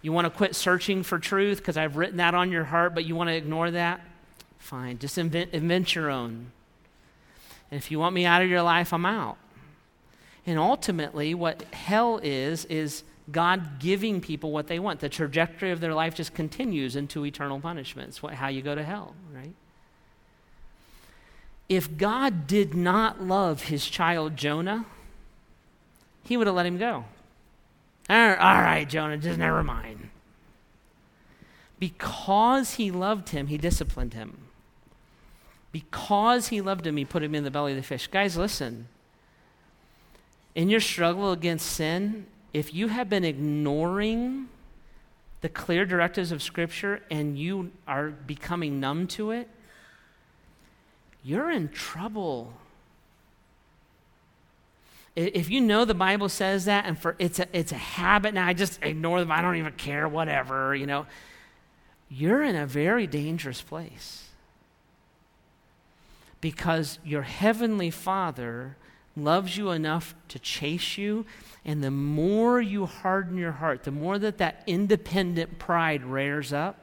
You 0.00 0.12
want 0.12 0.26
to 0.26 0.30
quit 0.30 0.54
searching 0.54 1.02
for 1.02 1.18
truth 1.18 1.58
because 1.58 1.76
I've 1.76 1.96
written 1.96 2.18
that 2.18 2.32
on 2.32 2.52
your 2.52 2.62
heart, 2.62 2.94
but 2.94 3.04
you 3.04 3.16
want 3.16 3.28
to 3.28 3.34
ignore 3.34 3.72
that? 3.72 4.02
Fine. 4.58 4.98
Just 4.98 5.18
invent, 5.18 5.50
invent 5.52 5.96
your 5.96 6.10
own. 6.10 6.52
And 7.72 7.78
if 7.78 7.90
you 7.90 7.98
want 7.98 8.14
me 8.14 8.24
out 8.24 8.40
of 8.40 8.48
your 8.48 8.62
life, 8.62 8.92
I'm 8.92 9.04
out. 9.04 9.36
And 10.46 10.58
ultimately, 10.58 11.34
what 11.34 11.62
hell 11.72 12.18
is, 12.22 12.64
is 12.64 13.04
God 13.30 13.78
giving 13.78 14.20
people 14.20 14.50
what 14.50 14.66
they 14.66 14.78
want. 14.78 15.00
The 15.00 15.08
trajectory 15.08 15.70
of 15.70 15.80
their 15.80 15.94
life 15.94 16.14
just 16.14 16.34
continues 16.34 16.96
into 16.96 17.24
eternal 17.24 17.60
punishment. 17.60 18.08
It's 18.08 18.22
what, 18.22 18.34
how 18.34 18.48
you 18.48 18.62
go 18.62 18.74
to 18.74 18.82
hell, 18.82 19.14
right? 19.32 19.52
If 21.68 21.96
God 21.96 22.46
did 22.46 22.74
not 22.74 23.22
love 23.22 23.64
his 23.64 23.86
child 23.86 24.36
Jonah, 24.36 24.84
he 26.24 26.36
would 26.36 26.46
have 26.46 26.56
let 26.56 26.66
him 26.66 26.78
go. 26.78 27.04
All 28.10 28.16
right, 28.36 28.84
Jonah, 28.88 29.16
just 29.16 29.38
never 29.38 29.62
mind. 29.62 30.10
Because 31.78 32.74
he 32.74 32.90
loved 32.90 33.30
him, 33.30 33.46
he 33.46 33.56
disciplined 33.56 34.14
him. 34.14 34.38
Because 35.70 36.48
he 36.48 36.60
loved 36.60 36.86
him, 36.86 36.96
he 36.96 37.04
put 37.04 37.22
him 37.22 37.34
in 37.34 37.44
the 37.44 37.50
belly 37.50 37.72
of 37.72 37.76
the 37.76 37.82
fish. 37.82 38.08
Guys, 38.08 38.36
listen 38.36 38.88
in 40.54 40.68
your 40.68 40.80
struggle 40.80 41.32
against 41.32 41.66
sin, 41.66 42.26
if 42.52 42.74
you 42.74 42.88
have 42.88 43.08
been 43.08 43.24
ignoring 43.24 44.48
the 45.40 45.48
clear 45.48 45.84
directives 45.84 46.30
of 46.32 46.42
Scripture 46.42 47.00
and 47.10 47.38
you 47.38 47.72
are 47.86 48.10
becoming 48.10 48.78
numb 48.78 49.06
to 49.08 49.30
it, 49.30 49.48
you're 51.24 51.50
in 51.50 51.68
trouble. 51.68 52.52
If 55.14 55.50
you 55.50 55.60
know 55.60 55.84
the 55.84 55.94
Bible 55.94 56.28
says 56.28 56.64
that 56.66 56.84
and 56.86 56.98
for 56.98 57.16
it's 57.18 57.38
a, 57.38 57.46
it's 57.56 57.72
a 57.72 57.76
habit 57.76 58.34
now, 58.34 58.46
I 58.46 58.52
just 58.52 58.82
ignore 58.82 59.20
them, 59.20 59.32
I 59.32 59.42
don't 59.42 59.56
even 59.56 59.72
care, 59.74 60.08
whatever, 60.08 60.74
you 60.74 60.86
know, 60.86 61.06
you're 62.08 62.42
in 62.42 62.56
a 62.56 62.66
very 62.66 63.06
dangerous 63.06 63.62
place. 63.62 64.28
Because 66.40 66.98
your 67.04 67.22
heavenly 67.22 67.90
Father 67.90 68.76
loves 69.16 69.56
you 69.56 69.70
enough 69.70 70.14
to 70.28 70.38
chase 70.38 70.96
you. 70.96 71.26
And 71.64 71.82
the 71.82 71.90
more 71.90 72.60
you 72.60 72.86
harden 72.86 73.36
your 73.36 73.52
heart, 73.52 73.84
the 73.84 73.90
more 73.90 74.18
that 74.18 74.38
that 74.38 74.62
independent 74.66 75.58
pride 75.58 76.04
rears 76.04 76.52
up, 76.52 76.78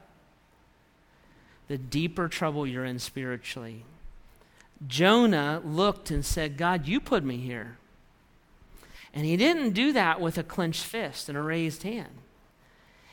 the 1.68 1.78
deeper 1.78 2.28
trouble 2.28 2.66
you're 2.66 2.84
in 2.84 2.98
spiritually. 2.98 3.84
Jonah 4.86 5.60
looked 5.64 6.10
and 6.10 6.24
said, 6.24 6.56
God, 6.56 6.86
you 6.86 7.00
put 7.00 7.22
me 7.22 7.36
here. 7.36 7.76
And 9.12 9.24
he 9.24 9.36
didn't 9.36 9.72
do 9.72 9.92
that 9.92 10.20
with 10.20 10.38
a 10.38 10.42
clenched 10.42 10.84
fist 10.84 11.28
and 11.28 11.36
a 11.36 11.42
raised 11.42 11.82
hand. 11.82 12.10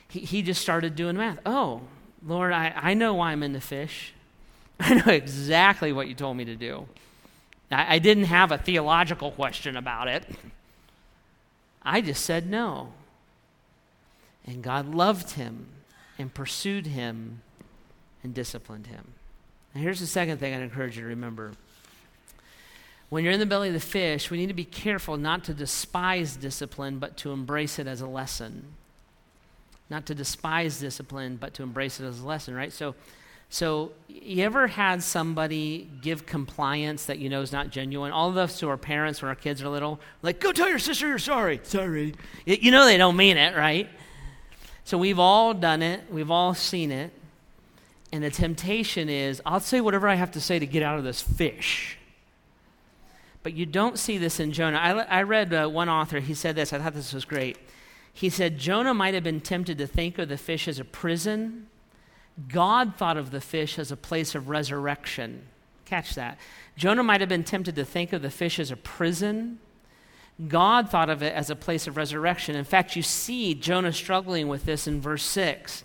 He, 0.08 0.21
he 0.21 0.41
just 0.41 0.62
started 0.62 0.95
doing 0.95 1.17
math. 1.17 1.39
Oh, 1.45 1.82
Lord, 2.25 2.53
I, 2.53 2.73
I 2.75 2.93
know 2.93 3.15
why 3.15 3.32
I'm 3.32 3.43
in 3.43 3.53
the 3.53 3.62
fish. 3.62 4.13
I 4.80 4.93
know 4.95 5.12
exactly 5.12 5.91
what 5.91 6.08
you 6.08 6.13
told 6.13 6.38
me 6.38 6.45
to 6.45 6.56
do. 6.56 6.88
I, 7.71 7.95
I 7.95 7.99
didn't 7.99 8.25
have 8.25 8.51
a 8.51 8.58
theological 8.58 9.32
question 9.32 9.75
about 9.77 10.08
it. 10.08 10.25
I 11.82 12.01
just 12.01 12.25
said 12.25 12.49
no. 12.49 12.93
And 14.45 14.62
God 14.62 14.93
loved 14.93 15.32
him 15.32 15.67
and 16.17 16.34
pursued 16.34 16.88
him 16.88 17.41
and 18.23 18.34
disciplined 18.34 18.88
him. 18.88 19.13
And 19.73 19.84
here's 19.84 19.99
the 19.99 20.08
second 20.08 20.39
thing 20.39 20.53
I'd 20.53 20.62
encourage 20.62 20.95
you 20.95 21.03
to 21.03 21.10
remember. 21.10 21.53
When 23.10 23.23
you're 23.23 23.34
in 23.34 23.39
the 23.39 23.45
belly 23.45 23.69
of 23.69 23.73
the 23.73 23.80
fish, 23.80 24.30
we 24.30 24.38
need 24.38 24.47
to 24.47 24.53
be 24.53 24.65
careful 24.65 25.17
not 25.17 25.45
to 25.45 25.53
despise 25.53 26.36
discipline, 26.36 26.99
but 26.99 27.15
to 27.17 27.32
embrace 27.32 27.80
it 27.80 27.88
as 27.88 28.01
a 28.01 28.08
lesson. 28.08 28.65
Not 29.89 30.06
to 30.08 30.15
despise 30.15 30.80
discipline, 30.80 31.38
but 31.38 31.53
to 31.53 31.63
embrace 31.63 31.99
it 31.99 32.06
as 32.06 32.19
a 32.19 32.25
lesson, 32.25 32.53
right? 32.53 32.73
So, 32.73 32.95
So, 33.49 33.93
you 34.10 34.43
ever 34.43 34.67
had 34.67 35.01
somebody 35.01 35.89
give 36.01 36.25
compliance 36.25 37.05
that 37.05 37.17
you 37.19 37.29
know 37.29 37.41
is 37.41 37.53
not 37.53 37.69
genuine? 37.69 38.12
All 38.12 38.29
of 38.29 38.36
us 38.36 38.60
who 38.60 38.67
are 38.67 38.75
parents 38.77 39.21
when 39.21 39.29
our 39.29 39.36
kids 39.36 39.62
are 39.62 39.69
little, 39.69 40.01
like, 40.21 40.41
go 40.41 40.51
tell 40.51 40.67
your 40.67 40.79
sister 40.79 41.07
you're 41.07 41.17
sorry. 41.17 41.62
Sorry. 41.63 42.13
You 42.45 42.71
know 42.71 42.86
they 42.86 42.97
don't 42.97 43.15
mean 43.15 43.38
it, 43.38 43.55
right? 43.55 43.89
So, 44.83 44.97
we've 44.97 45.19
all 45.19 45.53
done 45.53 45.81
it, 45.81 46.12
we've 46.12 46.31
all 46.31 46.53
seen 46.53 46.91
it. 46.91 47.13
And 48.12 48.23
the 48.23 48.31
temptation 48.31 49.10
is, 49.10 49.41
I'll 49.45 49.60
say 49.60 49.81
whatever 49.81 50.07
I 50.07 50.15
have 50.15 50.31
to 50.31 50.41
say 50.41 50.60
to 50.60 50.65
get 50.65 50.83
out 50.83 50.97
of 50.97 51.03
this 51.03 51.21
fish. 51.21 51.97
But 53.43 53.53
you 53.53 53.65
don't 53.65 53.97
see 53.97 54.17
this 54.17 54.41
in 54.41 54.51
Jonah. 54.51 54.77
I, 54.77 55.19
I 55.19 55.23
read 55.23 55.53
uh, 55.53 55.67
one 55.67 55.88
author, 55.88 56.19
he 56.19 56.33
said 56.33 56.55
this, 56.55 56.73
I 56.73 56.79
thought 56.79 56.93
this 56.93 57.13
was 57.13 57.23
great. 57.23 57.57
He 58.12 58.29
said, 58.29 58.57
Jonah 58.57 58.93
might 58.93 59.13
have 59.13 59.23
been 59.23 59.39
tempted 59.39 59.77
to 59.77 59.88
think 59.88 60.17
of 60.17 60.27
the 60.27 60.38
fish 60.38 60.67
as 60.67 60.79
a 60.79 60.83
prison 60.83 61.67
God 62.47 62.95
thought 62.95 63.17
of 63.17 63.32
the 63.32 63.41
fish 63.41 63.80
as 63.80 63.91
a 63.91 63.97
place 63.97 64.36
of 64.36 64.50
resurrection. 64.50 65.47
Catch 65.86 66.15
that. 66.15 66.38
Jonah 66.76 67.04
might 67.04 67.21
have 67.21 67.30
been 67.30 67.43
tempted 67.43 67.76
to 67.76 67.86
think 67.86 68.13
of 68.13 68.21
the 68.21 68.30
fish 68.30 68.60
as 68.60 68.71
a 68.71 68.76
prison. 68.76 69.60
God 70.47 70.89
thought 70.89 71.10
of 71.10 71.23
it 71.23 71.34
as 71.34 71.50
a 71.50 71.56
place 71.56 71.88
of 71.88 71.97
resurrection. 71.97 72.56
In 72.56 72.63
fact, 72.63 72.95
you 72.95 73.02
see 73.02 73.56
Jonah 73.56 73.93
struggling 73.93 74.47
with 74.47 74.65
this 74.65 74.86
in 74.86 75.02
verse 75.02 75.23
6. 75.23 75.84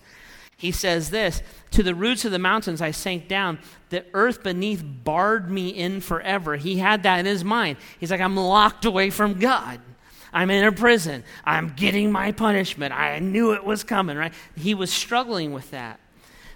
He 0.57 0.71
says 0.71 1.11
this 1.11 1.43
To 1.71 1.83
the 1.83 1.95
roots 1.95 2.25
of 2.25 2.33
the 2.33 2.39
mountains 2.39 2.83
I 2.83 2.91
sank 2.91 3.29
down. 3.29 3.59
The 3.89 4.05
earth 4.13 4.43
beneath 4.43 4.85
barred 4.85 5.51
me 5.51 5.71
in 5.71 6.01
forever. 6.01 6.57
He 6.57 6.79
had 6.79 7.03
that 7.05 7.19
in 7.19 7.27
his 7.27 7.45
mind. 7.45 7.79
He's 7.99 8.11
like, 8.11 8.21
I'm 8.21 8.37
locked 8.37 8.85
away 8.85 9.11
from 9.11 9.39
God. 9.39 9.81
I'm 10.33 10.51
in 10.51 10.65
a 10.65 10.73
prison. 10.73 11.25
I'm 11.45 11.75
getting 11.77 12.13
my 12.13 12.33
punishment. 12.33 12.95
I 12.95 13.19
knew 13.19 13.53
it 13.53 13.65
was 13.65 13.85
coming, 13.85 14.17
right? 14.17 14.33
He 14.57 14.75
was 14.75 14.93
struggling 14.93 15.53
with 15.53 15.71
that. 15.73 16.01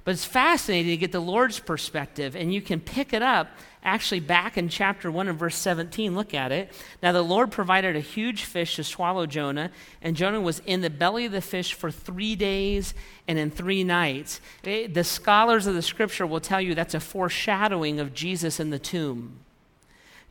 But 0.07 0.13
it's 0.13 0.25
fascinating 0.25 0.93
to 0.93 0.97
get 0.97 1.11
the 1.11 1.19
Lord's 1.19 1.59
perspective, 1.59 2.37
and 2.37 2.55
you 2.55 2.63
can 2.63 2.79
pick 2.79 3.13
it 3.13 3.23
up 3.23 3.49
actually 3.83 4.21
back 4.21 4.57
in 4.57 4.69
chapter 4.69 5.11
1 5.11 5.27
and 5.27 5.37
verse 5.37 5.57
17. 5.57 6.15
Look 6.15 6.33
at 6.33 6.53
it. 6.53 6.73
Now, 7.03 7.11
the 7.11 7.23
Lord 7.23 7.51
provided 7.51 7.97
a 7.97 8.01
huge 8.01 8.45
fish 8.45 8.77
to 8.77 8.85
swallow 8.85 9.27
Jonah, 9.27 9.73
and 10.01 10.15
Jonah 10.15 10.41
was 10.41 10.61
in 10.61 10.81
the 10.81 10.91
belly 10.91 11.25
of 11.25 11.33
the 11.33 11.41
fish 11.41 11.75
for 11.75 11.91
three 11.91 12.37
days 12.37 12.95
and 13.27 13.37
in 13.37 13.51
three 13.51 13.83
nights. 13.83 14.41
Eh, 14.63 14.87
the 14.87 15.03
scholars 15.03 15.67
of 15.67 15.75
the 15.75 15.83
scripture 15.83 16.25
will 16.25 16.39
tell 16.39 16.61
you 16.61 16.77
that's 16.77 16.95
a 16.95 17.01
foreshadowing 17.01 17.99
of 17.99 18.15
Jesus 18.15 18.61
in 18.61 18.71
the 18.71 18.79
tomb. 18.79 19.41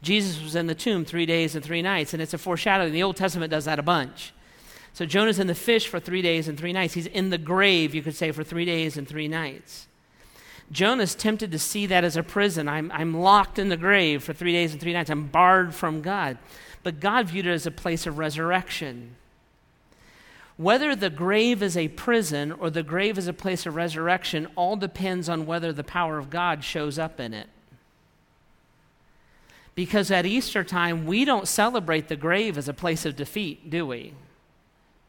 Jesus 0.01 0.41
was 0.41 0.55
in 0.55 0.67
the 0.67 0.75
tomb 0.75 1.03
three 1.03 1.25
days 1.25 1.53
and 1.53 1.65
three 1.65 1.81
nights, 1.81 2.13
and 2.13 2.21
it's 2.21 2.33
a 2.33 2.37
foreshadowing. 2.37 2.93
The 2.93 3.03
Old 3.03 3.17
Testament 3.17 3.51
does 3.51 3.65
that 3.65 3.77
a 3.77 3.83
bunch. 3.83 4.31
So 4.95 5.05
Jonah's 5.05 5.39
in 5.39 5.47
the 5.47 5.55
fish 5.55 5.89
for 5.89 5.99
three 5.99 6.21
days 6.21 6.47
and 6.47 6.57
three 6.57 6.71
nights. 6.71 6.93
He's 6.93 7.05
in 7.05 7.29
the 7.29 7.37
grave, 7.37 7.93
you 7.93 8.01
could 8.01 8.15
say, 8.15 8.31
for 8.31 8.45
three 8.45 8.63
days 8.63 8.95
and 8.95 9.05
three 9.05 9.27
nights. 9.27 9.87
Jonah's 10.71 11.15
tempted 11.15 11.51
to 11.51 11.59
see 11.59 11.85
that 11.87 12.05
as 12.05 12.15
a 12.15 12.23
prison. 12.23 12.69
I'm, 12.69 12.89
I'm 12.93 13.13
locked 13.13 13.59
in 13.59 13.67
the 13.67 13.75
grave 13.75 14.23
for 14.23 14.31
three 14.31 14.53
days 14.53 14.71
and 14.71 14.79
three 14.79 14.93
nights. 14.93 15.09
I'm 15.09 15.27
barred 15.27 15.75
from 15.75 16.01
God. 16.01 16.37
But 16.81 17.01
God 17.01 17.27
viewed 17.27 17.45
it 17.45 17.51
as 17.51 17.67
a 17.67 17.71
place 17.71 18.07
of 18.07 18.17
resurrection. 18.17 19.17
Whether 20.55 20.95
the 20.95 21.09
grave 21.09 21.61
is 21.61 21.75
a 21.75 21.89
prison 21.89 22.53
or 22.53 22.69
the 22.69 22.81
grave 22.81 23.17
is 23.17 23.27
a 23.27 23.33
place 23.33 23.65
of 23.65 23.75
resurrection 23.75 24.47
all 24.55 24.77
depends 24.77 25.27
on 25.27 25.45
whether 25.45 25.73
the 25.73 25.83
power 25.83 26.17
of 26.17 26.29
God 26.29 26.63
shows 26.63 26.97
up 26.97 27.19
in 27.19 27.33
it. 27.33 27.49
Because 29.75 30.09
at 30.09 30.25
Easter 30.25 30.63
time, 30.63 31.05
we 31.05 31.25
don't 31.25 31.49
celebrate 31.49 32.07
the 32.07 32.15
grave 32.15 32.57
as 32.57 32.69
a 32.69 32.73
place 32.73 33.05
of 33.05 33.17
defeat, 33.17 33.69
do 33.69 33.85
we? 33.85 34.13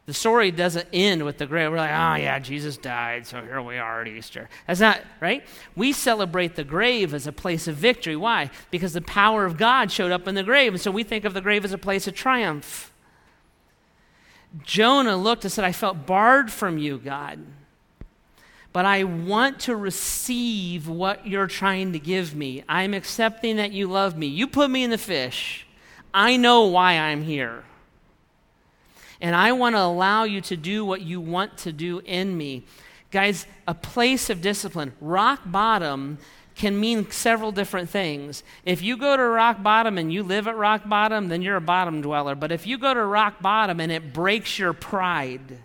The 0.06 0.14
story 0.14 0.52
doesn't 0.52 0.86
end 0.92 1.24
with 1.24 1.38
the 1.38 1.46
grave. 1.46 1.68
We're 1.70 1.78
like, 1.78 1.90
oh, 1.90 2.14
yeah, 2.22 2.38
Jesus 2.38 2.76
died, 2.76 3.26
so 3.26 3.42
here 3.42 3.60
we 3.60 3.76
are 3.76 4.02
at 4.02 4.08
Easter. 4.08 4.48
That's 4.68 4.78
not, 4.78 5.00
right? 5.20 5.44
We 5.74 5.92
celebrate 5.92 6.54
the 6.54 6.62
grave 6.62 7.12
as 7.12 7.26
a 7.26 7.32
place 7.32 7.66
of 7.66 7.74
victory. 7.74 8.14
Why? 8.14 8.50
Because 8.70 8.92
the 8.92 9.00
power 9.00 9.44
of 9.44 9.56
God 9.56 9.90
showed 9.90 10.12
up 10.12 10.28
in 10.28 10.36
the 10.36 10.44
grave, 10.44 10.74
and 10.74 10.80
so 10.80 10.92
we 10.92 11.02
think 11.02 11.24
of 11.24 11.34
the 11.34 11.40
grave 11.40 11.64
as 11.64 11.72
a 11.72 11.78
place 11.78 12.06
of 12.06 12.14
triumph. 12.14 12.92
Jonah 14.62 15.16
looked 15.16 15.44
and 15.44 15.52
said, 15.52 15.64
I 15.64 15.72
felt 15.72 16.06
barred 16.06 16.52
from 16.52 16.78
you, 16.78 16.98
God, 16.98 17.40
but 18.72 18.84
I 18.84 19.02
want 19.02 19.58
to 19.60 19.74
receive 19.74 20.88
what 20.88 21.26
you're 21.26 21.48
trying 21.48 21.92
to 21.94 21.98
give 21.98 22.32
me. 22.32 22.62
I'm 22.68 22.94
accepting 22.94 23.56
that 23.56 23.72
you 23.72 23.88
love 23.88 24.16
me. 24.16 24.28
You 24.28 24.46
put 24.46 24.70
me 24.70 24.84
in 24.84 24.90
the 24.90 24.98
fish. 24.98 25.66
I 26.14 26.36
know 26.36 26.66
why 26.66 26.92
I'm 26.92 27.24
here. 27.24 27.64
And 29.20 29.34
I 29.34 29.52
want 29.52 29.74
to 29.74 29.80
allow 29.80 30.24
you 30.24 30.40
to 30.42 30.56
do 30.56 30.84
what 30.84 31.00
you 31.00 31.20
want 31.20 31.58
to 31.58 31.72
do 31.72 32.00
in 32.04 32.36
me. 32.36 32.64
Guys, 33.10 33.46
a 33.66 33.74
place 33.74 34.30
of 34.30 34.42
discipline, 34.42 34.92
rock 35.00 35.40
bottom 35.46 36.18
can 36.54 36.78
mean 36.80 37.10
several 37.10 37.52
different 37.52 37.90
things. 37.90 38.42
If 38.64 38.82
you 38.82 38.96
go 38.96 39.16
to 39.16 39.22
rock 39.22 39.62
bottom 39.62 39.98
and 39.98 40.12
you 40.12 40.22
live 40.22 40.48
at 40.48 40.56
rock 40.56 40.88
bottom, 40.88 41.28
then 41.28 41.42
you're 41.42 41.56
a 41.56 41.60
bottom 41.60 42.00
dweller. 42.00 42.34
But 42.34 42.50
if 42.50 42.66
you 42.66 42.78
go 42.78 42.94
to 42.94 43.04
rock 43.04 43.40
bottom 43.42 43.78
and 43.78 43.92
it 43.92 44.12
breaks 44.12 44.58
your 44.58 44.72
pride, 44.72 45.58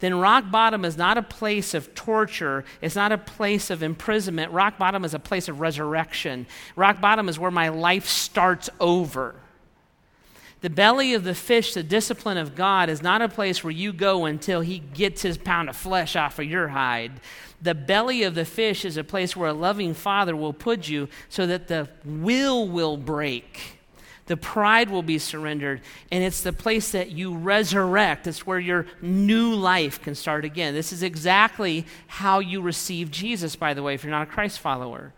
then 0.00 0.18
rock 0.18 0.50
bottom 0.50 0.84
is 0.84 0.96
not 0.96 1.18
a 1.18 1.22
place 1.22 1.74
of 1.74 1.94
torture. 1.94 2.64
It's 2.80 2.94
not 2.94 3.10
a 3.10 3.18
place 3.18 3.70
of 3.70 3.82
imprisonment. 3.82 4.52
Rock 4.52 4.78
bottom 4.78 5.04
is 5.04 5.14
a 5.14 5.18
place 5.18 5.48
of 5.48 5.60
resurrection. 5.60 6.46
Rock 6.76 7.00
bottom 7.00 7.28
is 7.28 7.38
where 7.38 7.50
my 7.50 7.70
life 7.70 8.06
starts 8.06 8.70
over. 8.78 9.34
The 10.60 10.70
belly 10.70 11.14
of 11.14 11.22
the 11.22 11.34
fish, 11.34 11.74
the 11.74 11.84
discipline 11.84 12.36
of 12.36 12.56
God, 12.56 12.88
is 12.88 13.00
not 13.00 13.22
a 13.22 13.28
place 13.28 13.62
where 13.62 13.70
you 13.70 13.92
go 13.92 14.24
until 14.24 14.60
he 14.60 14.80
gets 14.80 15.22
his 15.22 15.38
pound 15.38 15.68
of 15.68 15.76
flesh 15.76 16.16
off 16.16 16.38
of 16.38 16.46
your 16.46 16.68
hide. 16.68 17.20
The 17.62 17.74
belly 17.74 18.24
of 18.24 18.34
the 18.34 18.44
fish 18.44 18.84
is 18.84 18.96
a 18.96 19.04
place 19.04 19.36
where 19.36 19.50
a 19.50 19.54
loving 19.54 19.94
father 19.94 20.34
will 20.34 20.52
put 20.52 20.88
you 20.88 21.08
so 21.28 21.46
that 21.46 21.68
the 21.68 21.88
will 22.04 22.66
will 22.66 22.96
break. 22.96 23.78
The 24.26 24.36
pride 24.36 24.90
will 24.90 25.02
be 25.02 25.18
surrendered, 25.18 25.80
and 26.10 26.22
it's 26.22 26.42
the 26.42 26.52
place 26.52 26.90
that 26.92 27.12
you 27.12 27.34
resurrect. 27.34 28.26
It's 28.26 28.46
where 28.46 28.58
your 28.58 28.86
new 29.00 29.54
life 29.54 30.02
can 30.02 30.14
start 30.14 30.44
again. 30.44 30.74
This 30.74 30.92
is 30.92 31.02
exactly 31.02 31.86
how 32.08 32.40
you 32.40 32.60
receive 32.60 33.10
Jesus, 33.10 33.56
by 33.56 33.74
the 33.74 33.82
way, 33.82 33.94
if 33.94 34.04
you're 34.04 34.10
not 34.10 34.28
a 34.28 34.30
Christ 34.30 34.58
follower 34.58 35.14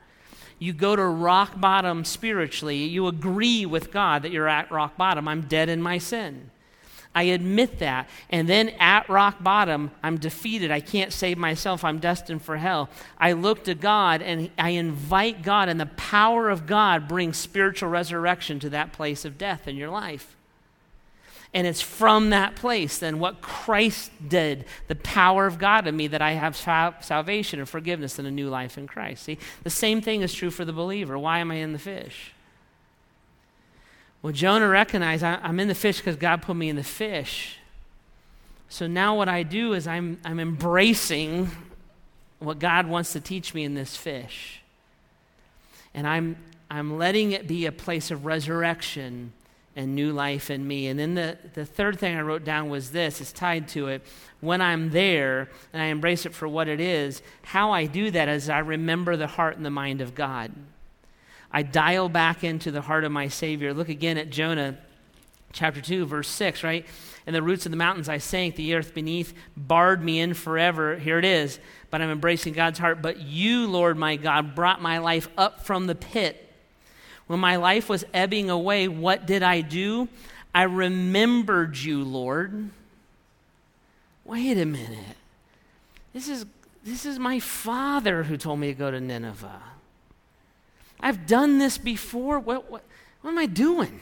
you 0.60 0.74
go 0.74 0.94
to 0.94 1.02
rock 1.02 1.58
bottom 1.58 2.04
spiritually. 2.04 2.84
You 2.84 3.08
agree 3.08 3.66
with 3.66 3.90
God 3.90 4.22
that 4.22 4.30
you're 4.30 4.46
at 4.46 4.70
rock 4.70 4.96
bottom. 4.96 5.26
I'm 5.26 5.40
dead 5.40 5.68
in 5.68 5.82
my 5.82 5.98
sin. 5.98 6.50
I 7.14 7.24
admit 7.24 7.80
that. 7.80 8.08
And 8.28 8.48
then 8.48 8.68
at 8.78 9.08
rock 9.08 9.42
bottom, 9.42 9.90
I'm 10.02 10.18
defeated. 10.18 10.70
I 10.70 10.80
can't 10.80 11.12
save 11.12 11.38
myself. 11.38 11.82
I'm 11.82 11.98
destined 11.98 12.42
for 12.42 12.58
hell. 12.58 12.90
I 13.18 13.32
look 13.32 13.64
to 13.64 13.74
God 13.74 14.22
and 14.22 14.50
I 14.58 14.70
invite 14.70 15.42
God, 15.42 15.68
and 15.68 15.80
the 15.80 15.86
power 15.86 16.50
of 16.50 16.66
God 16.66 17.08
brings 17.08 17.36
spiritual 17.36 17.88
resurrection 17.88 18.60
to 18.60 18.70
that 18.70 18.92
place 18.92 19.24
of 19.24 19.38
death 19.38 19.66
in 19.66 19.76
your 19.76 19.90
life. 19.90 20.36
And 21.52 21.66
it's 21.66 21.80
from 21.80 22.30
that 22.30 22.54
place, 22.54 22.98
then, 22.98 23.18
what 23.18 23.40
Christ 23.40 24.12
did, 24.26 24.66
the 24.86 24.94
power 24.94 25.46
of 25.46 25.58
God 25.58 25.88
in 25.88 25.96
me, 25.96 26.06
that 26.06 26.22
I 26.22 26.32
have 26.32 26.56
salvation 26.56 27.58
and 27.58 27.68
forgiveness 27.68 28.20
and 28.20 28.28
a 28.28 28.30
new 28.30 28.48
life 28.48 28.78
in 28.78 28.86
Christ. 28.86 29.24
See, 29.24 29.36
the 29.64 29.70
same 29.70 30.00
thing 30.00 30.22
is 30.22 30.32
true 30.32 30.50
for 30.50 30.64
the 30.64 30.72
believer. 30.72 31.18
Why 31.18 31.40
am 31.40 31.50
I 31.50 31.56
in 31.56 31.72
the 31.72 31.78
fish? 31.78 32.32
Well, 34.22 34.32
Jonah 34.32 34.68
recognized 34.68 35.24
I'm 35.24 35.58
in 35.58 35.66
the 35.66 35.74
fish 35.74 35.96
because 35.96 36.16
God 36.16 36.42
put 36.42 36.54
me 36.54 36.68
in 36.68 36.76
the 36.76 36.84
fish. 36.84 37.56
So 38.68 38.86
now 38.86 39.16
what 39.16 39.28
I 39.28 39.42
do 39.42 39.72
is 39.72 39.88
I'm, 39.88 40.20
I'm 40.24 40.38
embracing 40.38 41.50
what 42.38 42.60
God 42.60 42.86
wants 42.86 43.12
to 43.14 43.20
teach 43.20 43.54
me 43.54 43.64
in 43.64 43.74
this 43.74 43.96
fish. 43.96 44.60
And 45.94 46.06
I'm, 46.06 46.36
I'm 46.70 46.96
letting 46.96 47.32
it 47.32 47.48
be 47.48 47.66
a 47.66 47.72
place 47.72 48.12
of 48.12 48.24
resurrection 48.24 49.32
and 49.80 49.94
new 49.94 50.12
life 50.12 50.50
in 50.50 50.66
me. 50.66 50.88
And 50.88 51.00
then 51.00 51.14
the, 51.14 51.38
the 51.54 51.64
third 51.64 51.98
thing 51.98 52.14
I 52.14 52.20
wrote 52.20 52.44
down 52.44 52.68
was 52.68 52.90
this 52.90 53.20
it's 53.20 53.32
tied 53.32 53.68
to 53.68 53.88
it. 53.88 54.02
When 54.40 54.60
I'm 54.60 54.90
there 54.90 55.48
and 55.72 55.82
I 55.82 55.86
embrace 55.86 56.26
it 56.26 56.34
for 56.34 56.46
what 56.46 56.68
it 56.68 56.80
is, 56.80 57.22
how 57.42 57.72
I 57.72 57.86
do 57.86 58.10
that 58.10 58.28
is 58.28 58.48
I 58.48 58.58
remember 58.58 59.16
the 59.16 59.26
heart 59.26 59.56
and 59.56 59.64
the 59.64 59.70
mind 59.70 60.00
of 60.00 60.14
God. 60.14 60.52
I 61.50 61.62
dial 61.62 62.08
back 62.08 62.44
into 62.44 62.70
the 62.70 62.82
heart 62.82 63.04
of 63.04 63.10
my 63.10 63.28
Savior. 63.28 63.74
Look 63.74 63.88
again 63.88 64.18
at 64.18 64.30
Jonah 64.30 64.78
chapter 65.52 65.80
2, 65.80 66.06
verse 66.06 66.28
6, 66.28 66.62
right? 66.62 66.86
In 67.26 67.32
the 67.34 67.42
roots 67.42 67.66
of 67.66 67.72
the 67.72 67.76
mountains 67.76 68.08
I 68.08 68.18
sank, 68.18 68.56
the 68.56 68.74
earth 68.74 68.94
beneath 68.94 69.34
barred 69.56 70.02
me 70.02 70.20
in 70.20 70.34
forever. 70.34 70.96
Here 70.96 71.18
it 71.18 71.24
is. 71.24 71.58
But 71.90 72.02
I'm 72.02 72.10
embracing 72.10 72.52
God's 72.52 72.78
heart. 72.78 73.02
But 73.02 73.20
you, 73.20 73.66
Lord 73.66 73.96
my 73.96 74.16
God, 74.16 74.54
brought 74.54 74.80
my 74.80 74.98
life 74.98 75.28
up 75.36 75.64
from 75.64 75.86
the 75.86 75.94
pit 75.94 76.49
when 77.30 77.38
my 77.38 77.54
life 77.54 77.88
was 77.88 78.04
ebbing 78.12 78.50
away, 78.50 78.88
what 78.88 79.24
did 79.24 79.44
I 79.44 79.60
do? 79.60 80.08
I 80.52 80.64
remembered 80.64 81.76
you, 81.76 82.02
Lord. 82.02 82.70
Wait 84.24 84.58
a 84.58 84.64
minute. 84.66 85.16
This 86.12 86.28
is, 86.28 86.44
this 86.82 87.06
is 87.06 87.20
my 87.20 87.38
father 87.38 88.24
who 88.24 88.36
told 88.36 88.58
me 88.58 88.66
to 88.66 88.74
go 88.74 88.90
to 88.90 89.00
Nineveh. 89.00 89.62
I've 90.98 91.28
done 91.28 91.58
this 91.58 91.78
before. 91.78 92.40
What, 92.40 92.68
what, 92.68 92.82
what 93.20 93.30
am 93.30 93.38
I 93.38 93.46
doing? 93.46 94.00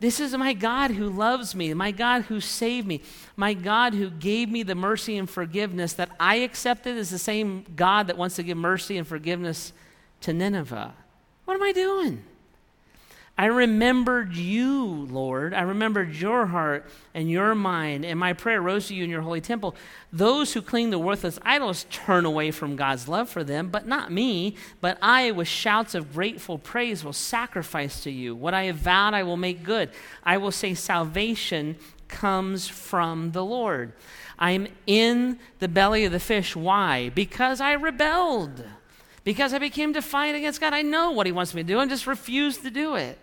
This 0.00 0.18
is 0.18 0.36
my 0.36 0.54
God 0.54 0.90
who 0.90 1.08
loves 1.08 1.54
me, 1.54 1.72
my 1.74 1.92
God 1.92 2.22
who 2.22 2.40
saved 2.40 2.88
me, 2.88 3.02
my 3.36 3.54
God 3.54 3.94
who 3.94 4.10
gave 4.10 4.48
me 4.48 4.64
the 4.64 4.74
mercy 4.74 5.16
and 5.16 5.30
forgiveness 5.30 5.92
that 5.92 6.10
I 6.18 6.38
accepted 6.38 6.96
is 6.96 7.10
the 7.10 7.20
same 7.20 7.64
God 7.76 8.08
that 8.08 8.18
wants 8.18 8.34
to 8.34 8.42
give 8.42 8.58
mercy 8.58 8.98
and 8.98 9.06
forgiveness 9.06 9.72
to 10.22 10.32
Nineveh. 10.32 10.92
What 11.48 11.54
am 11.54 11.62
I 11.62 11.72
doing? 11.72 12.22
I 13.38 13.46
remembered 13.46 14.36
you, 14.36 14.84
Lord. 15.10 15.54
I 15.54 15.62
remembered 15.62 16.14
your 16.14 16.44
heart 16.44 16.84
and 17.14 17.30
your 17.30 17.54
mind, 17.54 18.04
and 18.04 18.20
my 18.20 18.34
prayer 18.34 18.60
rose 18.60 18.88
to 18.88 18.94
you 18.94 19.02
in 19.02 19.08
your 19.08 19.22
holy 19.22 19.40
temple. 19.40 19.74
Those 20.12 20.52
who 20.52 20.60
cling 20.60 20.90
to 20.90 20.98
worthless 20.98 21.38
idols 21.40 21.86
turn 21.88 22.26
away 22.26 22.50
from 22.50 22.76
God's 22.76 23.08
love 23.08 23.30
for 23.30 23.44
them, 23.44 23.70
but 23.70 23.86
not 23.86 24.12
me. 24.12 24.56
But 24.82 24.98
I, 25.00 25.30
with 25.30 25.48
shouts 25.48 25.94
of 25.94 26.12
grateful 26.12 26.58
praise, 26.58 27.02
will 27.02 27.14
sacrifice 27.14 28.02
to 28.02 28.10
you. 28.10 28.36
What 28.36 28.52
I 28.52 28.64
have 28.64 28.76
vowed, 28.76 29.14
I 29.14 29.22
will 29.22 29.38
make 29.38 29.64
good. 29.64 29.88
I 30.24 30.36
will 30.36 30.52
say, 30.52 30.74
Salvation 30.74 31.76
comes 32.08 32.68
from 32.68 33.32
the 33.32 33.42
Lord. 33.42 33.94
I'm 34.38 34.68
in 34.86 35.38
the 35.60 35.68
belly 35.68 36.04
of 36.04 36.12
the 36.12 36.20
fish. 36.20 36.54
Why? 36.54 37.08
Because 37.08 37.58
I 37.62 37.72
rebelled. 37.72 38.64
Because 39.24 39.52
I 39.52 39.58
became 39.58 39.92
defiant 39.92 40.36
against 40.36 40.60
God. 40.60 40.72
I 40.72 40.82
know 40.82 41.10
what 41.10 41.26
He 41.26 41.32
wants 41.32 41.54
me 41.54 41.62
to 41.62 41.68
do 41.68 41.80
and 41.80 41.90
just 41.90 42.06
refuse 42.06 42.58
to 42.58 42.70
do 42.70 42.94
it. 42.94 43.18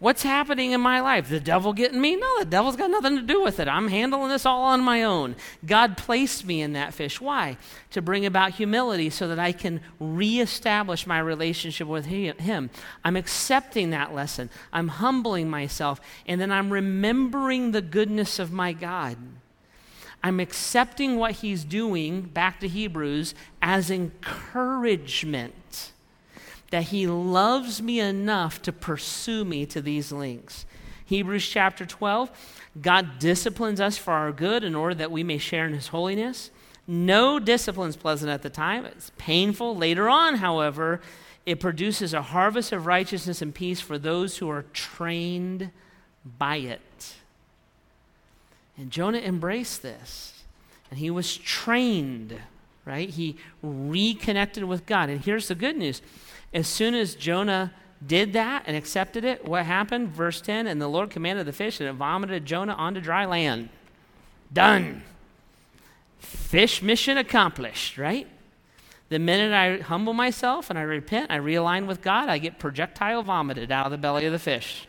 What's 0.00 0.24
happening 0.24 0.72
in 0.72 0.80
my 0.80 1.00
life? 1.00 1.28
The 1.28 1.38
devil 1.38 1.72
getting 1.72 2.00
me? 2.00 2.16
No, 2.16 2.40
the 2.40 2.44
devil's 2.44 2.76
got 2.76 2.90
nothing 2.90 3.16
to 3.16 3.22
do 3.22 3.42
with 3.42 3.60
it. 3.60 3.68
I'm 3.68 3.88
handling 3.88 4.28
this 4.28 4.44
all 4.44 4.64
on 4.64 4.82
my 4.82 5.04
own. 5.04 5.36
God 5.64 5.96
placed 5.96 6.44
me 6.44 6.60
in 6.60 6.72
that 6.72 6.92
fish. 6.92 7.20
Why? 7.20 7.56
To 7.92 8.02
bring 8.02 8.26
about 8.26 8.50
humility 8.50 9.08
so 9.08 9.28
that 9.28 9.38
I 9.38 9.52
can 9.52 9.80
reestablish 10.00 11.06
my 11.06 11.20
relationship 11.20 11.86
with 11.86 12.06
Him. 12.06 12.70
I'm 13.04 13.16
accepting 13.16 13.90
that 13.90 14.12
lesson. 14.12 14.50
I'm 14.72 14.88
humbling 14.88 15.48
myself. 15.48 16.00
And 16.26 16.40
then 16.40 16.50
I'm 16.50 16.70
remembering 16.70 17.70
the 17.70 17.82
goodness 17.82 18.40
of 18.40 18.52
my 18.52 18.72
God. 18.72 19.16
I'm 20.24 20.40
accepting 20.40 21.16
what 21.16 21.32
He's 21.32 21.62
doing, 21.62 22.22
back 22.22 22.58
to 22.60 22.68
Hebrews, 22.68 23.34
as 23.62 23.90
encouragement 23.90 25.92
that 26.74 26.84
he 26.84 27.06
loves 27.06 27.80
me 27.80 28.00
enough 28.00 28.60
to 28.62 28.72
pursue 28.72 29.44
me 29.44 29.64
to 29.64 29.80
these 29.80 30.10
lengths. 30.10 30.66
Hebrews 31.06 31.46
chapter 31.46 31.86
12 31.86 32.32
God 32.80 33.20
disciplines 33.20 33.80
us 33.80 33.96
for 33.96 34.12
our 34.12 34.32
good 34.32 34.64
in 34.64 34.74
order 34.74 34.96
that 34.96 35.12
we 35.12 35.22
may 35.22 35.38
share 35.38 35.66
in 35.66 35.72
his 35.72 35.86
holiness. 35.86 36.50
No 36.88 37.38
discipline 37.38 37.90
is 37.90 37.96
pleasant 37.96 38.28
at 38.28 38.42
the 38.42 38.50
time, 38.50 38.86
it's 38.86 39.12
painful. 39.18 39.76
Later 39.76 40.08
on, 40.08 40.38
however, 40.38 41.00
it 41.46 41.60
produces 41.60 42.12
a 42.12 42.22
harvest 42.22 42.72
of 42.72 42.86
righteousness 42.86 43.40
and 43.40 43.54
peace 43.54 43.80
for 43.80 43.96
those 43.96 44.38
who 44.38 44.50
are 44.50 44.64
trained 44.72 45.70
by 46.24 46.56
it. 46.56 47.14
And 48.76 48.90
Jonah 48.90 49.18
embraced 49.18 49.82
this, 49.82 50.42
and 50.90 50.98
he 50.98 51.10
was 51.10 51.36
trained, 51.36 52.38
right? 52.84 53.08
He 53.08 53.36
reconnected 53.62 54.64
with 54.64 54.84
God. 54.86 55.08
And 55.08 55.20
here's 55.20 55.48
the 55.48 55.54
good 55.54 55.76
news 55.76 56.02
as 56.52 56.68
soon 56.68 56.94
as 56.94 57.14
Jonah 57.14 57.72
did 58.06 58.32
that 58.34 58.64
and 58.66 58.76
accepted 58.76 59.24
it, 59.24 59.44
what 59.44 59.66
happened? 59.66 60.08
Verse 60.08 60.40
10 60.40 60.66
And 60.66 60.80
the 60.80 60.88
Lord 60.88 61.10
commanded 61.10 61.46
the 61.46 61.52
fish, 61.52 61.80
and 61.80 61.88
it 61.88 61.94
vomited 61.94 62.46
Jonah 62.46 62.74
onto 62.74 63.00
dry 63.00 63.24
land. 63.24 63.70
Done. 64.52 65.02
Fish 66.18 66.82
mission 66.82 67.18
accomplished, 67.18 67.98
right? 67.98 68.28
The 69.08 69.18
minute 69.18 69.52
I 69.52 69.82
humble 69.82 70.12
myself 70.12 70.70
and 70.70 70.78
I 70.78 70.82
repent, 70.82 71.30
I 71.30 71.38
realign 71.38 71.86
with 71.86 72.02
God, 72.02 72.28
I 72.28 72.38
get 72.38 72.58
projectile 72.58 73.22
vomited 73.22 73.70
out 73.70 73.86
of 73.86 73.92
the 73.92 73.98
belly 73.98 74.24
of 74.26 74.32
the 74.32 74.38
fish. 74.38 74.86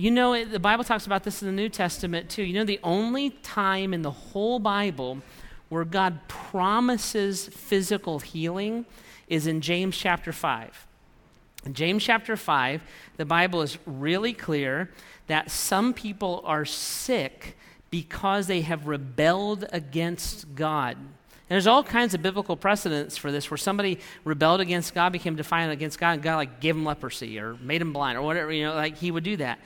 You 0.00 0.10
know, 0.10 0.46
the 0.46 0.58
Bible 0.58 0.82
talks 0.82 1.04
about 1.04 1.24
this 1.24 1.42
in 1.42 1.46
the 1.46 1.52
New 1.52 1.68
Testament 1.68 2.30
too. 2.30 2.42
You 2.42 2.54
know, 2.54 2.64
the 2.64 2.80
only 2.82 3.28
time 3.28 3.92
in 3.92 4.00
the 4.00 4.10
whole 4.10 4.58
Bible 4.58 5.18
where 5.68 5.84
God 5.84 6.26
promises 6.26 7.48
physical 7.48 8.18
healing 8.18 8.86
is 9.28 9.46
in 9.46 9.60
James 9.60 9.94
chapter 9.94 10.32
5. 10.32 10.86
In 11.66 11.74
James 11.74 12.02
chapter 12.02 12.34
5, 12.34 12.80
the 13.18 13.26
Bible 13.26 13.60
is 13.60 13.76
really 13.84 14.32
clear 14.32 14.90
that 15.26 15.50
some 15.50 15.92
people 15.92 16.40
are 16.46 16.64
sick 16.64 17.58
because 17.90 18.46
they 18.46 18.62
have 18.62 18.86
rebelled 18.86 19.66
against 19.70 20.54
God. 20.54 20.96
And 20.96 21.10
there's 21.50 21.66
all 21.66 21.84
kinds 21.84 22.14
of 22.14 22.22
biblical 22.22 22.56
precedents 22.56 23.18
for 23.18 23.30
this 23.30 23.50
where 23.50 23.58
somebody 23.58 23.98
rebelled 24.24 24.62
against 24.62 24.94
God, 24.94 25.12
became 25.12 25.36
defiant 25.36 25.74
against 25.74 25.98
God, 25.98 26.12
and 26.12 26.22
God 26.22 26.36
like 26.36 26.60
gave 26.60 26.74
him 26.74 26.86
leprosy 26.86 27.38
or 27.38 27.56
made 27.56 27.82
him 27.82 27.92
blind 27.92 28.16
or 28.16 28.22
whatever, 28.22 28.50
you 28.50 28.64
know, 28.64 28.74
like 28.74 28.96
he 28.96 29.10
would 29.10 29.24
do 29.24 29.36
that. 29.36 29.58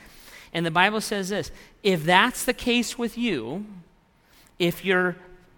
And 0.54 0.64
the 0.64 0.70
Bible 0.70 1.00
says 1.00 1.28
this 1.28 1.50
if 1.82 2.04
that's 2.04 2.44
the 2.44 2.54
case 2.54 2.96
with 2.96 3.18
you, 3.18 3.66
if 4.58 4.84
you're 4.84 5.16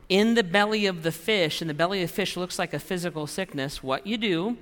in 0.08 0.34
the 0.34 0.44
belly 0.44 0.86
of 0.86 1.02
the 1.02 1.12
fish, 1.12 1.60
and 1.60 1.68
the 1.68 1.74
belly 1.74 2.02
of 2.02 2.08
the 2.08 2.14
fish 2.14 2.36
looks 2.36 2.58
like 2.58 2.72
a 2.72 2.78
physical 2.78 3.26
sickness, 3.26 3.82
what 3.82 4.06
you 4.06 4.16
do 4.16 4.56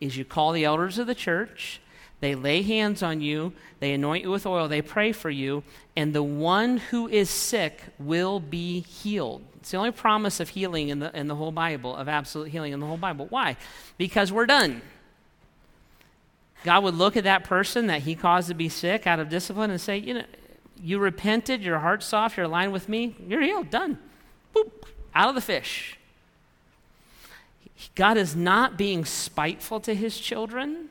is 0.00 0.16
you 0.16 0.24
call 0.24 0.52
the 0.52 0.64
elders 0.64 0.98
of 0.98 1.06
the 1.06 1.14
church, 1.14 1.80
they 2.20 2.34
lay 2.34 2.62
hands 2.62 3.02
on 3.02 3.20
you, 3.20 3.52
they 3.80 3.92
anoint 3.92 4.24
you 4.24 4.30
with 4.30 4.46
oil, 4.46 4.66
they 4.68 4.80
pray 4.80 5.12
for 5.12 5.30
you, 5.30 5.62
and 5.96 6.14
the 6.14 6.22
one 6.22 6.78
who 6.78 7.08
is 7.08 7.28
sick 7.28 7.82
will 7.98 8.40
be 8.40 8.80
healed. 8.80 9.42
It's 9.56 9.72
the 9.72 9.76
only 9.76 9.90
promise 9.90 10.40
of 10.40 10.48
healing 10.48 10.88
in 10.88 11.00
the, 11.00 11.16
in 11.18 11.26
the 11.26 11.34
whole 11.34 11.52
Bible, 11.52 11.94
of 11.94 12.08
absolute 12.08 12.48
healing 12.48 12.72
in 12.72 12.80
the 12.80 12.86
whole 12.86 12.96
Bible. 12.96 13.26
Why? 13.28 13.56
Because 13.98 14.32
we're 14.32 14.46
done. 14.46 14.80
God 16.64 16.82
would 16.82 16.94
look 16.94 17.16
at 17.16 17.24
that 17.24 17.44
person 17.44 17.86
that 17.86 18.02
he 18.02 18.16
caused 18.16 18.48
to 18.48 18.54
be 18.54 18.68
sick 18.68 19.06
out 19.06 19.20
of 19.20 19.28
discipline 19.28 19.70
and 19.70 19.80
say, 19.80 19.98
You 19.98 20.14
know, 20.14 20.24
you 20.82 20.98
repented, 20.98 21.62
your 21.62 21.78
heart's 21.78 22.06
soft, 22.06 22.36
you're 22.36 22.46
aligned 22.46 22.72
with 22.72 22.88
me, 22.88 23.14
you're 23.28 23.42
healed, 23.42 23.70
done 23.70 23.98
boop, 24.54 24.70
out 25.14 25.28
of 25.28 25.34
the 25.34 25.40
fish. 25.40 25.98
God 27.94 28.16
is 28.16 28.34
not 28.34 28.78
being 28.78 29.04
spiteful 29.04 29.80
to 29.80 29.94
his 29.94 30.18
children. 30.18 30.88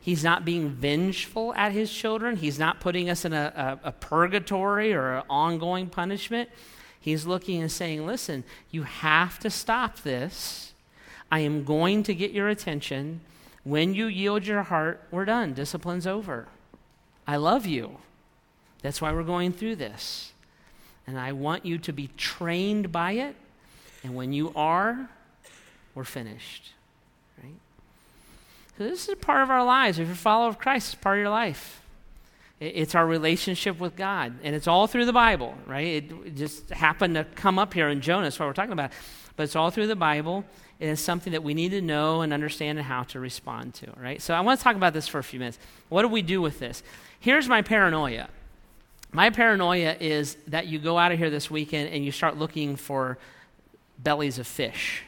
He's 0.00 0.22
not 0.22 0.44
being 0.44 0.70
vengeful 0.70 1.52
at 1.54 1.72
his 1.72 1.92
children. 1.92 2.36
He's 2.36 2.58
not 2.58 2.80
putting 2.80 3.10
us 3.10 3.24
in 3.24 3.32
a, 3.32 3.78
a, 3.84 3.88
a 3.88 3.92
purgatory 3.92 4.94
or 4.94 5.16
an 5.16 5.24
ongoing 5.28 5.88
punishment. 5.88 6.48
He's 7.00 7.26
looking 7.26 7.60
and 7.60 7.70
saying, 7.70 8.06
Listen, 8.06 8.44
you 8.70 8.84
have 8.84 9.38
to 9.40 9.50
stop 9.50 10.02
this. 10.02 10.72
I 11.30 11.40
am 11.40 11.64
going 11.64 12.04
to 12.04 12.14
get 12.14 12.30
your 12.30 12.48
attention. 12.48 13.20
When 13.66 13.94
you 13.94 14.06
yield 14.06 14.46
your 14.46 14.62
heart, 14.62 15.02
we're 15.10 15.24
done. 15.24 15.52
Discipline's 15.52 16.06
over. 16.06 16.46
I 17.26 17.34
love 17.34 17.66
you. 17.66 17.96
That's 18.80 19.02
why 19.02 19.10
we're 19.10 19.24
going 19.24 19.50
through 19.50 19.74
this. 19.74 20.30
And 21.04 21.18
I 21.18 21.32
want 21.32 21.66
you 21.66 21.76
to 21.78 21.92
be 21.92 22.08
trained 22.16 22.92
by 22.92 23.12
it. 23.12 23.34
And 24.04 24.14
when 24.14 24.32
you 24.32 24.52
are, 24.54 25.10
we're 25.96 26.04
finished. 26.04 26.74
Right? 27.42 27.56
So 28.78 28.84
this 28.84 29.02
is 29.02 29.08
a 29.08 29.16
part 29.16 29.42
of 29.42 29.50
our 29.50 29.64
lives. 29.64 29.98
If 29.98 30.06
you're 30.06 30.14
a 30.14 30.16
follower 30.16 30.48
of 30.48 30.60
Christ, 30.60 30.94
it's 30.94 31.02
part 31.02 31.18
of 31.18 31.22
your 31.22 31.30
life. 31.30 31.82
It's 32.60 32.94
our 32.94 33.04
relationship 33.04 33.80
with 33.80 33.96
God. 33.96 34.34
And 34.44 34.54
it's 34.54 34.68
all 34.68 34.86
through 34.86 35.06
the 35.06 35.12
Bible, 35.12 35.56
right? 35.66 36.04
It 36.04 36.36
just 36.36 36.70
happened 36.70 37.16
to 37.16 37.24
come 37.24 37.58
up 37.58 37.74
here 37.74 37.88
in 37.88 38.00
Jonah. 38.00 38.26
That's 38.26 38.38
what 38.38 38.46
we're 38.46 38.52
talking 38.52 38.72
about. 38.72 38.92
But 39.34 39.42
it's 39.42 39.56
all 39.56 39.70
through 39.70 39.88
the 39.88 39.96
Bible. 39.96 40.44
It 40.78 40.88
is 40.88 41.00
something 41.00 41.32
that 41.32 41.42
we 41.42 41.54
need 41.54 41.70
to 41.70 41.80
know 41.80 42.20
and 42.20 42.32
understand 42.32 42.78
and 42.78 42.86
how 42.86 43.04
to 43.04 43.20
respond 43.20 43.74
to, 43.74 43.90
right? 43.96 44.20
So 44.20 44.34
I 44.34 44.40
want 44.40 44.60
to 44.60 44.64
talk 44.64 44.76
about 44.76 44.92
this 44.92 45.08
for 45.08 45.18
a 45.18 45.24
few 45.24 45.38
minutes. 45.38 45.58
What 45.88 46.02
do 46.02 46.08
we 46.08 46.22
do 46.22 46.42
with 46.42 46.58
this? 46.58 46.82
Here's 47.18 47.48
my 47.48 47.62
paranoia. 47.62 48.28
My 49.12 49.30
paranoia 49.30 49.96
is 49.98 50.36
that 50.48 50.66
you 50.66 50.78
go 50.78 50.98
out 50.98 51.12
of 51.12 51.18
here 51.18 51.30
this 51.30 51.50
weekend 51.50 51.88
and 51.88 52.04
you 52.04 52.12
start 52.12 52.36
looking 52.36 52.76
for 52.76 53.16
bellies 53.98 54.38
of 54.38 54.46
fish. 54.46 55.02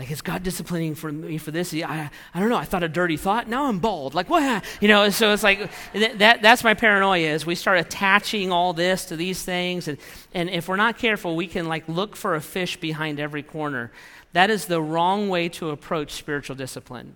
Like, 0.00 0.10
is 0.10 0.22
God 0.22 0.42
disciplining 0.42 0.94
for 0.94 1.12
me 1.12 1.36
for 1.36 1.50
this? 1.50 1.74
I, 1.74 2.08
I 2.32 2.40
don't 2.40 2.48
know. 2.48 2.56
I 2.56 2.64
thought 2.64 2.82
a 2.82 2.88
dirty 2.88 3.18
thought. 3.18 3.48
Now 3.50 3.66
I'm 3.66 3.80
bald. 3.80 4.14
Like, 4.14 4.30
what? 4.30 4.64
You 4.80 4.88
know, 4.88 5.10
so 5.10 5.34
it's 5.34 5.42
like 5.42 5.70
that, 5.92 6.40
that's 6.40 6.64
my 6.64 6.72
paranoia 6.72 7.28
is 7.28 7.44
we 7.44 7.54
start 7.54 7.78
attaching 7.78 8.50
all 8.50 8.72
this 8.72 9.04
to 9.04 9.16
these 9.16 9.42
things. 9.42 9.88
And, 9.88 9.98
and 10.32 10.48
if 10.48 10.68
we're 10.68 10.76
not 10.76 10.96
careful, 10.96 11.36
we 11.36 11.46
can 11.46 11.68
like 11.68 11.86
look 11.86 12.16
for 12.16 12.34
a 12.34 12.40
fish 12.40 12.78
behind 12.78 13.20
every 13.20 13.42
corner. 13.42 13.92
That 14.32 14.48
is 14.48 14.64
the 14.64 14.80
wrong 14.80 15.28
way 15.28 15.50
to 15.50 15.68
approach 15.68 16.12
spiritual 16.12 16.56
discipline. 16.56 17.12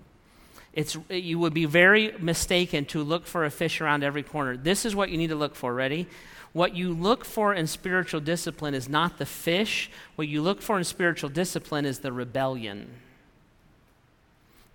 It's, 0.75 0.95
you 1.09 1.39
would 1.39 1.55
be 1.55 1.65
very 1.65 2.13
mistaken 2.19 2.85
to 2.87 3.03
look 3.03 3.27
for 3.27 3.47
a 3.47 3.51
fish 3.51 3.81
around 3.81 4.05
every 4.05 4.23
corner. 4.23 4.59
This 4.59 4.85
is 4.85 4.95
what 4.95 5.09
you 5.09 5.17
need 5.17 5.29
to 5.29 5.37
look 5.37 5.55
for. 5.55 5.73
Ready? 5.73 6.07
What 6.55 6.77
you 6.77 6.93
look 6.95 7.25
for 7.25 7.53
in 7.53 7.67
spiritual 7.67 8.21
discipline 8.21 8.75
is 8.75 8.89
not 8.89 9.19
the 9.19 9.27
fish. 9.27 9.91
What 10.15 10.29
you 10.29 10.41
look 10.41 10.63
for 10.63 10.79
in 10.79 10.85
spiritual 10.85 11.29
discipline 11.29 11.85
is 11.85 11.99
the 11.99 12.13
rebellion. 12.13 12.91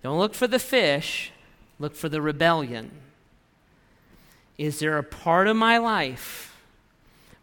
Don't 0.02 0.18
look 0.18 0.34
for 0.34 0.46
the 0.46 0.58
fish, 0.58 1.32
look 1.78 1.96
for 1.96 2.10
the 2.10 2.20
rebellion. 2.20 2.90
Is 4.58 4.78
there 4.78 4.98
a 4.98 5.02
part 5.02 5.48
of 5.48 5.56
my 5.56 5.78
life 5.78 6.54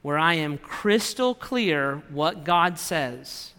where 0.03 0.19
I 0.19 0.35
am 0.35 0.59
crystal 0.59 1.33
clear 1.33 2.03
what 2.09 2.45
God 2.45 2.79
says? 2.79 3.53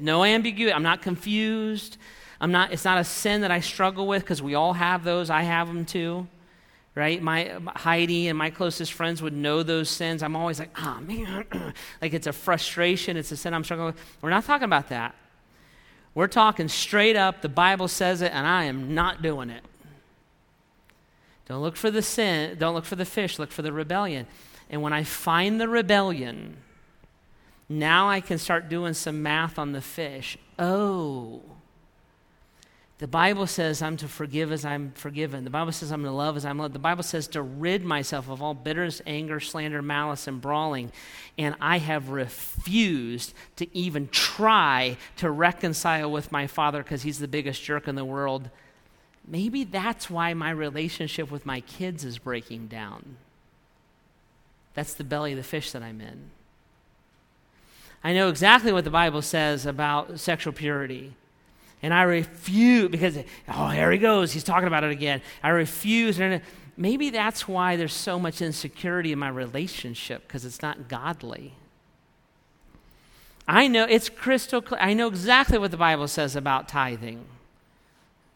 no 0.00 0.24
ambiguity. 0.24 0.72
I'm 0.72 0.82
not 0.82 1.02
confused. 1.02 1.98
I'm 2.40 2.50
not, 2.50 2.72
it's 2.72 2.86
not 2.86 2.96
a 2.96 3.04
sin 3.04 3.42
that 3.42 3.50
I 3.50 3.60
struggle 3.60 4.06
with 4.06 4.22
because 4.22 4.40
we 4.40 4.54
all 4.54 4.72
have 4.72 5.04
those. 5.04 5.28
I 5.28 5.42
have 5.42 5.68
them 5.68 5.84
too. 5.84 6.26
Right? 6.98 7.22
My 7.22 7.56
Heidi 7.76 8.26
and 8.26 8.36
my 8.36 8.50
closest 8.50 8.92
friends 8.92 9.22
would 9.22 9.32
know 9.32 9.62
those 9.62 9.88
sins. 9.88 10.20
I'm 10.20 10.34
always 10.34 10.58
like, 10.58 10.70
oh 10.76 10.98
man, 11.00 11.44
like 12.02 12.12
it's 12.12 12.26
a 12.26 12.32
frustration, 12.32 13.16
it's 13.16 13.30
a 13.30 13.36
sin 13.36 13.54
I'm 13.54 13.62
struggling 13.62 13.86
with. 13.86 14.16
We're 14.20 14.30
not 14.30 14.44
talking 14.44 14.64
about 14.64 14.88
that. 14.88 15.14
We're 16.12 16.26
talking 16.26 16.66
straight 16.66 17.14
up, 17.14 17.40
the 17.40 17.48
Bible 17.48 17.86
says 17.86 18.20
it, 18.20 18.32
and 18.32 18.44
I 18.44 18.64
am 18.64 18.96
not 18.96 19.22
doing 19.22 19.48
it. 19.48 19.62
Don't 21.46 21.62
look 21.62 21.76
for 21.76 21.88
the 21.92 22.02
sin, 22.02 22.58
don't 22.58 22.74
look 22.74 22.84
for 22.84 22.96
the 22.96 23.04
fish, 23.04 23.38
look 23.38 23.52
for 23.52 23.62
the 23.62 23.72
rebellion. 23.72 24.26
And 24.68 24.82
when 24.82 24.92
I 24.92 25.04
find 25.04 25.60
the 25.60 25.68
rebellion, 25.68 26.56
now 27.68 28.08
I 28.08 28.20
can 28.20 28.38
start 28.38 28.68
doing 28.68 28.94
some 28.94 29.22
math 29.22 29.56
on 29.56 29.70
the 29.70 29.80
fish. 29.80 30.36
Oh, 30.58 31.42
the 32.98 33.06
Bible 33.06 33.46
says 33.46 33.80
I'm 33.80 33.96
to 33.98 34.08
forgive 34.08 34.50
as 34.50 34.64
I'm 34.64 34.90
forgiven. 34.92 35.44
The 35.44 35.50
Bible 35.50 35.70
says 35.70 35.92
I'm 35.92 36.02
to 36.02 36.10
love 36.10 36.36
as 36.36 36.44
I'm 36.44 36.58
loved. 36.58 36.74
The 36.74 36.80
Bible 36.80 37.04
says 37.04 37.28
to 37.28 37.42
rid 37.42 37.84
myself 37.84 38.28
of 38.28 38.42
all 38.42 38.54
bitterness, 38.54 39.00
anger, 39.06 39.38
slander, 39.38 39.80
malice, 39.82 40.26
and 40.26 40.40
brawling. 40.40 40.90
And 41.36 41.54
I 41.60 41.78
have 41.78 42.08
refused 42.08 43.34
to 43.56 43.72
even 43.76 44.08
try 44.08 44.96
to 45.18 45.30
reconcile 45.30 46.10
with 46.10 46.32
my 46.32 46.48
father 46.48 46.82
because 46.82 47.02
he's 47.02 47.20
the 47.20 47.28
biggest 47.28 47.62
jerk 47.62 47.86
in 47.86 47.94
the 47.94 48.04
world. 48.04 48.50
Maybe 49.26 49.62
that's 49.62 50.10
why 50.10 50.34
my 50.34 50.50
relationship 50.50 51.30
with 51.30 51.46
my 51.46 51.60
kids 51.60 52.04
is 52.04 52.18
breaking 52.18 52.66
down. 52.66 53.16
That's 54.74 54.94
the 54.94 55.04
belly 55.04 55.32
of 55.32 55.38
the 55.38 55.44
fish 55.44 55.70
that 55.70 55.84
I'm 55.84 56.00
in. 56.00 56.30
I 58.02 58.12
know 58.12 58.28
exactly 58.28 58.72
what 58.72 58.84
the 58.84 58.90
Bible 58.90 59.22
says 59.22 59.66
about 59.66 60.18
sexual 60.18 60.52
purity. 60.52 61.14
And 61.82 61.94
I 61.94 62.02
refuse, 62.02 62.88
because, 62.90 63.18
oh, 63.48 63.68
here 63.68 63.90
he 63.92 63.98
goes. 63.98 64.32
He's 64.32 64.44
talking 64.44 64.66
about 64.66 64.84
it 64.84 64.90
again. 64.90 65.22
I 65.42 65.50
refuse. 65.50 66.20
And 66.20 66.42
maybe 66.76 67.10
that's 67.10 67.46
why 67.46 67.76
there's 67.76 67.92
so 67.92 68.18
much 68.18 68.42
insecurity 68.42 69.12
in 69.12 69.18
my 69.18 69.28
relationship, 69.28 70.26
because 70.26 70.44
it's 70.44 70.60
not 70.60 70.88
godly. 70.88 71.54
I 73.46 73.68
know, 73.68 73.84
it's 73.84 74.08
crystal 74.08 74.60
clear. 74.60 74.80
I 74.80 74.92
know 74.92 75.06
exactly 75.06 75.56
what 75.56 75.70
the 75.70 75.76
Bible 75.76 76.08
says 76.08 76.36
about 76.36 76.68
tithing. 76.68 77.24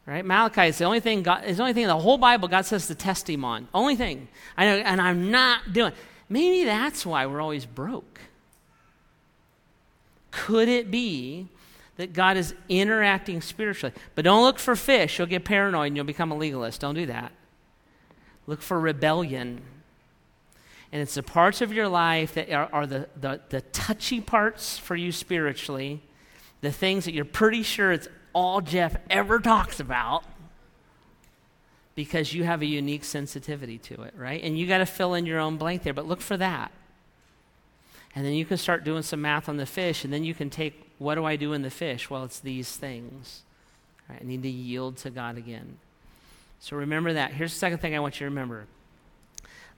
Right? 0.06 0.24
Malachi 0.24 0.62
is 0.62 0.78
the 0.78 0.84
only 0.84 1.00
thing 1.00 1.22
God, 1.22 1.44
is 1.44 1.58
the 1.58 1.62
only 1.62 1.74
thing 1.74 1.84
in 1.84 1.88
the 1.88 1.98
whole 1.98 2.18
Bible 2.18 2.48
God 2.48 2.64
says 2.64 2.86
to 2.86 2.94
test 2.94 3.28
him 3.28 3.44
on. 3.44 3.68
Only 3.74 3.94
thing. 3.94 4.28
I 4.56 4.64
know, 4.64 4.76
and 4.76 5.00
I'm 5.00 5.30
not 5.30 5.72
doing. 5.72 5.92
Maybe 6.28 6.64
that's 6.64 7.04
why 7.04 7.26
we're 7.26 7.40
always 7.40 7.66
broke. 7.66 8.20
Could 10.30 10.68
it 10.68 10.90
be 10.90 11.48
that 12.02 12.12
God 12.12 12.36
is 12.36 12.52
interacting 12.68 13.40
spiritually. 13.40 13.94
But 14.16 14.24
don't 14.24 14.42
look 14.42 14.58
for 14.58 14.74
fish. 14.74 15.18
You'll 15.18 15.28
get 15.28 15.44
paranoid 15.44 15.86
and 15.86 15.96
you'll 15.96 16.04
become 16.04 16.32
a 16.32 16.36
legalist. 16.36 16.80
Don't 16.80 16.96
do 16.96 17.06
that. 17.06 17.30
Look 18.48 18.60
for 18.60 18.80
rebellion. 18.80 19.60
And 20.90 21.00
it's 21.00 21.14
the 21.14 21.22
parts 21.22 21.60
of 21.60 21.72
your 21.72 21.86
life 21.86 22.34
that 22.34 22.50
are, 22.50 22.68
are 22.72 22.88
the, 22.88 23.08
the, 23.20 23.40
the 23.50 23.60
touchy 23.60 24.20
parts 24.20 24.78
for 24.78 24.96
you 24.96 25.12
spiritually, 25.12 26.02
the 26.60 26.72
things 26.72 27.04
that 27.04 27.14
you're 27.14 27.24
pretty 27.24 27.62
sure 27.62 27.92
it's 27.92 28.08
all 28.32 28.60
Jeff 28.60 28.96
ever 29.08 29.38
talks 29.38 29.78
about 29.78 30.24
because 31.94 32.34
you 32.34 32.42
have 32.42 32.62
a 32.62 32.66
unique 32.66 33.04
sensitivity 33.04 33.78
to 33.78 34.02
it, 34.02 34.14
right? 34.16 34.42
And 34.42 34.58
you 34.58 34.66
got 34.66 34.78
to 34.78 34.86
fill 34.86 35.14
in 35.14 35.24
your 35.24 35.38
own 35.38 35.56
blank 35.56 35.84
there, 35.84 35.94
but 35.94 36.08
look 36.08 36.20
for 36.20 36.36
that. 36.36 36.72
And 38.16 38.26
then 38.26 38.32
you 38.32 38.44
can 38.44 38.56
start 38.56 38.82
doing 38.82 39.02
some 39.02 39.20
math 39.20 39.48
on 39.48 39.56
the 39.56 39.66
fish, 39.66 40.02
and 40.02 40.12
then 40.12 40.24
you 40.24 40.34
can 40.34 40.50
take 40.50 40.91
what 41.02 41.16
do 41.16 41.24
I 41.24 41.36
do 41.36 41.52
in 41.52 41.62
the 41.62 41.70
fish? 41.70 42.08
Well, 42.08 42.24
it's 42.24 42.38
these 42.38 42.76
things. 42.76 43.42
Right, 44.08 44.20
I 44.20 44.24
need 44.24 44.42
to 44.42 44.48
yield 44.48 44.96
to 44.98 45.10
God 45.10 45.36
again. 45.36 45.78
So 46.60 46.76
remember 46.76 47.12
that. 47.14 47.32
Here's 47.32 47.52
the 47.52 47.58
second 47.58 47.78
thing 47.78 47.94
I 47.94 48.00
want 48.00 48.16
you 48.16 48.20
to 48.20 48.30
remember 48.30 48.66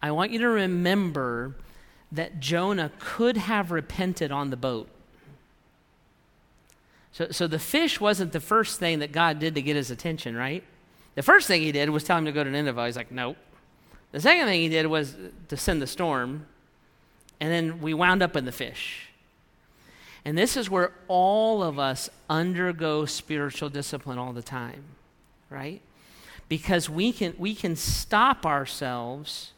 I 0.02 0.10
want 0.10 0.32
you 0.32 0.38
to 0.40 0.48
remember 0.48 1.54
that 2.12 2.38
Jonah 2.38 2.92
could 2.98 3.38
have 3.38 3.70
repented 3.70 4.30
on 4.30 4.50
the 4.50 4.56
boat. 4.56 4.88
So, 7.12 7.28
so 7.30 7.46
the 7.46 7.58
fish 7.58 8.00
wasn't 8.00 8.32
the 8.32 8.40
first 8.40 8.78
thing 8.78 8.98
that 8.98 9.12
God 9.12 9.38
did 9.38 9.54
to 9.54 9.62
get 9.62 9.76
his 9.76 9.90
attention, 9.90 10.36
right? 10.36 10.62
The 11.14 11.22
first 11.22 11.46
thing 11.46 11.62
he 11.62 11.72
did 11.72 11.88
was 11.90 12.04
tell 12.04 12.18
him 12.18 12.24
to 12.26 12.32
go 12.32 12.44
to 12.44 12.50
Nineveh. 12.50 12.86
He's 12.86 12.96
like, 12.96 13.10
nope. 13.10 13.36
The 14.12 14.20
second 14.20 14.46
thing 14.46 14.60
he 14.60 14.68
did 14.68 14.86
was 14.86 15.16
to 15.48 15.56
send 15.56 15.80
the 15.80 15.86
storm, 15.86 16.46
and 17.40 17.50
then 17.50 17.80
we 17.80 17.94
wound 17.94 18.22
up 18.22 18.36
in 18.36 18.44
the 18.44 18.52
fish. 18.52 19.08
And 20.24 20.38
this 20.38 20.56
is 20.56 20.70
where 20.70 20.92
all 21.06 21.62
of 21.62 21.78
us 21.78 22.08
undergo 22.30 23.04
spiritual 23.04 23.68
discipline 23.68 24.18
all 24.18 24.32
the 24.32 24.42
time, 24.42 24.84
right? 25.50 25.82
Because 26.48 26.88
we 26.88 27.12
can, 27.12 27.34
we 27.38 27.54
can 27.54 27.76
stop 27.76 28.46
ourselves 28.46 29.52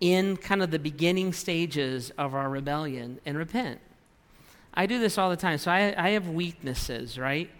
in 0.00 0.36
kind 0.36 0.62
of 0.62 0.70
the 0.70 0.78
beginning 0.78 1.32
stages 1.32 2.10
of 2.10 2.34
our 2.34 2.48
rebellion 2.48 3.18
and 3.26 3.36
repent. 3.36 3.80
I 4.72 4.86
do 4.86 5.00
this 5.00 5.18
all 5.18 5.30
the 5.30 5.36
time. 5.36 5.58
So 5.58 5.70
I, 5.72 5.94
I 5.96 6.10
have 6.10 6.28
weaknesses, 6.28 7.18
right? 7.18 7.50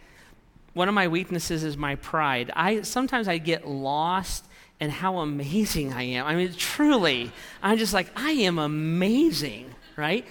One 0.74 0.89
of 0.89 0.95
my 0.95 1.09
weaknesses 1.09 1.64
is 1.64 1.76
my 1.76 1.97
pride. 1.97 2.53
I 2.55 2.82
sometimes 2.82 3.26
I 3.26 3.39
get 3.39 3.66
lost 3.66 4.45
in 4.78 4.91
how 4.91 5.18
amazing 5.18 5.93
I 5.93 6.03
am. 6.03 6.26
I 6.26 6.36
mean, 6.36 6.55
truly, 6.55 7.32
I'm 7.61 7.78
just 7.78 7.93
like, 7.93 8.09
I 8.14 8.30
am 8.30 8.61
amazing, 8.61 9.74
right? 9.97 10.24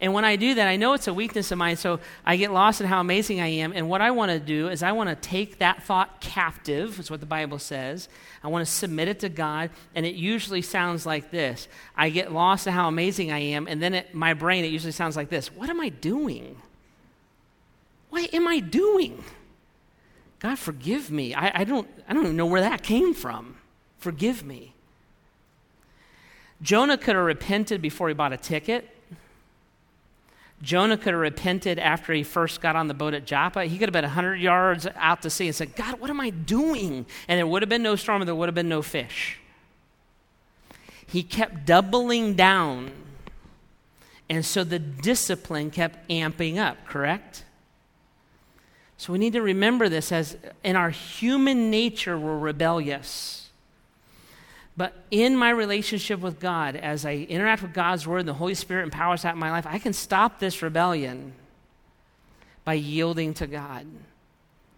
And 0.00 0.14
when 0.14 0.24
I 0.24 0.36
do 0.36 0.54
that, 0.54 0.66
I 0.66 0.76
know 0.76 0.94
it's 0.94 1.08
a 1.08 1.14
weakness 1.14 1.52
of 1.52 1.58
mine, 1.58 1.76
so 1.76 2.00
I 2.24 2.36
get 2.36 2.52
lost 2.52 2.80
in 2.80 2.86
how 2.86 3.00
amazing 3.00 3.40
I 3.40 3.48
am. 3.48 3.72
And 3.74 3.88
what 3.90 4.00
I 4.00 4.10
want 4.10 4.30
to 4.30 4.40
do 4.40 4.68
is 4.68 4.82
I 4.82 4.92
want 4.92 5.10
to 5.10 5.16
take 5.16 5.58
that 5.58 5.82
thought 5.82 6.20
captive, 6.20 6.98
is 6.98 7.10
what 7.10 7.20
the 7.20 7.26
Bible 7.26 7.58
says. 7.58 8.08
I 8.42 8.48
want 8.48 8.66
to 8.66 8.72
submit 8.72 9.08
it 9.08 9.20
to 9.20 9.28
God, 9.28 9.70
and 9.94 10.06
it 10.06 10.14
usually 10.14 10.62
sounds 10.62 11.04
like 11.04 11.30
this. 11.30 11.68
I 11.94 12.08
get 12.08 12.32
lost 12.32 12.66
in 12.66 12.72
how 12.72 12.88
amazing 12.88 13.30
I 13.30 13.38
am, 13.38 13.66
and 13.68 13.82
then 13.82 13.92
it, 13.92 14.14
my 14.14 14.32
brain, 14.32 14.64
it 14.64 14.68
usually 14.68 14.92
sounds 14.92 15.16
like 15.16 15.28
this 15.28 15.54
What 15.54 15.68
am 15.68 15.80
I 15.80 15.90
doing? 15.90 16.56
What 18.08 18.32
am 18.32 18.48
I 18.48 18.60
doing? 18.60 19.22
God, 20.40 20.58
forgive 20.58 21.10
me. 21.10 21.34
I, 21.34 21.60
I, 21.60 21.64
don't, 21.64 21.86
I 22.08 22.14
don't 22.14 22.24
even 22.24 22.36
know 22.36 22.46
where 22.46 22.62
that 22.62 22.82
came 22.82 23.12
from. 23.12 23.56
Forgive 23.98 24.42
me. 24.42 24.72
Jonah 26.62 26.96
could 26.96 27.14
have 27.14 27.24
repented 27.24 27.82
before 27.82 28.08
he 28.08 28.14
bought 28.14 28.32
a 28.32 28.38
ticket. 28.38 28.88
Jonah 30.62 30.98
could 30.98 31.14
have 31.14 31.20
repented 31.20 31.78
after 31.78 32.12
he 32.12 32.22
first 32.22 32.60
got 32.60 32.76
on 32.76 32.86
the 32.86 32.94
boat 32.94 33.14
at 33.14 33.24
Joppa. 33.24 33.64
He 33.64 33.78
could 33.78 33.88
have 33.88 33.94
been 33.94 34.04
100 34.04 34.36
yards 34.36 34.86
out 34.96 35.22
to 35.22 35.30
sea 35.30 35.46
and 35.46 35.56
said, 35.56 35.74
God, 35.74 36.00
what 36.00 36.10
am 36.10 36.20
I 36.20 36.30
doing? 36.30 37.06
And 37.28 37.38
there 37.38 37.46
would 37.46 37.62
have 37.62 37.68
been 37.68 37.82
no 37.82 37.96
storm 37.96 38.20
and 38.20 38.28
there 38.28 38.34
would 38.34 38.48
have 38.48 38.54
been 38.54 38.68
no 38.68 38.82
fish. 38.82 39.38
He 41.06 41.22
kept 41.22 41.64
doubling 41.64 42.34
down. 42.34 42.92
And 44.28 44.44
so 44.44 44.62
the 44.62 44.78
discipline 44.78 45.70
kept 45.70 46.08
amping 46.08 46.58
up, 46.58 46.86
correct? 46.86 47.44
So 48.96 49.12
we 49.14 49.18
need 49.18 49.32
to 49.32 49.42
remember 49.42 49.88
this 49.88 50.12
as 50.12 50.36
in 50.62 50.76
our 50.76 50.90
human 50.90 51.70
nature, 51.70 52.18
we're 52.18 52.38
rebellious. 52.38 53.49
But 54.76 54.94
in 55.10 55.36
my 55.36 55.50
relationship 55.50 56.20
with 56.20 56.40
God, 56.40 56.76
as 56.76 57.04
I 57.04 57.26
interact 57.28 57.62
with 57.62 57.74
God's 57.74 58.06
Word 58.06 58.20
and 58.20 58.28
the 58.28 58.34
Holy 58.34 58.54
Spirit 58.54 58.84
empowers 58.84 59.22
that 59.22 59.34
in 59.34 59.38
my 59.38 59.50
life, 59.50 59.66
I 59.66 59.78
can 59.78 59.92
stop 59.92 60.38
this 60.38 60.62
rebellion 60.62 61.32
by 62.64 62.74
yielding 62.74 63.34
to 63.34 63.46
God. 63.46 63.86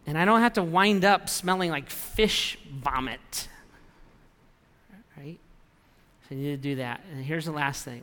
And 0.07 0.19
I 0.19 0.25
don't 0.25 0.41
have 0.41 0.55
to 0.55 0.63
wind 0.63 1.05
up 1.05 1.29
smelling 1.29 1.71
like 1.71 1.89
fish 1.91 2.59
vomit. 2.71 3.49
Right? 5.17 5.39
So 6.29 6.35
you 6.35 6.43
need 6.43 6.63
to 6.63 6.69
do 6.69 6.75
that. 6.77 7.03
And 7.13 7.25
here's 7.25 7.45
the 7.45 7.53
last 7.53 7.85
thing 7.85 8.03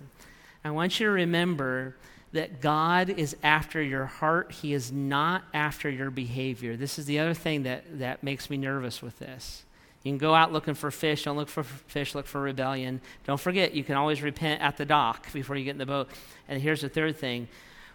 I 0.63 0.71
want 0.71 0.99
you 0.99 1.07
to 1.07 1.11
remember 1.11 1.95
that 2.31 2.61
God 2.61 3.09
is 3.09 3.35
after 3.43 3.81
your 3.81 4.05
heart, 4.05 4.51
He 4.51 4.73
is 4.73 4.91
not 4.91 5.43
after 5.53 5.89
your 5.89 6.11
behavior. 6.11 6.77
This 6.77 6.99
is 6.99 7.05
the 7.05 7.19
other 7.19 7.33
thing 7.33 7.63
that, 7.63 7.99
that 7.99 8.23
makes 8.23 8.49
me 8.49 8.57
nervous 8.57 9.01
with 9.01 9.17
this. 9.19 9.63
You 10.03 10.11
can 10.11 10.17
go 10.17 10.33
out 10.33 10.53
looking 10.53 10.75
for 10.75 10.91
fish. 10.91 11.23
Don't 11.23 11.35
look 11.35 11.49
for 11.49 11.63
fish, 11.63 12.15
look 12.15 12.25
for 12.25 12.39
rebellion. 12.39 13.01
Don't 13.25 13.39
forget, 13.39 13.73
you 13.73 13.83
can 13.83 13.95
always 13.95 14.21
repent 14.21 14.61
at 14.61 14.77
the 14.77 14.85
dock 14.85 15.31
before 15.33 15.55
you 15.55 15.65
get 15.65 15.71
in 15.71 15.77
the 15.77 15.85
boat. 15.85 16.09
And 16.47 16.61
here's 16.61 16.81
the 16.81 16.89
third 16.89 17.17
thing 17.17 17.47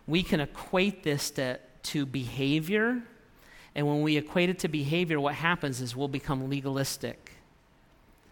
we 0.07 0.23
can 0.23 0.41
equate 0.41 1.03
this 1.03 1.31
to, 1.33 1.59
to 1.85 2.05
behavior. 2.05 3.03
And 3.75 3.87
when 3.87 4.03
we 4.03 4.17
equate 4.17 4.51
it 4.51 4.61
to 4.61 4.69
behavior, 4.69 5.19
what 5.19 5.35
happens 5.35 5.81
is 5.81 5.97
we'll 5.97 6.09
become 6.09 6.49
legalistic. 6.49 7.33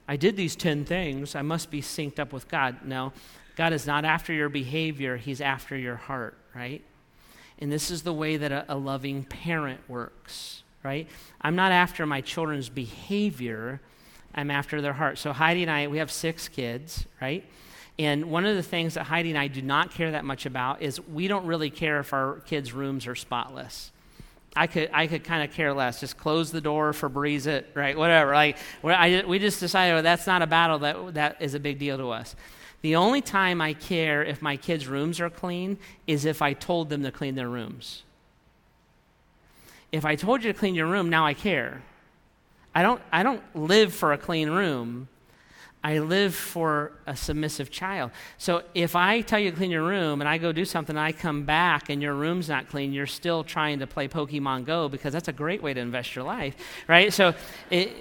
I 0.07 0.17
did 0.17 0.37
these 0.37 0.55
10 0.55 0.85
things. 0.85 1.35
I 1.35 1.43
must 1.43 1.71
be 1.71 1.81
synced 1.81 2.19
up 2.19 2.33
with 2.33 2.49
God. 2.49 2.85
No, 2.85 3.13
God 3.57 3.73
is 3.73 3.87
not 3.87 4.05
after 4.05 4.33
your 4.33 4.49
behavior, 4.49 5.17
He's 5.17 5.41
after 5.41 5.77
your 5.77 5.97
heart, 5.97 6.37
right? 6.55 6.83
And 7.59 7.73
this 7.73 7.91
is 7.91 8.03
the 8.03 8.13
way 8.13 8.37
that 8.37 8.53
a, 8.53 8.67
a 8.69 8.77
loving 8.77 9.25
parent 9.25 9.81
works 9.89 10.62
right? 10.83 11.09
I'm 11.41 11.57
not 11.57 11.73
after 11.73 12.07
my 12.07 12.21
children's 12.21 12.69
behavior, 12.69 13.81
I'm 14.35 14.51
after 14.51 14.81
their 14.81 14.95
heart. 14.95 15.19
So 15.19 15.33
Heidi 15.33 15.63
and 15.63 15.71
I, 15.71 15.89
we 15.89 15.99
have 15.99 16.11
six 16.11 16.49
kids, 16.49 17.07
right? 17.21 17.45
And 17.99 18.31
one 18.31 18.47
of 18.47 18.57
the 18.57 18.63
things 18.63 18.95
that 18.95 19.05
Heidi 19.05 19.31
and 19.31 19.39
I 19.39 19.49
do 19.49 19.63
not 19.63 19.91
care 19.91 20.13
that 20.13 20.25
much 20.25 20.47
about 20.47 20.83
is 20.83 21.01
we 21.01 21.29
don't 21.29 21.47
really 21.47 21.71
care 21.71 22.01
if 22.01 22.13
our 22.13 22.41
kids' 22.47 22.73
rooms 22.73 23.07
are 23.07 23.15
spotless. 23.15 23.93
I 24.55 24.67
could, 24.67 24.91
I 24.93 25.07
could 25.07 25.25
kind 25.25 25.49
of 25.49 25.55
care 25.55 25.73
less. 25.73 26.01
Just 26.01 26.19
close 26.19 26.51
the 26.51 26.61
door, 26.61 26.93
Febreze 26.93 27.47
it, 27.47 27.71
right? 27.75 27.97
Whatever. 27.97 28.33
Like, 28.33 28.59
I, 28.85 29.25
we 29.27 29.39
just 29.39 29.61
decided 29.61 29.93
well, 29.93 30.01
oh, 30.01 30.03
that's 30.03 30.27
not 30.27 30.43
a 30.43 30.47
battle 30.47 30.79
that, 30.81 31.15
that 31.15 31.37
is 31.41 31.55
a 31.55 31.61
big 31.61 31.79
deal 31.79 31.97
to 31.97 32.11
us. 32.11 32.37
The 32.83 32.97
only 32.97 33.21
time 33.21 33.61
I 33.61 33.75
care 33.75 34.25
if 34.25 34.43
my 34.43 34.57
kids' 34.57 34.89
rooms 34.89 35.21
are 35.21 35.31
clean 35.31 35.79
is 36.07 36.25
if 36.25 36.43
I 36.43 36.53
told 36.53 36.91
them 36.91 37.03
to 37.05 37.13
clean 37.13 37.35
their 37.35 37.49
rooms. 37.49 38.03
If 39.93 40.05
I 40.05 40.17
told 40.17 40.43
you 40.43 40.53
to 40.53 40.59
clean 40.59 40.75
your 40.75 40.87
room, 40.87 41.11
now 41.11 41.27
I 41.27 41.35
care. 41.35 41.83
I 42.75 42.83
don't, 42.83 43.01
I 43.13 43.23
don't 43.23 43.43
live 43.55 43.95
for 43.95 44.13
a 44.13 44.19
clean 44.19 44.49
room. 44.51 45.09
I 45.85 45.99
live 45.99 46.35
for 46.35 46.93
a 47.07 47.17
submissive 47.17 47.71
child. 47.71 48.13
So 48.39 48.63
if 48.73 48.95
I 48.95 49.21
tell 49.21 49.39
you 49.39 49.51
to 49.51 49.57
clean 49.57 49.71
your 49.71 49.83
room 49.83 50.21
and 50.21 50.29
I 50.29 50.39
go 50.39 50.53
do 50.53 50.65
something 50.65 50.97
and 50.97 51.05
I 51.05 51.11
come 51.11 51.45
back 51.45 51.91
and 51.91 52.01
your 52.01 52.15
room's 52.15 52.49
not 52.49 52.69
clean, 52.69 52.93
you're 52.93 53.07
still 53.07 53.43
trying 53.43 53.81
to 53.81 53.87
play 53.87 54.07
Pokemon 54.07 54.65
Go 54.65 54.89
because 54.89 55.13
that's 55.13 55.29
a 55.29 55.33
great 55.33 55.61
way 55.61 55.75
to 55.75 55.81
invest 55.81 56.15
your 56.15 56.25
life, 56.25 56.55
right? 56.87 57.13
So, 57.13 57.35
it, 57.69 57.97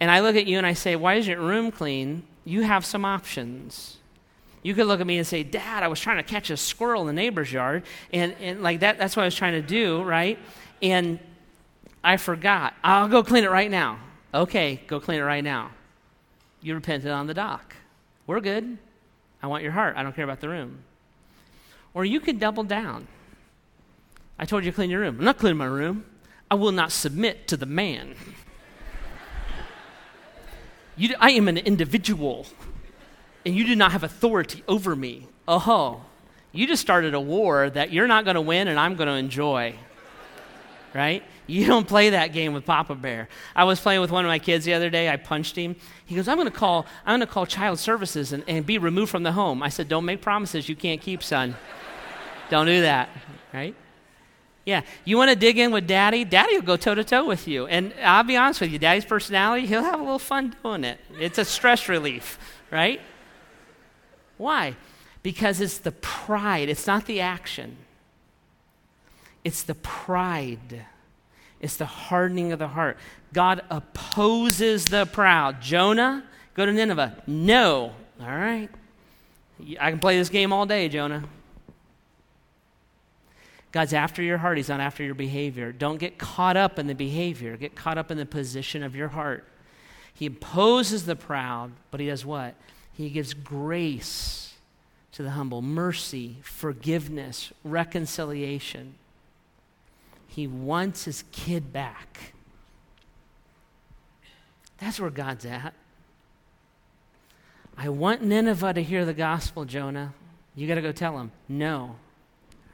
and 0.00 0.10
I 0.10 0.20
look 0.20 0.34
at 0.34 0.46
you 0.46 0.56
and 0.56 0.66
I 0.66 0.72
say, 0.72 0.96
Why 0.96 1.14
is 1.14 1.28
your 1.28 1.40
room 1.40 1.70
clean? 1.70 2.24
You 2.44 2.62
have 2.62 2.86
some 2.86 3.04
options. 3.04 3.98
You 4.62 4.74
could 4.74 4.86
look 4.86 5.00
at 5.00 5.06
me 5.06 5.18
and 5.18 5.26
say, 5.26 5.42
Dad, 5.42 5.82
I 5.82 5.88
was 5.88 6.00
trying 6.00 6.16
to 6.16 6.22
catch 6.22 6.48
a 6.48 6.56
squirrel 6.56 7.02
in 7.02 7.06
the 7.08 7.12
neighbor's 7.12 7.52
yard. 7.52 7.82
And, 8.12 8.34
and 8.40 8.62
like 8.62 8.80
that, 8.80 8.96
that's 8.96 9.14
what 9.14 9.22
I 9.22 9.26
was 9.26 9.34
trying 9.34 9.60
to 9.60 9.62
do, 9.62 10.02
right? 10.02 10.38
And 10.82 11.20
I 12.02 12.16
forgot. 12.16 12.74
I'll 12.82 13.08
go 13.08 13.22
clean 13.22 13.44
it 13.44 13.50
right 13.50 13.70
now. 13.70 14.00
Okay, 14.34 14.82
go 14.86 14.98
clean 15.00 15.20
it 15.20 15.24
right 15.24 15.44
now 15.44 15.70
you 16.62 16.74
repented 16.74 17.10
on 17.10 17.26
the 17.26 17.34
dock. 17.34 17.74
We're 18.26 18.40
good. 18.40 18.78
I 19.42 19.48
want 19.48 19.64
your 19.64 19.72
heart. 19.72 19.96
I 19.96 20.02
don't 20.02 20.14
care 20.14 20.24
about 20.24 20.40
the 20.40 20.48
room. 20.48 20.84
Or 21.92 22.04
you 22.04 22.20
could 22.20 22.38
double 22.38 22.62
down. 22.62 23.08
I 24.38 24.44
told 24.44 24.64
you 24.64 24.70
to 24.70 24.74
clean 24.74 24.88
your 24.88 25.00
room. 25.00 25.18
I'm 25.18 25.24
not 25.24 25.38
cleaning 25.38 25.58
my 25.58 25.66
room. 25.66 26.06
I 26.50 26.54
will 26.54 26.72
not 26.72 26.92
submit 26.92 27.48
to 27.48 27.56
the 27.56 27.66
man. 27.66 28.14
You, 30.94 31.14
I 31.18 31.30
am 31.30 31.48
an 31.48 31.56
individual, 31.56 32.46
and 33.46 33.56
you 33.56 33.64
do 33.64 33.74
not 33.74 33.92
have 33.92 34.02
authority 34.02 34.62
over 34.68 34.94
me. 34.94 35.26
Oh, 35.48 36.04
you 36.52 36.66
just 36.66 36.82
started 36.82 37.14
a 37.14 37.20
war 37.20 37.70
that 37.70 37.90
you're 37.94 38.06
not 38.06 38.26
going 38.26 38.34
to 38.34 38.42
win 38.42 38.68
and 38.68 38.78
I'm 38.78 38.94
going 38.96 39.06
to 39.06 39.14
enjoy. 39.14 39.74
Right? 40.94 41.22
You 41.46 41.66
don't 41.66 41.88
play 41.88 42.10
that 42.10 42.32
game 42.32 42.52
with 42.52 42.66
Papa 42.66 42.94
Bear. 42.94 43.28
I 43.56 43.64
was 43.64 43.80
playing 43.80 44.00
with 44.00 44.10
one 44.10 44.24
of 44.24 44.28
my 44.28 44.38
kids 44.38 44.64
the 44.64 44.74
other 44.74 44.90
day. 44.90 45.08
I 45.08 45.16
punched 45.16 45.56
him. 45.56 45.76
He 46.04 46.14
goes, 46.14 46.28
I'm 46.28 46.36
going 46.36 46.50
to 46.50 46.56
call, 46.56 46.86
I'm 47.06 47.18
going 47.18 47.26
to 47.26 47.32
call 47.32 47.46
child 47.46 47.78
services 47.78 48.32
and, 48.32 48.44
and 48.46 48.64
be 48.64 48.78
removed 48.78 49.10
from 49.10 49.22
the 49.22 49.32
home. 49.32 49.62
I 49.62 49.68
said, 49.68 49.88
Don't 49.88 50.04
make 50.04 50.20
promises 50.20 50.68
you 50.68 50.76
can't 50.76 51.00
keep, 51.00 51.22
son. 51.22 51.56
don't 52.50 52.66
do 52.66 52.82
that, 52.82 53.08
right? 53.54 53.74
Yeah, 54.64 54.82
you 55.04 55.16
want 55.16 55.30
to 55.30 55.36
dig 55.36 55.58
in 55.58 55.72
with 55.72 55.88
daddy? 55.88 56.24
Daddy 56.24 56.56
will 56.56 56.62
go 56.64 56.76
toe 56.76 56.94
to 56.94 57.02
toe 57.02 57.24
with 57.24 57.48
you. 57.48 57.66
And 57.66 57.92
I'll 58.02 58.22
be 58.22 58.36
honest 58.36 58.60
with 58.60 58.70
you, 58.70 58.78
daddy's 58.78 59.04
personality, 59.04 59.66
he'll 59.66 59.82
have 59.82 59.98
a 59.98 60.02
little 60.02 60.20
fun 60.20 60.54
doing 60.62 60.84
it. 60.84 61.00
It's 61.18 61.38
a 61.38 61.44
stress 61.44 61.88
relief, 61.88 62.38
right? 62.70 63.00
Why? 64.36 64.76
Because 65.22 65.60
it's 65.60 65.78
the 65.78 65.92
pride, 65.92 66.68
it's 66.68 66.86
not 66.86 67.06
the 67.06 67.20
action, 67.20 67.76
it's 69.44 69.62
the 69.62 69.74
pride 69.74 70.84
it's 71.62 71.76
the 71.76 71.86
hardening 71.86 72.52
of 72.52 72.58
the 72.58 72.68
heart. 72.68 72.98
God 73.32 73.62
opposes 73.70 74.84
the 74.84 75.06
proud. 75.06 75.62
Jonah, 75.62 76.24
go 76.54 76.66
to 76.66 76.72
Nineveh. 76.72 77.22
No. 77.28 77.92
All 78.20 78.26
right. 78.26 78.68
I 79.80 79.90
can 79.90 80.00
play 80.00 80.18
this 80.18 80.28
game 80.28 80.52
all 80.52 80.66
day, 80.66 80.88
Jonah. 80.88 81.22
God's 83.70 83.94
after 83.94 84.22
your 84.22 84.38
heart, 84.38 84.56
He's 84.58 84.68
not 84.68 84.80
after 84.80 85.04
your 85.04 85.14
behavior. 85.14 85.72
Don't 85.72 85.98
get 85.98 86.18
caught 86.18 86.56
up 86.56 86.78
in 86.78 86.88
the 86.88 86.94
behavior, 86.94 87.56
get 87.56 87.74
caught 87.74 87.96
up 87.96 88.10
in 88.10 88.18
the 88.18 88.26
position 88.26 88.82
of 88.82 88.94
your 88.94 89.08
heart. 89.08 89.46
He 90.12 90.26
opposes 90.26 91.06
the 91.06 91.16
proud, 91.16 91.72
but 91.90 92.00
He 92.00 92.08
does 92.08 92.26
what? 92.26 92.54
He 92.92 93.08
gives 93.08 93.32
grace 93.32 94.52
to 95.12 95.22
the 95.22 95.30
humble, 95.30 95.62
mercy, 95.62 96.36
forgiveness, 96.42 97.52
reconciliation. 97.64 98.96
He 100.32 100.46
wants 100.46 101.04
his 101.04 101.24
kid 101.30 101.74
back. 101.74 102.32
That's 104.78 104.98
where 104.98 105.10
God's 105.10 105.44
at. 105.44 105.74
I 107.76 107.90
want 107.90 108.22
Nineveh 108.22 108.72
to 108.72 108.82
hear 108.82 109.04
the 109.04 109.12
gospel, 109.12 109.66
Jonah. 109.66 110.14
You 110.54 110.66
got 110.66 110.76
to 110.76 110.80
go 110.80 110.90
tell 110.90 111.18
them, 111.18 111.32
no. 111.50 111.96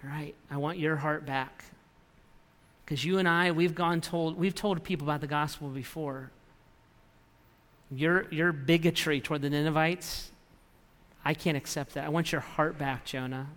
All 0.04 0.10
right, 0.10 0.36
I 0.48 0.56
want 0.58 0.78
your 0.78 0.94
heart 0.94 1.26
back. 1.26 1.64
Because 2.84 3.04
you 3.04 3.18
and 3.18 3.28
I, 3.28 3.50
we've 3.50 3.74
gone 3.74 4.00
told, 4.00 4.38
we've 4.38 4.54
told 4.54 4.84
people 4.84 5.08
about 5.08 5.20
the 5.20 5.26
gospel 5.26 5.68
before. 5.68 6.30
Your, 7.90 8.32
your 8.32 8.52
bigotry 8.52 9.20
toward 9.20 9.42
the 9.42 9.50
Ninevites, 9.50 10.30
I 11.24 11.34
can't 11.34 11.56
accept 11.56 11.94
that. 11.94 12.04
I 12.04 12.08
want 12.08 12.30
your 12.30 12.40
heart 12.40 12.78
back, 12.78 13.04
Jonah. 13.04 13.48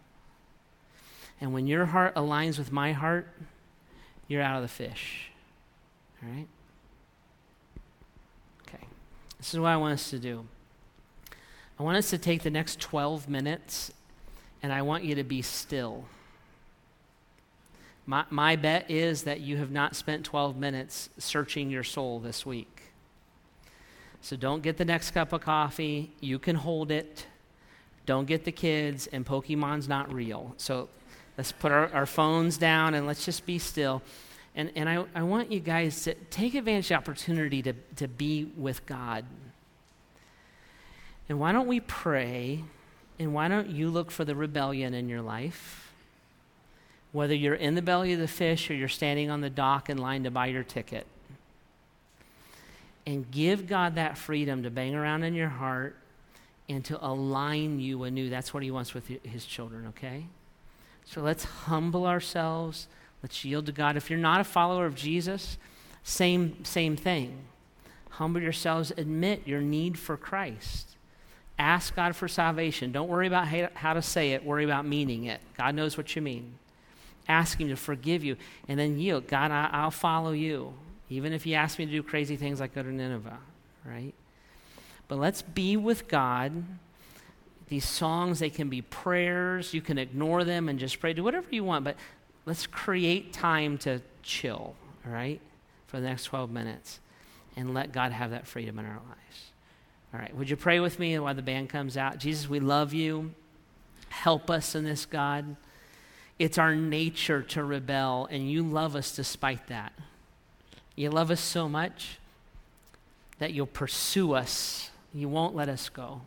And 1.39 1.53
when 1.53 1.67
your 1.67 1.85
heart 1.85 2.15
aligns 2.15 2.57
with 2.57 2.71
my 2.71 2.93
heart, 2.93 3.27
you're 4.31 4.41
out 4.41 4.55
of 4.55 4.61
the 4.61 4.69
fish. 4.69 5.29
All 6.23 6.29
right? 6.29 6.47
Okay. 8.65 8.85
This 9.37 9.53
is 9.53 9.59
what 9.59 9.67
I 9.67 9.75
want 9.75 9.93
us 9.93 10.09
to 10.11 10.19
do. 10.19 10.45
I 11.77 11.83
want 11.83 11.97
us 11.97 12.09
to 12.11 12.17
take 12.17 12.43
the 12.43 12.49
next 12.49 12.79
12 12.79 13.27
minutes 13.27 13.91
and 14.63 14.71
I 14.71 14.83
want 14.83 15.03
you 15.03 15.15
to 15.15 15.23
be 15.25 15.41
still. 15.41 16.05
My, 18.05 18.23
my 18.29 18.55
bet 18.55 18.89
is 18.89 19.23
that 19.23 19.41
you 19.41 19.57
have 19.57 19.71
not 19.71 19.97
spent 19.97 20.23
12 20.23 20.55
minutes 20.57 21.09
searching 21.17 21.69
your 21.69 21.83
soul 21.83 22.19
this 22.19 22.45
week. 22.45 22.83
So 24.21 24.37
don't 24.37 24.63
get 24.63 24.77
the 24.77 24.85
next 24.85 25.11
cup 25.11 25.33
of 25.33 25.41
coffee. 25.41 26.13
You 26.21 26.39
can 26.39 26.55
hold 26.55 26.89
it. 26.89 27.25
Don't 28.05 28.25
get 28.25 28.45
the 28.45 28.51
kids, 28.51 29.07
and 29.07 29.25
Pokemon's 29.25 29.89
not 29.89 30.13
real. 30.13 30.53
So 30.57 30.87
Let's 31.41 31.53
put 31.53 31.71
our, 31.71 31.91
our 31.91 32.05
phones 32.05 32.59
down 32.59 32.93
and 32.93 33.07
let's 33.07 33.25
just 33.25 33.47
be 33.47 33.57
still. 33.57 34.03
And, 34.55 34.71
and 34.75 34.87
I, 34.87 35.03
I 35.15 35.23
want 35.23 35.51
you 35.51 35.59
guys 35.59 36.03
to 36.03 36.13
take 36.29 36.53
advantage 36.53 36.85
of 36.85 36.89
the 36.89 36.95
opportunity 36.97 37.63
to, 37.63 37.73
to 37.95 38.07
be 38.07 38.51
with 38.55 38.85
God. 38.85 39.25
And 41.27 41.39
why 41.39 41.51
don't 41.51 41.65
we 41.65 41.79
pray? 41.79 42.63
And 43.17 43.33
why 43.33 43.47
don't 43.47 43.71
you 43.71 43.89
look 43.89 44.11
for 44.11 44.23
the 44.23 44.35
rebellion 44.35 44.93
in 44.93 45.09
your 45.09 45.23
life? 45.23 45.91
Whether 47.11 47.33
you're 47.33 47.55
in 47.55 47.73
the 47.73 47.81
belly 47.81 48.13
of 48.13 48.19
the 48.19 48.27
fish 48.27 48.69
or 48.69 48.75
you're 48.75 48.87
standing 48.87 49.31
on 49.31 49.41
the 49.41 49.49
dock 49.49 49.89
in 49.89 49.97
line 49.97 50.25
to 50.25 50.29
buy 50.29 50.45
your 50.45 50.61
ticket. 50.63 51.07
And 53.07 53.31
give 53.31 53.65
God 53.65 53.95
that 53.95 54.15
freedom 54.15 54.61
to 54.61 54.69
bang 54.69 54.93
around 54.93 55.23
in 55.23 55.33
your 55.33 55.49
heart 55.49 55.95
and 56.69 56.85
to 56.85 57.03
align 57.03 57.79
you 57.79 58.03
anew. 58.03 58.29
That's 58.29 58.53
what 58.53 58.61
He 58.61 58.69
wants 58.69 58.93
with 58.93 59.07
His 59.07 59.43
children, 59.43 59.87
okay? 59.87 60.27
So 61.05 61.21
let's 61.21 61.43
humble 61.43 62.05
ourselves. 62.05 62.87
Let's 63.21 63.43
yield 63.43 63.65
to 63.67 63.71
God. 63.71 63.97
If 63.97 64.09
you're 64.09 64.19
not 64.19 64.41
a 64.41 64.45
follower 64.45 64.85
of 64.85 64.95
Jesus, 64.95 65.57
same, 66.03 66.63
same 66.63 66.95
thing. 66.95 67.45
Humble 68.11 68.41
yourselves, 68.41 68.91
admit 68.97 69.47
your 69.47 69.61
need 69.61 69.97
for 69.97 70.17
Christ. 70.17 70.95
Ask 71.57 71.95
God 71.95 72.15
for 72.15 72.27
salvation. 72.27 72.91
Don't 72.91 73.07
worry 73.07 73.27
about 73.27 73.47
how 73.75 73.93
to 73.93 74.01
say 74.01 74.31
it, 74.31 74.43
worry 74.43 74.63
about 74.63 74.85
meaning 74.85 75.25
it. 75.25 75.41
God 75.57 75.75
knows 75.75 75.97
what 75.97 76.15
you 76.15 76.21
mean. 76.21 76.55
Ask 77.27 77.59
Him 77.59 77.69
to 77.69 77.75
forgive 77.75 78.23
you, 78.23 78.35
and 78.67 78.79
then 78.79 78.97
yield. 78.97 79.27
God, 79.27 79.51
I, 79.51 79.83
will 79.83 79.91
follow 79.91 80.31
you, 80.31 80.73
even 81.09 81.33
if 81.33 81.45
you 81.45 81.53
ask 81.53 81.77
me 81.77 81.85
to 81.85 81.91
do 81.91 82.01
crazy 82.01 82.35
things 82.35 82.59
like 82.59 82.73
go 82.73 82.81
to 82.81 82.91
Nineveh, 82.91 83.37
right? 83.85 84.13
But 85.07 85.19
let's 85.19 85.41
be 85.41 85.77
with 85.77 86.07
God 86.07 86.63
these 87.71 87.87
songs, 87.87 88.39
they 88.39 88.49
can 88.49 88.67
be 88.67 88.81
prayers. 88.81 89.73
You 89.73 89.81
can 89.81 89.97
ignore 89.97 90.43
them 90.43 90.67
and 90.67 90.77
just 90.77 90.99
pray. 90.99 91.13
Do 91.13 91.23
whatever 91.23 91.47
you 91.51 91.63
want, 91.63 91.85
but 91.85 91.95
let's 92.45 92.67
create 92.67 93.31
time 93.31 93.77
to 93.79 94.01
chill, 94.23 94.75
all 95.05 95.11
right, 95.13 95.39
for 95.87 96.01
the 96.01 96.07
next 96.07 96.25
12 96.25 96.51
minutes 96.51 96.99
and 97.55 97.73
let 97.73 97.93
God 97.93 98.11
have 98.11 98.31
that 98.31 98.45
freedom 98.45 98.77
in 98.77 98.85
our 98.85 98.99
lives. 99.07 99.51
All 100.13 100.19
right, 100.19 100.35
would 100.35 100.49
you 100.49 100.57
pray 100.57 100.81
with 100.81 100.99
me 100.99 101.17
while 101.17 101.33
the 101.33 101.41
band 101.41 101.69
comes 101.69 101.95
out? 101.95 102.17
Jesus, 102.17 102.49
we 102.49 102.59
love 102.59 102.93
you. 102.93 103.31
Help 104.09 104.49
us 104.49 104.75
in 104.75 104.83
this, 104.83 105.05
God. 105.05 105.55
It's 106.37 106.57
our 106.57 106.75
nature 106.75 107.41
to 107.41 107.63
rebel, 107.63 108.27
and 108.29 108.51
you 108.51 108.63
love 108.63 108.97
us 108.97 109.15
despite 109.15 109.67
that. 109.67 109.93
You 110.97 111.09
love 111.09 111.31
us 111.31 111.39
so 111.39 111.69
much 111.69 112.19
that 113.39 113.53
you'll 113.53 113.65
pursue 113.65 114.33
us, 114.33 114.89
you 115.13 115.29
won't 115.29 115.55
let 115.55 115.69
us 115.69 115.87
go. 115.87 116.23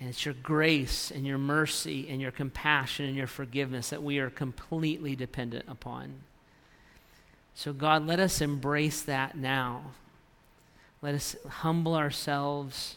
And 0.00 0.08
it's 0.08 0.24
your 0.24 0.34
grace 0.42 1.10
and 1.10 1.26
your 1.26 1.36
mercy 1.36 2.08
and 2.08 2.22
your 2.22 2.30
compassion 2.30 3.04
and 3.04 3.14
your 3.14 3.26
forgiveness 3.26 3.90
that 3.90 4.02
we 4.02 4.18
are 4.18 4.30
completely 4.30 5.14
dependent 5.14 5.66
upon. 5.68 6.14
So, 7.54 7.74
God, 7.74 8.06
let 8.06 8.18
us 8.18 8.40
embrace 8.40 9.02
that 9.02 9.36
now. 9.36 9.92
Let 11.02 11.14
us 11.14 11.36
humble 11.46 11.94
ourselves 11.94 12.96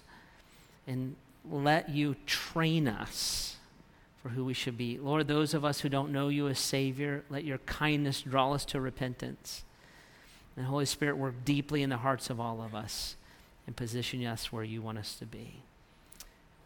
and 0.87 1.17
let 1.49 1.89
you 1.89 2.15
train 2.25 2.87
us 2.87 3.57
for 4.21 4.29
who 4.29 4.45
we 4.45 4.53
should 4.53 4.77
be. 4.77 4.97
Lord, 4.97 5.27
those 5.27 5.53
of 5.53 5.65
us 5.65 5.81
who 5.81 5.89
don't 5.89 6.13
know 6.13 6.29
you 6.29 6.47
as 6.47 6.57
Savior, 6.57 7.25
let 7.29 7.43
your 7.43 7.57
kindness 7.59 8.21
draw 8.21 8.53
us 8.53 8.63
to 8.65 8.79
repentance. 8.79 9.65
And 10.55 10.65
Holy 10.65 10.85
Spirit, 10.85 11.17
work 11.17 11.43
deeply 11.43 11.83
in 11.83 11.89
the 11.89 11.97
hearts 11.97 12.29
of 12.29 12.39
all 12.39 12.61
of 12.61 12.73
us 12.73 13.17
and 13.67 13.75
position 13.75 14.25
us 14.25 14.53
where 14.53 14.63
you 14.63 14.81
want 14.81 14.97
us 14.97 15.15
to 15.15 15.25
be. 15.25 15.62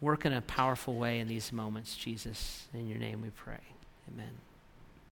Work 0.00 0.24
in 0.24 0.32
a 0.32 0.40
powerful 0.40 0.94
way 0.94 1.18
in 1.18 1.28
these 1.28 1.52
moments, 1.52 1.96
Jesus. 1.96 2.68
In 2.72 2.88
your 2.88 2.98
name 2.98 3.22
we 3.22 3.30
pray. 3.30 3.58
Amen. 4.12 4.47